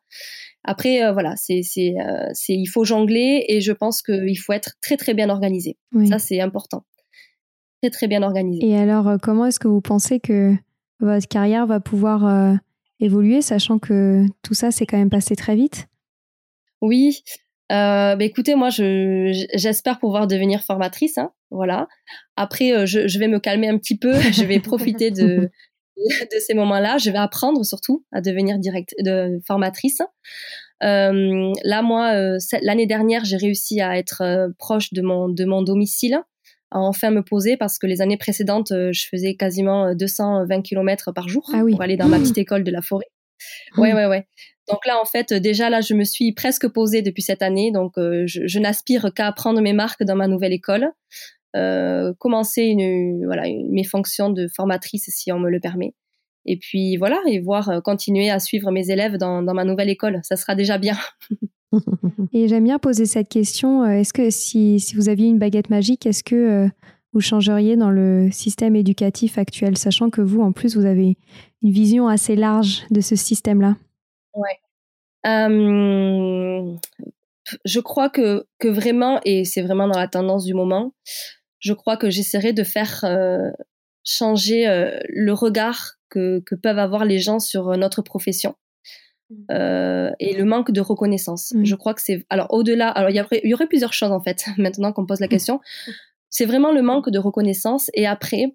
Après, 0.64 1.12
voilà, 1.12 1.34
c'est, 1.36 1.62
c'est, 1.62 1.94
c'est, 2.34 2.54
il 2.54 2.66
faut 2.66 2.84
jongler 2.84 3.44
et 3.48 3.60
je 3.60 3.72
pense 3.72 4.02
qu'il 4.02 4.38
faut 4.38 4.52
être 4.52 4.76
très 4.80 4.96
très 4.96 5.14
bien 5.14 5.28
organisé. 5.28 5.76
Ça, 6.08 6.18
c'est 6.18 6.40
important. 6.40 6.84
Très 7.82 7.90
très 7.90 8.06
bien 8.06 8.22
organisé. 8.22 8.64
Et 8.64 8.76
alors, 8.76 9.16
comment 9.20 9.46
est-ce 9.46 9.58
que 9.58 9.66
vous 9.66 9.80
pensez 9.80 10.20
que 10.20 10.54
votre 11.06 11.28
carrière 11.28 11.66
va 11.66 11.80
pouvoir 11.80 12.26
euh, 12.26 12.54
évoluer, 13.00 13.42
sachant 13.42 13.78
que 13.78 14.24
tout 14.42 14.54
ça, 14.54 14.70
c'est 14.70 14.86
quand 14.86 14.98
même 14.98 15.10
passé 15.10 15.36
très 15.36 15.56
vite 15.56 15.88
Oui. 16.80 17.22
Euh, 17.70 18.16
bah, 18.16 18.24
écoutez, 18.24 18.54
moi, 18.54 18.68
j'espère 18.70 19.98
pouvoir 19.98 20.26
devenir 20.26 20.62
formatrice. 20.62 21.18
Hein, 21.18 21.32
voilà. 21.50 21.88
Après, 22.36 22.72
euh, 22.72 22.86
je, 22.86 23.18
vais 23.18 23.28
me 23.28 23.40
calmer 23.40 23.68
un 23.68 23.78
petit 23.78 23.96
peu. 23.96 24.12
Je 24.32 24.44
vais 24.44 24.60
profiter 24.60 25.10
de, 25.10 25.50
de 25.96 26.38
ces 26.46 26.54
moments-là. 26.54 26.98
Je 26.98 27.10
vais 27.10 27.18
apprendre 27.18 27.64
surtout 27.64 28.04
à 28.12 28.20
devenir 28.20 28.58
direct, 28.58 28.94
de 29.00 29.40
formatrice. 29.46 30.02
là, 30.80 31.82
moi, 31.82 32.36
l'année 32.60 32.86
dernière, 32.86 33.24
j'ai 33.24 33.36
réussi 33.36 33.80
à 33.80 33.96
être 33.96 34.52
proche 34.58 34.92
de 34.92 35.02
mon, 35.02 35.28
de 35.28 35.44
mon 35.44 35.62
domicile 35.62 36.22
à 36.72 36.78
enfin 36.78 37.10
me 37.10 37.22
poser 37.22 37.56
parce 37.56 37.78
que 37.78 37.86
les 37.86 38.00
années 38.00 38.16
précédentes, 38.16 38.72
euh, 38.72 38.90
je 38.92 39.06
faisais 39.08 39.34
quasiment 39.34 39.94
220 39.94 40.58
euh, 40.58 40.62
km 40.62 41.12
par 41.12 41.28
jour 41.28 41.48
ah 41.52 41.62
pour 41.70 41.82
aller 41.82 41.96
dans 41.96 42.08
ma 42.08 42.18
petite 42.18 42.38
école 42.38 42.64
de 42.64 42.70
la 42.70 42.82
forêt. 42.82 43.06
Ouais, 43.76 43.92
ouais, 43.92 44.06
ouais. 44.06 44.26
Donc 44.68 44.86
là, 44.86 45.00
en 45.00 45.04
fait, 45.04 45.32
déjà 45.32 45.68
là, 45.68 45.80
je 45.80 45.94
me 45.94 46.04
suis 46.04 46.32
presque 46.32 46.68
posée 46.68 47.02
depuis 47.02 47.22
cette 47.22 47.42
année. 47.42 47.72
Donc, 47.72 47.98
euh, 47.98 48.24
je, 48.26 48.58
n'aspire 48.58 49.12
qu'à 49.14 49.30
prendre 49.32 49.60
mes 49.60 49.72
marques 49.72 50.04
dans 50.04 50.16
ma 50.16 50.28
nouvelle 50.28 50.52
école, 50.52 50.90
commencer 52.18 52.62
une, 52.62 53.26
voilà, 53.26 53.42
mes 53.68 53.84
fonctions 53.84 54.30
de 54.30 54.48
formatrice 54.48 55.10
si 55.10 55.32
on 55.32 55.38
me 55.38 55.50
le 55.50 55.60
permet. 55.60 55.94
Et 56.46 56.56
puis 56.56 56.96
voilà, 56.96 57.20
et 57.26 57.40
voir 57.40 57.82
continuer 57.84 58.30
à 58.30 58.40
suivre 58.40 58.70
mes 58.70 58.90
élèves 58.90 59.16
dans, 59.16 59.42
dans 59.42 59.54
ma 59.54 59.64
nouvelle 59.64 59.90
école. 59.90 60.20
Ça 60.22 60.36
sera 60.36 60.54
déjà 60.54 60.78
bien. 60.78 60.96
Et 62.32 62.48
j'aime 62.48 62.64
bien 62.64 62.78
poser 62.78 63.06
cette 63.06 63.28
question. 63.28 63.84
Euh, 63.84 63.92
est-ce 63.92 64.12
que 64.12 64.30
si, 64.30 64.80
si, 64.80 64.94
vous 64.94 65.08
aviez 65.08 65.28
une 65.28 65.38
baguette 65.38 65.70
magique, 65.70 66.06
est-ce 66.06 66.24
que 66.24 66.34
euh, 66.34 66.68
vous 67.12 67.20
changeriez 67.20 67.76
dans 67.76 67.90
le 67.90 68.30
système 68.30 68.76
éducatif 68.76 69.38
actuel, 69.38 69.76
sachant 69.76 70.10
que 70.10 70.20
vous, 70.20 70.42
en 70.42 70.52
plus, 70.52 70.76
vous 70.76 70.84
avez 70.84 71.16
une 71.62 71.70
vision 71.70 72.08
assez 72.08 72.36
large 72.36 72.84
de 72.90 73.00
ce 73.00 73.16
système-là? 73.16 73.76
Ouais. 74.34 74.58
Euh, 75.26 76.74
je 77.64 77.80
crois 77.80 78.10
que, 78.10 78.46
que 78.58 78.68
vraiment, 78.68 79.20
et 79.24 79.44
c'est 79.44 79.62
vraiment 79.62 79.88
dans 79.88 79.98
la 79.98 80.08
tendance 80.08 80.44
du 80.44 80.54
moment, 80.54 80.92
je 81.58 81.72
crois 81.72 81.96
que 81.96 82.10
j'essaierai 82.10 82.52
de 82.52 82.64
faire 82.64 83.04
changer 84.04 84.64
le 85.08 85.32
regard 85.32 85.92
que, 86.08 86.40
que 86.44 86.56
peuvent 86.56 86.78
avoir 86.78 87.04
les 87.04 87.20
gens 87.20 87.38
sur 87.38 87.76
notre 87.76 88.02
profession. 88.02 88.56
Euh, 89.50 90.10
et 90.18 90.34
le 90.34 90.44
manque 90.44 90.70
de 90.70 90.80
reconnaissance. 90.80 91.52
Je 91.62 91.74
crois 91.74 91.94
que 91.94 92.02
c'est 92.02 92.24
alors 92.30 92.46
au-delà. 92.50 92.88
Alors 92.88 93.10
il 93.10 93.14
y, 93.14 93.48
y, 93.48 93.54
aurait 93.54 93.66
plusieurs 93.66 93.92
choses 93.92 94.12
en 94.12 94.20
fait. 94.20 94.44
Maintenant 94.58 94.92
qu'on 94.92 95.06
pose 95.06 95.20
la 95.20 95.28
question, 95.28 95.60
c'est 96.30 96.46
vraiment 96.46 96.72
le 96.72 96.82
manque 96.82 97.10
de 97.10 97.18
reconnaissance. 97.18 97.90
Et 97.94 98.06
après, 98.06 98.54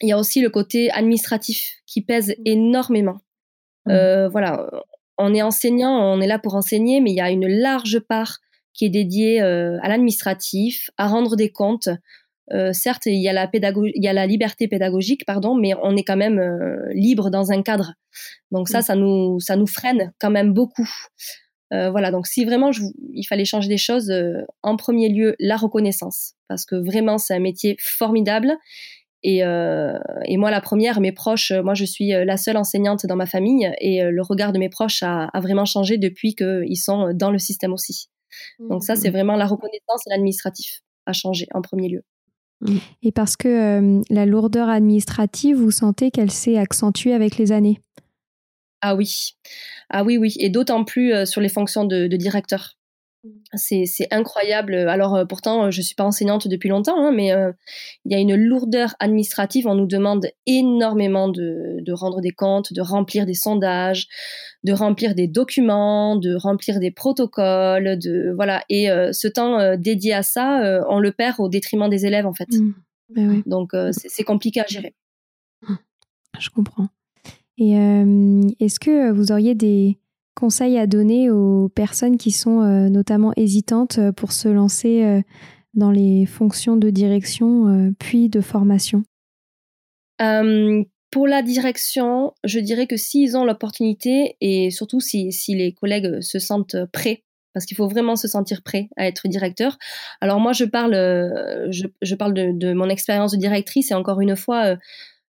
il 0.00 0.08
y 0.08 0.12
a 0.12 0.18
aussi 0.18 0.40
le 0.40 0.50
côté 0.50 0.90
administratif 0.90 1.82
qui 1.86 2.02
pèse 2.02 2.34
énormément. 2.44 3.18
Euh, 3.88 4.28
voilà, 4.28 4.70
on 5.18 5.34
est 5.34 5.42
enseignant, 5.42 5.92
on 5.92 6.20
est 6.20 6.26
là 6.26 6.38
pour 6.38 6.54
enseigner, 6.54 7.00
mais 7.00 7.10
il 7.10 7.16
y 7.16 7.20
a 7.20 7.30
une 7.30 7.46
large 7.46 8.00
part 8.00 8.38
qui 8.72 8.86
est 8.86 8.90
dédiée 8.90 9.42
euh, 9.42 9.78
à 9.82 9.88
l'administratif, 9.88 10.90
à 10.96 11.08
rendre 11.08 11.36
des 11.36 11.50
comptes, 11.50 11.88
euh, 12.52 12.72
certes, 12.72 13.06
il 13.06 13.20
y 13.20 13.28
a 13.28 13.32
la 13.32 13.46
pédagogie, 13.46 13.92
il 13.94 14.04
y 14.04 14.08
a 14.08 14.12
la 14.12 14.26
liberté 14.26 14.68
pédagogique, 14.68 15.24
pardon, 15.24 15.54
mais 15.54 15.72
on 15.82 15.96
est 15.96 16.02
quand 16.02 16.16
même 16.16 16.38
euh, 16.38 16.88
libre 16.92 17.30
dans 17.30 17.52
un 17.52 17.62
cadre. 17.62 17.94
Donc 18.50 18.68
ça, 18.68 18.80
mm. 18.80 18.82
ça 18.82 18.94
nous, 18.96 19.40
ça 19.40 19.56
nous 19.56 19.66
freine 19.66 20.12
quand 20.20 20.30
même 20.30 20.52
beaucoup. 20.52 20.88
Euh, 21.72 21.90
voilà. 21.90 22.10
Donc 22.10 22.26
si 22.26 22.44
vraiment 22.44 22.70
il 23.12 23.24
fallait 23.24 23.44
changer 23.44 23.68
des 23.68 23.78
choses, 23.78 24.12
en 24.62 24.76
premier 24.76 25.08
lieu 25.08 25.36
la 25.38 25.56
reconnaissance, 25.56 26.34
parce 26.48 26.64
que 26.64 26.74
vraiment 26.74 27.18
c'est 27.18 27.34
un 27.34 27.40
métier 27.40 27.76
formidable. 27.78 28.56
Et, 29.22 29.40
et 29.40 30.36
moi, 30.38 30.50
la 30.50 30.62
première, 30.62 30.98
mes 30.98 31.12
proches, 31.12 31.52
moi 31.52 31.74
je 31.74 31.84
suis 31.84 32.08
la 32.08 32.36
seule 32.38 32.56
enseignante 32.56 33.04
dans 33.04 33.16
ma 33.16 33.26
famille, 33.26 33.70
et 33.78 34.02
le 34.02 34.22
regard 34.22 34.52
de 34.52 34.58
mes 34.58 34.70
proches 34.70 35.02
a, 35.02 35.26
a 35.26 35.40
vraiment 35.40 35.66
changé 35.66 35.98
depuis 35.98 36.34
qu'ils 36.34 36.78
sont 36.78 37.12
dans 37.12 37.30
le 37.30 37.38
système 37.38 37.74
aussi. 37.74 38.08
Donc 38.58 38.82
ça, 38.82 38.96
c'est 38.96 39.10
mm. 39.10 39.12
vraiment 39.12 39.36
la 39.36 39.46
reconnaissance 39.46 40.06
et 40.06 40.10
l'administratif 40.10 40.80
à 41.06 41.12
changer 41.12 41.46
en 41.52 41.60
premier 41.60 41.88
lieu. 41.88 42.02
Mm. 42.60 42.76
Et 43.02 43.12
parce 43.12 43.36
que 43.36 43.48
euh, 43.48 44.02
la 44.10 44.26
lourdeur 44.26 44.68
administrative, 44.68 45.56
vous 45.56 45.70
sentez 45.70 46.10
qu'elle 46.10 46.30
s'est 46.30 46.56
accentuée 46.56 47.14
avec 47.14 47.36
les 47.36 47.52
années 47.52 47.80
Ah 48.80 48.94
oui, 48.94 49.36
ah 49.88 50.04
oui, 50.04 50.18
oui, 50.18 50.34
et 50.38 50.50
d'autant 50.50 50.84
plus 50.84 51.12
euh, 51.12 51.24
sur 51.24 51.40
les 51.40 51.48
fonctions 51.48 51.84
de 51.84 52.06
directeur. 52.08 52.79
C'est 53.54 54.08
incroyable. 54.12 54.74
Alors 54.74 55.14
euh, 55.14 55.24
pourtant, 55.26 55.66
euh, 55.66 55.70
je 55.70 55.82
suis 55.82 55.94
pas 55.94 56.04
enseignante 56.04 56.48
depuis 56.48 56.70
longtemps, 56.70 56.96
hein, 56.96 57.12
mais 57.12 57.32
euh, 57.32 57.52
il 58.04 58.12
y 58.12 58.14
a 58.14 58.18
une 58.18 58.34
lourdeur 58.34 58.94
administrative. 58.98 59.66
On 59.66 59.74
nous 59.74 59.86
demande 59.86 60.28
énormément 60.46 61.28
de, 61.28 61.80
de, 61.80 61.92
rendre 61.92 62.20
des 62.22 62.30
comptes, 62.30 62.72
de 62.72 62.80
remplir 62.80 63.26
des 63.26 63.34
sondages, 63.34 64.08
de 64.64 64.72
remplir 64.72 65.14
des 65.14 65.26
documents, 65.26 66.16
de 66.16 66.34
remplir 66.34 66.80
des 66.80 66.90
protocoles, 66.90 67.98
de 67.98 68.32
voilà. 68.34 68.64
Et 68.70 68.86
ce 69.12 69.28
temps 69.28 69.76
dédié 69.76 70.14
à 70.14 70.22
ça, 70.22 70.82
on 70.88 70.98
le 70.98 71.12
perd 71.12 71.40
au 71.40 71.48
détriment 71.48 71.88
des 71.88 72.06
élèves 72.06 72.26
en 72.26 72.32
fait. 72.32 72.48
Mmh. 72.50 72.74
Ben 73.10 73.42
Donc 73.46 73.72
c'est 73.92 74.24
compliqué 74.24 74.60
à 74.60 74.66
gérer. 74.66 74.94
Je 76.38 76.48
comprends. 76.50 76.88
Et 77.58 77.72
est-ce 78.60 78.80
que 78.80 79.10
vous 79.10 79.32
auriez 79.32 79.54
des 79.54 79.98
conseils 80.40 80.78
à 80.78 80.86
donner 80.86 81.30
aux 81.30 81.68
personnes 81.68 82.16
qui 82.16 82.30
sont 82.30 82.62
euh, 82.62 82.88
notamment 82.88 83.32
hésitantes 83.36 83.98
euh, 83.98 84.10
pour 84.10 84.32
se 84.32 84.48
lancer 84.48 85.04
euh, 85.04 85.20
dans 85.74 85.90
les 85.90 86.24
fonctions 86.24 86.76
de 86.76 86.88
direction 86.90 87.92
puis 87.98 88.28
de 88.28 88.40
formation? 88.40 89.04
Pour 91.10 91.26
la 91.26 91.42
direction, 91.42 92.32
je 92.44 92.60
dirais 92.60 92.86
que 92.86 92.96
s'ils 92.96 93.36
ont 93.36 93.44
l'opportunité 93.44 94.36
et 94.40 94.70
surtout 94.70 95.00
si, 95.00 95.32
les 95.48 95.72
collègues 95.72 96.20
se 96.20 96.38
sentent 96.38 96.76
prêts, 96.92 97.24
parce 97.54 97.66
qu'il 97.66 97.76
faut 97.76 97.88
vraiment 97.88 98.16
se 98.16 98.28
sentir 98.28 98.62
prêt 98.62 98.88
à 98.96 99.06
être 99.06 99.28
directeur. 99.28 99.78
Alors 100.20 100.40
moi, 100.40 100.52
je 100.52 100.64
parle, 100.64 100.92
je, 101.70 102.14
parle 102.16 102.34
de, 102.34 102.50
de, 102.52 102.72
mon 102.72 102.88
expérience 102.88 103.32
de 103.32 103.38
directrice 103.38 103.90
et 103.92 103.94
encore 103.94 104.20
une 104.20 104.36
fois, 104.36 104.76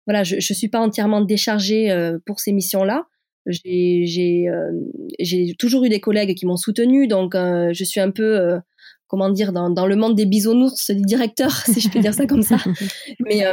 voilà, 0.07 0.22
je 0.24 0.37
ne 0.37 0.41
suis 0.41 0.68
pas 0.68 0.80
entièrement 0.80 1.20
déchargée 1.20 1.93
pour 2.24 2.41
ces 2.41 2.53
missions-là. 2.53 3.07
Euh, 3.49 4.70
j'ai 5.18 5.55
toujours 5.59 5.84
eu 5.84 5.88
des 5.88 6.01
collègues 6.01 6.34
qui 6.34 6.46
m'ont 6.46 6.57
soutenu, 6.57 7.07
donc 7.07 7.34
euh, 7.34 7.70
je 7.72 7.84
suis 7.84 8.01
un 8.01 8.11
peu, 8.11 8.38
euh, 8.38 8.59
comment 9.07 9.30
dire, 9.30 9.53
dans, 9.53 9.70
dans, 9.70 9.86
le 9.86 9.96
monde 9.96 10.14
des 10.14 10.26
bisounours 10.26 10.90
des 10.90 11.03
directeurs, 11.03 11.53
si 11.66 11.80
je 11.80 11.88
peux 11.88 12.01
dire 12.01 12.14
ça 12.14 12.26
comme 12.26 12.42
ça. 12.42 12.59
Mais 13.20 13.44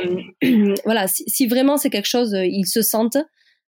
voilà, 0.86 1.08
si, 1.08 1.24
si 1.28 1.48
vraiment 1.48 1.78
c'est 1.78 1.90
quelque 1.90 2.10
chose, 2.10 2.34
ils 2.34 2.68
se 2.68 2.82
sentent 2.82 3.18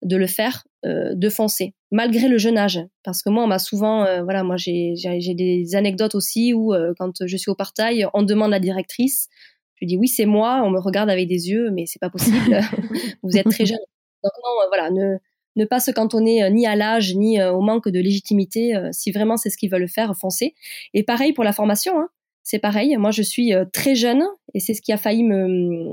de 0.02 0.16
le 0.16 0.26
faire, 0.26 0.64
de 0.82 1.28
foncer, 1.28 1.74
malgré 1.90 2.28
le 2.28 2.38
jeune 2.38 2.56
âge. 2.56 2.80
Parce 3.02 3.22
que 3.22 3.28
moi, 3.28 3.44
on 3.44 3.46
m'a 3.46 3.58
souvent, 3.58 4.22
voilà, 4.24 4.42
moi 4.42 4.56
j'ai 4.56 4.94
des 5.34 5.74
anecdotes 5.74 6.14
aussi 6.14 6.54
où 6.54 6.72
quand 6.98 7.26
je 7.26 7.36
suis 7.36 7.50
au 7.50 7.54
partail, 7.54 8.06
on 8.14 8.22
demande 8.22 8.50
la 8.50 8.60
directrice, 8.60 9.28
Je 9.76 9.86
dis 9.86 9.98
oui, 9.98 10.08
c'est 10.08 10.24
moi. 10.24 10.62
On 10.64 10.70
me 10.70 10.80
regarde 10.80 11.10
avec 11.10 11.28
des 11.28 11.50
yeux, 11.50 11.70
mais 11.70 11.84
c'est 11.84 11.98
pas 11.98 12.08
possible. 12.08 12.38
Vous 13.22 13.36
êtes 13.36 13.50
très 13.50 13.66
jeune. 13.66 13.84
Donc 14.24 14.32
non, 14.42 14.50
voilà, 14.68 14.90
ne, 14.90 15.18
ne 15.56 15.64
pas 15.64 15.80
se 15.80 15.90
cantonner 15.90 16.48
ni 16.50 16.66
à 16.66 16.76
l'âge 16.76 17.14
ni 17.14 17.42
au 17.42 17.60
manque 17.60 17.88
de 17.88 17.98
légitimité. 17.98 18.74
si 18.92 19.10
vraiment 19.10 19.36
c'est 19.36 19.50
ce 19.50 19.56
qu'ils 19.56 19.70
veulent 19.70 19.88
faire, 19.88 20.14
foncez. 20.16 20.54
Et 20.94 21.02
pareil 21.02 21.32
pour 21.32 21.44
la 21.44 21.52
formation. 21.52 21.98
Hein. 21.98 22.08
C'est 22.42 22.58
pareil. 22.58 22.96
Moi, 22.96 23.10
je 23.10 23.22
suis 23.22 23.52
très 23.72 23.94
jeune 23.94 24.22
et 24.54 24.60
c'est 24.60 24.74
ce 24.74 24.80
qui 24.80 24.92
a 24.92 24.96
failli 24.96 25.24
me, 25.24 25.86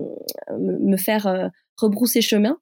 me, 0.59 0.97
faire 0.97 1.51
rebrousser 1.75 2.21
chemin. 2.21 2.57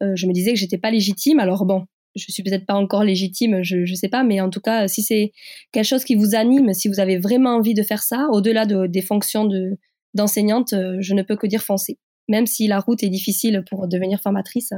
je 0.00 0.26
me 0.26 0.32
disais 0.32 0.52
que 0.52 0.58
j'étais 0.58 0.78
pas 0.78 0.90
légitime. 0.90 1.40
Alors 1.40 1.64
bon, 1.64 1.86
je 2.14 2.30
suis 2.30 2.42
peut-être 2.42 2.66
pas 2.66 2.74
encore 2.74 3.04
légitime, 3.04 3.62
je 3.62 3.78
ne 3.78 3.94
sais 3.94 4.08
pas, 4.08 4.22
mais 4.22 4.40
en 4.40 4.50
tout 4.50 4.60
cas, 4.60 4.88
si 4.88 5.02
c'est 5.02 5.32
quelque 5.72 5.86
chose 5.86 6.04
qui 6.04 6.14
vous 6.14 6.34
anime, 6.34 6.72
si 6.72 6.88
vous 6.88 7.00
avez 7.00 7.18
vraiment 7.18 7.56
envie 7.56 7.74
de 7.74 7.82
faire 7.82 8.02
ça, 8.02 8.28
au-delà 8.30 8.66
de, 8.66 8.86
des 8.86 9.02
fonctions 9.02 9.44
de 9.44 9.78
d'enseignante, 10.14 10.74
euh, 10.74 10.96
je 11.00 11.12
ne 11.12 11.22
peux 11.22 11.34
que 11.34 11.48
dire 11.48 11.62
foncer. 11.62 11.98
Même 12.28 12.46
si 12.46 12.68
la 12.68 12.78
route 12.78 13.02
est 13.02 13.08
difficile 13.08 13.64
pour 13.68 13.88
devenir 13.88 14.20
formatrice, 14.20 14.72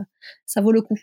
ça 0.46 0.60
vaut 0.62 0.72
le 0.72 0.80
coup. 0.80 0.98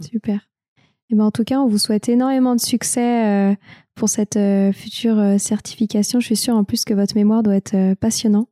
Super. 0.00 0.36
Et 0.36 1.14
eh 1.14 1.16
ben 1.16 1.24
en 1.24 1.30
tout 1.32 1.42
cas, 1.42 1.58
on 1.58 1.66
vous 1.66 1.78
souhaite 1.78 2.08
énormément 2.08 2.54
de 2.54 2.60
succès 2.60 3.26
euh, 3.26 3.54
pour 3.96 4.08
cette 4.08 4.36
euh, 4.36 4.72
future 4.72 5.40
certification. 5.40 6.20
Je 6.20 6.26
suis 6.26 6.36
sûre 6.36 6.54
en 6.54 6.62
plus 6.62 6.84
que 6.84 6.94
votre 6.94 7.16
mémoire 7.16 7.42
doit 7.42 7.56
être 7.56 7.94
passionnant. 7.94 8.46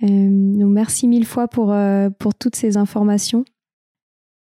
donc 0.00 0.72
merci 0.72 1.06
mille 1.08 1.26
fois 1.26 1.46
pour, 1.46 1.74
pour 2.18 2.34
toutes 2.34 2.56
ces 2.56 2.78
informations. 2.78 3.44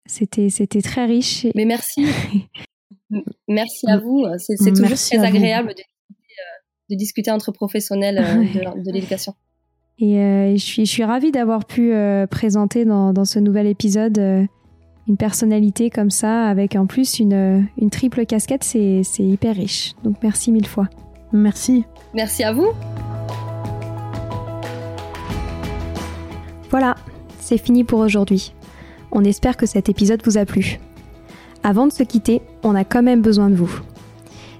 C'était, 0.05 0.49
c'était 0.49 0.81
très 0.81 1.05
riche. 1.05 1.47
Mais 1.55 1.65
merci. 1.65 2.05
merci 3.47 3.89
à 3.89 3.97
vous. 3.97 4.25
C'est, 4.37 4.57
toujours 4.73 4.97
très 4.97 5.19
agréable 5.19 5.75
de, 5.75 5.83
de, 6.89 6.97
discuter 6.97 7.31
entre 7.31 7.53
professionnels 7.53 8.17
de, 8.17 8.83
de 8.83 8.91
l'éducation. 8.91 9.33
Et 9.99 10.17
euh, 10.17 10.55
je, 10.55 10.63
suis, 10.63 10.85
je 10.85 10.91
suis 10.91 11.03
ravie 11.03 11.31
d'avoir 11.31 11.65
pu 11.65 11.93
euh, 11.93 12.25
présenter 12.25 12.85
dans, 12.85 13.11
dans, 13.11 13.25
ce 13.25 13.37
nouvel 13.37 13.67
épisode 13.67 14.17
euh, 14.17 14.45
une 15.09 15.17
personnalité 15.17 15.89
comme 15.89 16.09
ça, 16.09 16.45
avec 16.45 16.75
en 16.75 16.85
plus 16.85 17.19
une, 17.19 17.67
une 17.77 17.89
triple 17.89 18.25
casquette, 18.25 18.63
c'est, 18.63 19.01
c'est 19.03 19.23
hyper 19.23 19.55
riche. 19.55 19.93
Donc 20.03 20.15
merci 20.23 20.51
mille 20.51 20.67
fois. 20.67 20.87
Merci. 21.33 21.83
Merci 22.13 22.43
à 22.43 22.53
vous. 22.53 22.69
Voilà, 26.69 26.95
c'est 27.39 27.57
fini 27.57 27.83
pour 27.83 27.99
aujourd'hui. 27.99 28.53
On 29.11 29.23
espère 29.23 29.57
que 29.57 29.65
cet 29.65 29.89
épisode 29.89 30.21
vous 30.23 30.37
a 30.37 30.45
plu. 30.45 30.79
Avant 31.63 31.87
de 31.87 31.91
se 31.91 32.03
quitter, 32.03 32.41
on 32.63 32.75
a 32.75 32.85
quand 32.85 33.03
même 33.03 33.21
besoin 33.21 33.49
de 33.49 33.55
vous. 33.55 33.81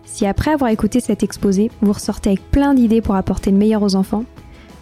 Si 0.04 0.26
après 0.26 0.52
avoir 0.52 0.72
écouté 0.72 1.00
cet 1.00 1.24
exposé, 1.24 1.72
vous 1.82 1.94
ressortez 1.94 2.32
avec 2.32 2.52
plein 2.52 2.74
d'idées 2.74 3.02
pour 3.02 3.16
apporter 3.16 3.52
le 3.52 3.58
meilleur 3.58 3.84
aux 3.84 3.96
enfants, 3.96 4.26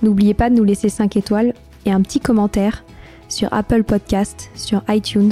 N'oubliez 0.04 0.34
pas 0.34 0.50
de 0.50 0.56
nous 0.56 0.64
laisser 0.64 0.90
5 0.90 1.18
étoiles 1.18 1.54
et 1.86 1.92
un 1.92 2.02
petit 2.02 2.20
commentaire 2.20 2.84
sur 3.30 3.52
Apple 3.52 3.84
Podcast, 3.84 4.52
sur 4.56 4.84
iTunes 4.90 5.32